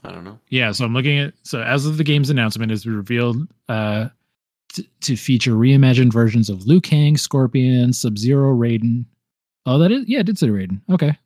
[0.05, 0.39] I don't know.
[0.49, 4.09] Yeah, so I'm looking at so as of the game's announcement is revealed uh
[4.73, 9.05] t- to feature reimagined versions of Liu Kang, Scorpion, Sub Zero, Raiden.
[9.67, 10.81] Oh, that is yeah, it did say Raiden.
[10.91, 11.17] Okay,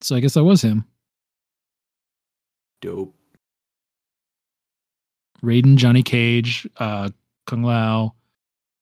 [0.00, 0.84] so I guess that was him.
[2.80, 3.14] Dope.
[5.42, 7.10] Raiden, Johnny Cage, uh,
[7.46, 8.14] Kung Lao,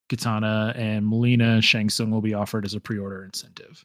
[0.09, 3.85] Kitana and Mileena Shang Tsung will be offered as a pre-order incentive.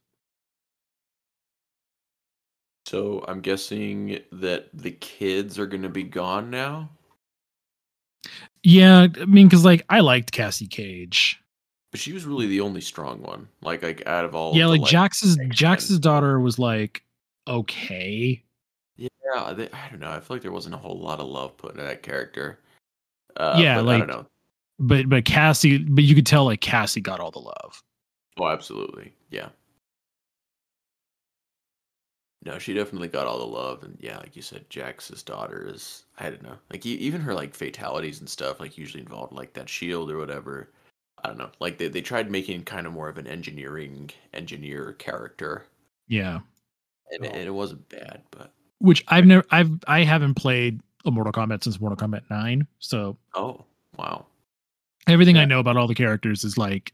[2.86, 6.90] So I'm guessing that the kids are going to be gone now.
[8.64, 11.41] Yeah, I mean, because like I liked Cassie Cage.
[11.91, 13.48] But she was really the only strong one.
[13.62, 14.56] Like like out of all.
[14.56, 15.38] yeah, the, like Jax's.
[15.50, 17.04] Jax's daughter was like
[17.48, 18.44] okay.
[18.98, 20.10] Yeah, they, I don't know.
[20.10, 22.60] I feel like there wasn't a whole lot of love put into that character.
[23.38, 24.26] Uh, Yeah, but I don't know.
[24.80, 27.84] But but Cassie, but you could tell like Cassie got all the love.
[28.39, 29.14] Oh, absolutely.
[29.30, 29.49] Yeah.
[32.45, 36.03] No, she definitely got all the love, and yeah, like you said, Jax's daughter is.
[36.18, 39.68] I don't know, like even her like fatalities and stuff, like usually involved like that
[39.68, 40.69] shield or whatever.
[41.23, 41.49] I don't know.
[41.60, 45.65] Like they they tried making kind of more of an engineering engineer character,
[46.07, 46.39] Yeah.
[47.11, 51.34] and, and it wasn't bad, but Which I've never I've I haven't played a Mortal
[51.34, 52.65] Kombat since Mortal Kombat 9.
[52.80, 53.65] So oh
[53.97, 54.26] wow,
[55.10, 56.94] everything I know about all the characters is like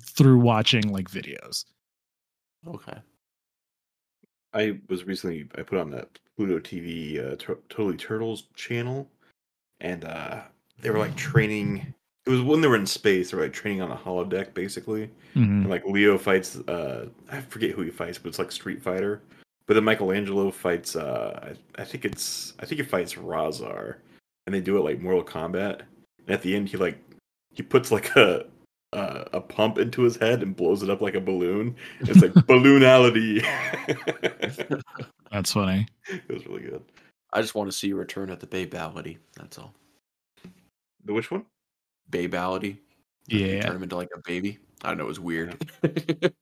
[0.00, 1.64] through watching like videos.
[2.66, 2.98] okay,
[4.54, 6.06] I was recently I put on the
[6.36, 9.08] Pluto TV uh, Tur- Totally Turtles channel,
[9.80, 10.42] and uh,
[10.80, 11.94] they were like training.
[12.26, 13.30] It was when they were in space.
[13.30, 15.10] They were like training on a holodeck, basically.
[15.36, 15.62] Mhm.
[15.62, 19.22] And like Leo fights, uh, I forget who he fights, but it's like Street Fighter.
[19.66, 23.96] But then Michelangelo fights, uh, I, I think it's, I think he fights Razar,
[24.46, 25.82] and they do it like Mortal Kombat.
[26.26, 26.98] And at the end, he like,
[27.52, 28.46] he puts like a,
[28.92, 31.76] uh, a pump into his head and blows it up like a balloon.
[32.00, 33.42] It's like balloonality.
[35.32, 35.86] That's funny.
[36.08, 36.82] It was really good.
[37.32, 39.18] I just want to see a return at the Bay Babality.
[39.36, 39.74] That's all.
[41.04, 41.44] The which one?
[42.10, 42.78] Babality.
[43.28, 43.62] You Yeah.
[43.62, 44.58] turn him into like a baby.
[44.82, 45.04] I don't know.
[45.04, 45.56] It was weird.
[45.84, 46.32] I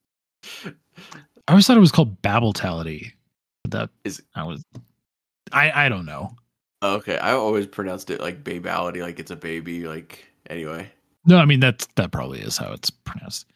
[1.48, 3.12] always thought it was called Babbletality.
[3.68, 4.62] That Is- is I was
[5.52, 6.34] I I don't know.
[6.82, 9.86] Okay, I always pronounced it like Babality, like it's a baby.
[9.86, 10.90] Like anyway.
[11.26, 13.46] No, I mean that's that probably is how it's pronounced.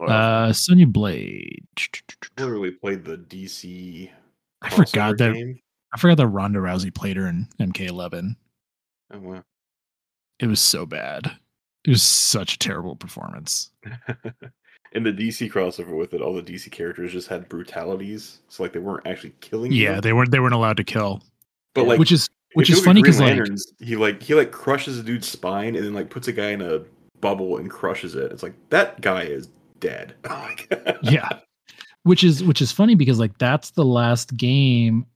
[0.00, 1.64] Well, Uh Sonya Blade.
[1.78, 4.10] I never really played the DC.
[4.62, 5.60] I forgot that game.
[5.92, 8.34] I forgot that Ronda Rousey played her in MK11.
[9.12, 9.44] Oh wow.
[10.40, 11.30] It was so bad.
[11.84, 13.70] It was such a terrible performance.
[14.92, 18.72] in the DC crossover with it, all the DC characters just had brutalities, so like
[18.72, 19.70] they weren't actually killing.
[19.72, 19.84] you.
[19.84, 21.22] Yeah, they weren't they weren't allowed to kill,
[21.74, 23.48] but like which is which is you look at funny because like
[23.80, 26.62] he like he like crushes a dude's spine and then like puts a guy in
[26.62, 26.80] a
[27.20, 28.32] bubble and crushes it.
[28.32, 29.48] It's like that guy is
[29.80, 30.14] dead.
[31.02, 31.40] yeah,
[32.04, 35.06] which is which is funny because like that's the last game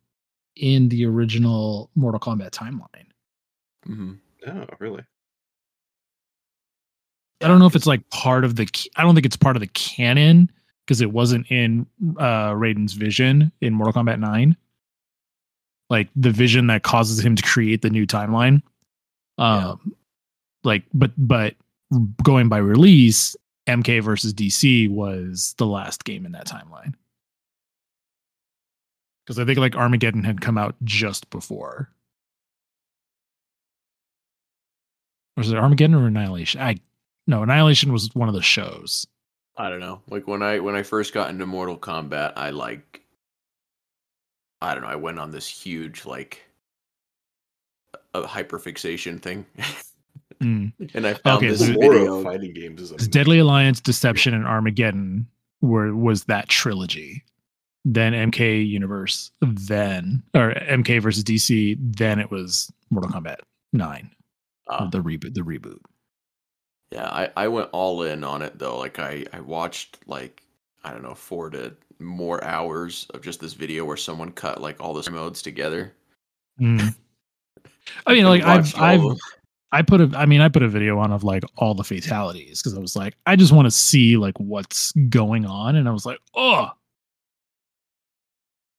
[0.57, 3.07] in the original Mortal Kombat timeline.
[3.87, 4.15] Mm-hmm.
[4.47, 5.03] Oh, really?
[7.43, 8.69] I don't know if it's like part of the.
[8.97, 10.51] I don't think it's part of the canon
[10.85, 11.87] because it wasn't in
[12.19, 14.57] uh Raiden's vision in Mortal Kombat Nine.
[15.91, 18.63] Like the vision that causes him to create the new timeline.
[19.39, 19.95] Um,
[20.65, 21.55] like, but but
[22.23, 23.37] going by release,
[23.67, 26.95] MK versus DC was the last game in that timeline.
[29.25, 31.91] Because I think like Armageddon had come out just before.
[35.37, 36.61] Was it Armageddon or Annihilation?
[36.61, 36.79] I
[37.27, 39.07] no, Annihilation was one of the shows.
[39.57, 40.01] I don't know.
[40.09, 43.03] Like when I when I first got into Mortal Kombat, I like
[44.61, 46.43] I don't know, I went on this huge like
[48.15, 49.47] a hyperfixation thing.
[50.43, 50.73] Mm.
[50.95, 52.19] and I found Okay, this so- The video.
[52.19, 53.11] of fighting games is amazing.
[53.11, 55.27] Deadly Alliance, Deception, and Armageddon
[55.61, 57.25] were was that trilogy.
[57.85, 63.39] Then MK Universe, then or MK versus DC, then it was Mortal Kombat
[63.73, 64.11] Nine,
[64.67, 65.35] Uh, the reboot.
[65.35, 65.79] The reboot.
[66.91, 68.79] yeah, I, I went all in on it though.
[68.79, 70.43] Like I, I watched like
[70.85, 74.81] I don't know, four to more hours of just this video where someone cut like
[74.81, 75.95] all the modes together.
[76.61, 76.93] Mm.
[78.05, 79.01] I mean, like I've I've.
[79.71, 82.61] I put a I mean I put a video on of like all the fatalities
[82.61, 85.93] because I was like I just want to see like what's going on and I
[85.93, 86.71] was like oh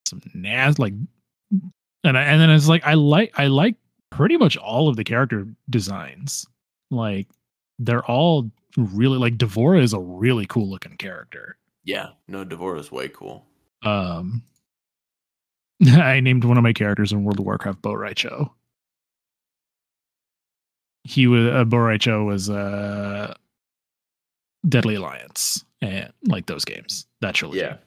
[0.08, 0.94] some nas like
[2.04, 3.76] and I, and then it's like I like I like
[4.10, 6.46] pretty much all of the character designs
[6.90, 7.28] like
[7.78, 11.58] they're all really like D'Vorah is a really cool looking character
[11.90, 13.48] Yeah, no, D'Vorah's way cool.
[13.82, 14.44] um
[15.88, 18.54] I named one of my characters in World of Warcraft Bo' Rai Cho.
[21.04, 23.34] He was uh, Bo' Rai Cho was uh
[24.68, 27.08] Deadly Alliance and like those games.
[27.22, 27.62] That trilogy.
[27.62, 27.78] Yeah.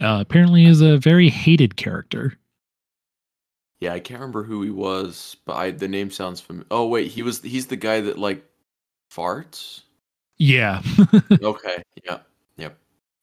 [0.00, 2.38] Uh, apparently is a very hated character.
[3.80, 6.66] Yeah, I can't remember who he was, but I the name sounds familiar.
[6.70, 8.42] Oh wait, he was he's the guy that like
[9.12, 9.82] farts.
[10.40, 10.82] Yeah.
[11.42, 12.18] Okay, yeah,
[12.56, 12.76] Yep.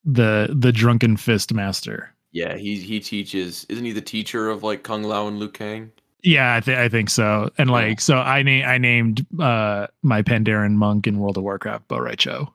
[0.06, 2.14] the the drunken fist master.
[2.32, 2.56] yeah.
[2.56, 3.66] He he teaches.
[3.70, 5.92] Isn't he the teacher of like Kung Lao and Liu Kang?
[6.24, 7.50] Yeah, I, th- I think so.
[7.58, 11.88] And like, so I na- I named uh my Pandaren monk in World of Warcraft
[11.88, 12.54] Bo' Rai Cho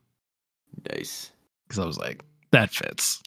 [0.91, 1.31] Nice.
[1.67, 3.21] because I was like, that fits.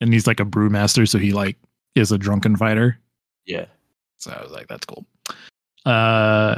[0.00, 1.56] And he's like a brewmaster, so he like
[1.94, 2.98] is a drunken fighter.
[3.46, 3.66] Yeah.
[4.16, 5.06] So I was like, that's cool.
[5.84, 6.56] Uh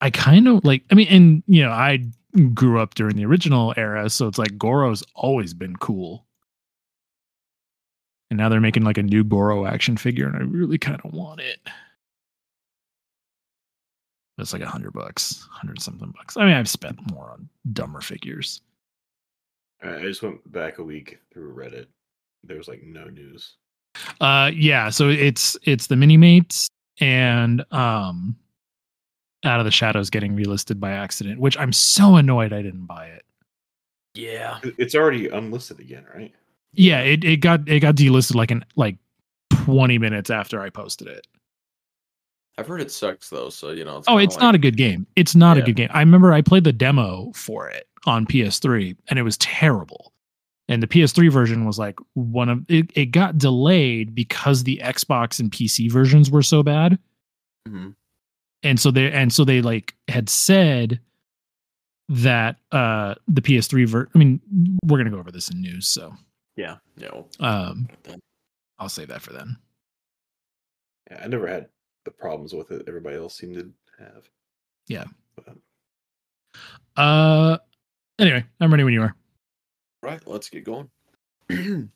[0.00, 2.04] I kind of like I mean, and you know, I
[2.54, 6.24] grew up during the original era, so it's like Goro's always been cool.
[8.30, 11.12] And now they're making like a new Goro action figure, and I really kind of
[11.12, 11.58] want it.
[14.36, 16.36] It's like a hundred bucks, hundred something bucks.
[16.36, 18.60] I mean, I've spent more on dumber figures.
[19.82, 21.86] I I just went back a week through Reddit.
[22.44, 23.56] There was like no news.
[24.20, 26.68] Uh yeah, so it's it's the mini mates
[27.00, 28.36] and um
[29.44, 33.06] out of the shadows getting relisted by accident, which I'm so annoyed I didn't buy
[33.06, 33.24] it.
[34.14, 34.58] Yeah.
[34.78, 36.34] It's already unlisted again, right?
[36.72, 38.96] Yeah, it, it got it got delisted like in like
[39.64, 41.26] 20 minutes after I posted it.
[42.58, 44.02] I've heard it sucks though, so you know.
[44.08, 45.06] Oh, it's like- not a good game.
[45.16, 45.88] It's not a good game.
[45.92, 50.12] I remember I played the demo for it on PS3 and it was terrible.
[50.70, 55.38] And the PS3 version was like one of it, it got delayed because the Xbox
[55.40, 56.98] and PC versions were so bad.
[57.66, 57.94] Mhm.
[58.62, 61.00] And so they and so they like had said
[62.08, 64.40] that uh the PS3 ver I mean
[64.84, 66.14] we're gonna go over this in news so
[66.56, 66.76] Yeah.
[66.96, 67.26] No.
[67.40, 67.88] um
[68.78, 69.56] I'll save that for then.
[71.10, 71.68] Yeah, I never had
[72.04, 74.28] the problems with it everybody else seemed to have.
[74.86, 75.04] Yeah.
[75.36, 75.56] But,
[76.96, 77.58] Uh
[78.18, 79.14] anyway, I'm ready when you are.
[80.02, 80.20] Right.
[80.26, 80.88] Let's get going.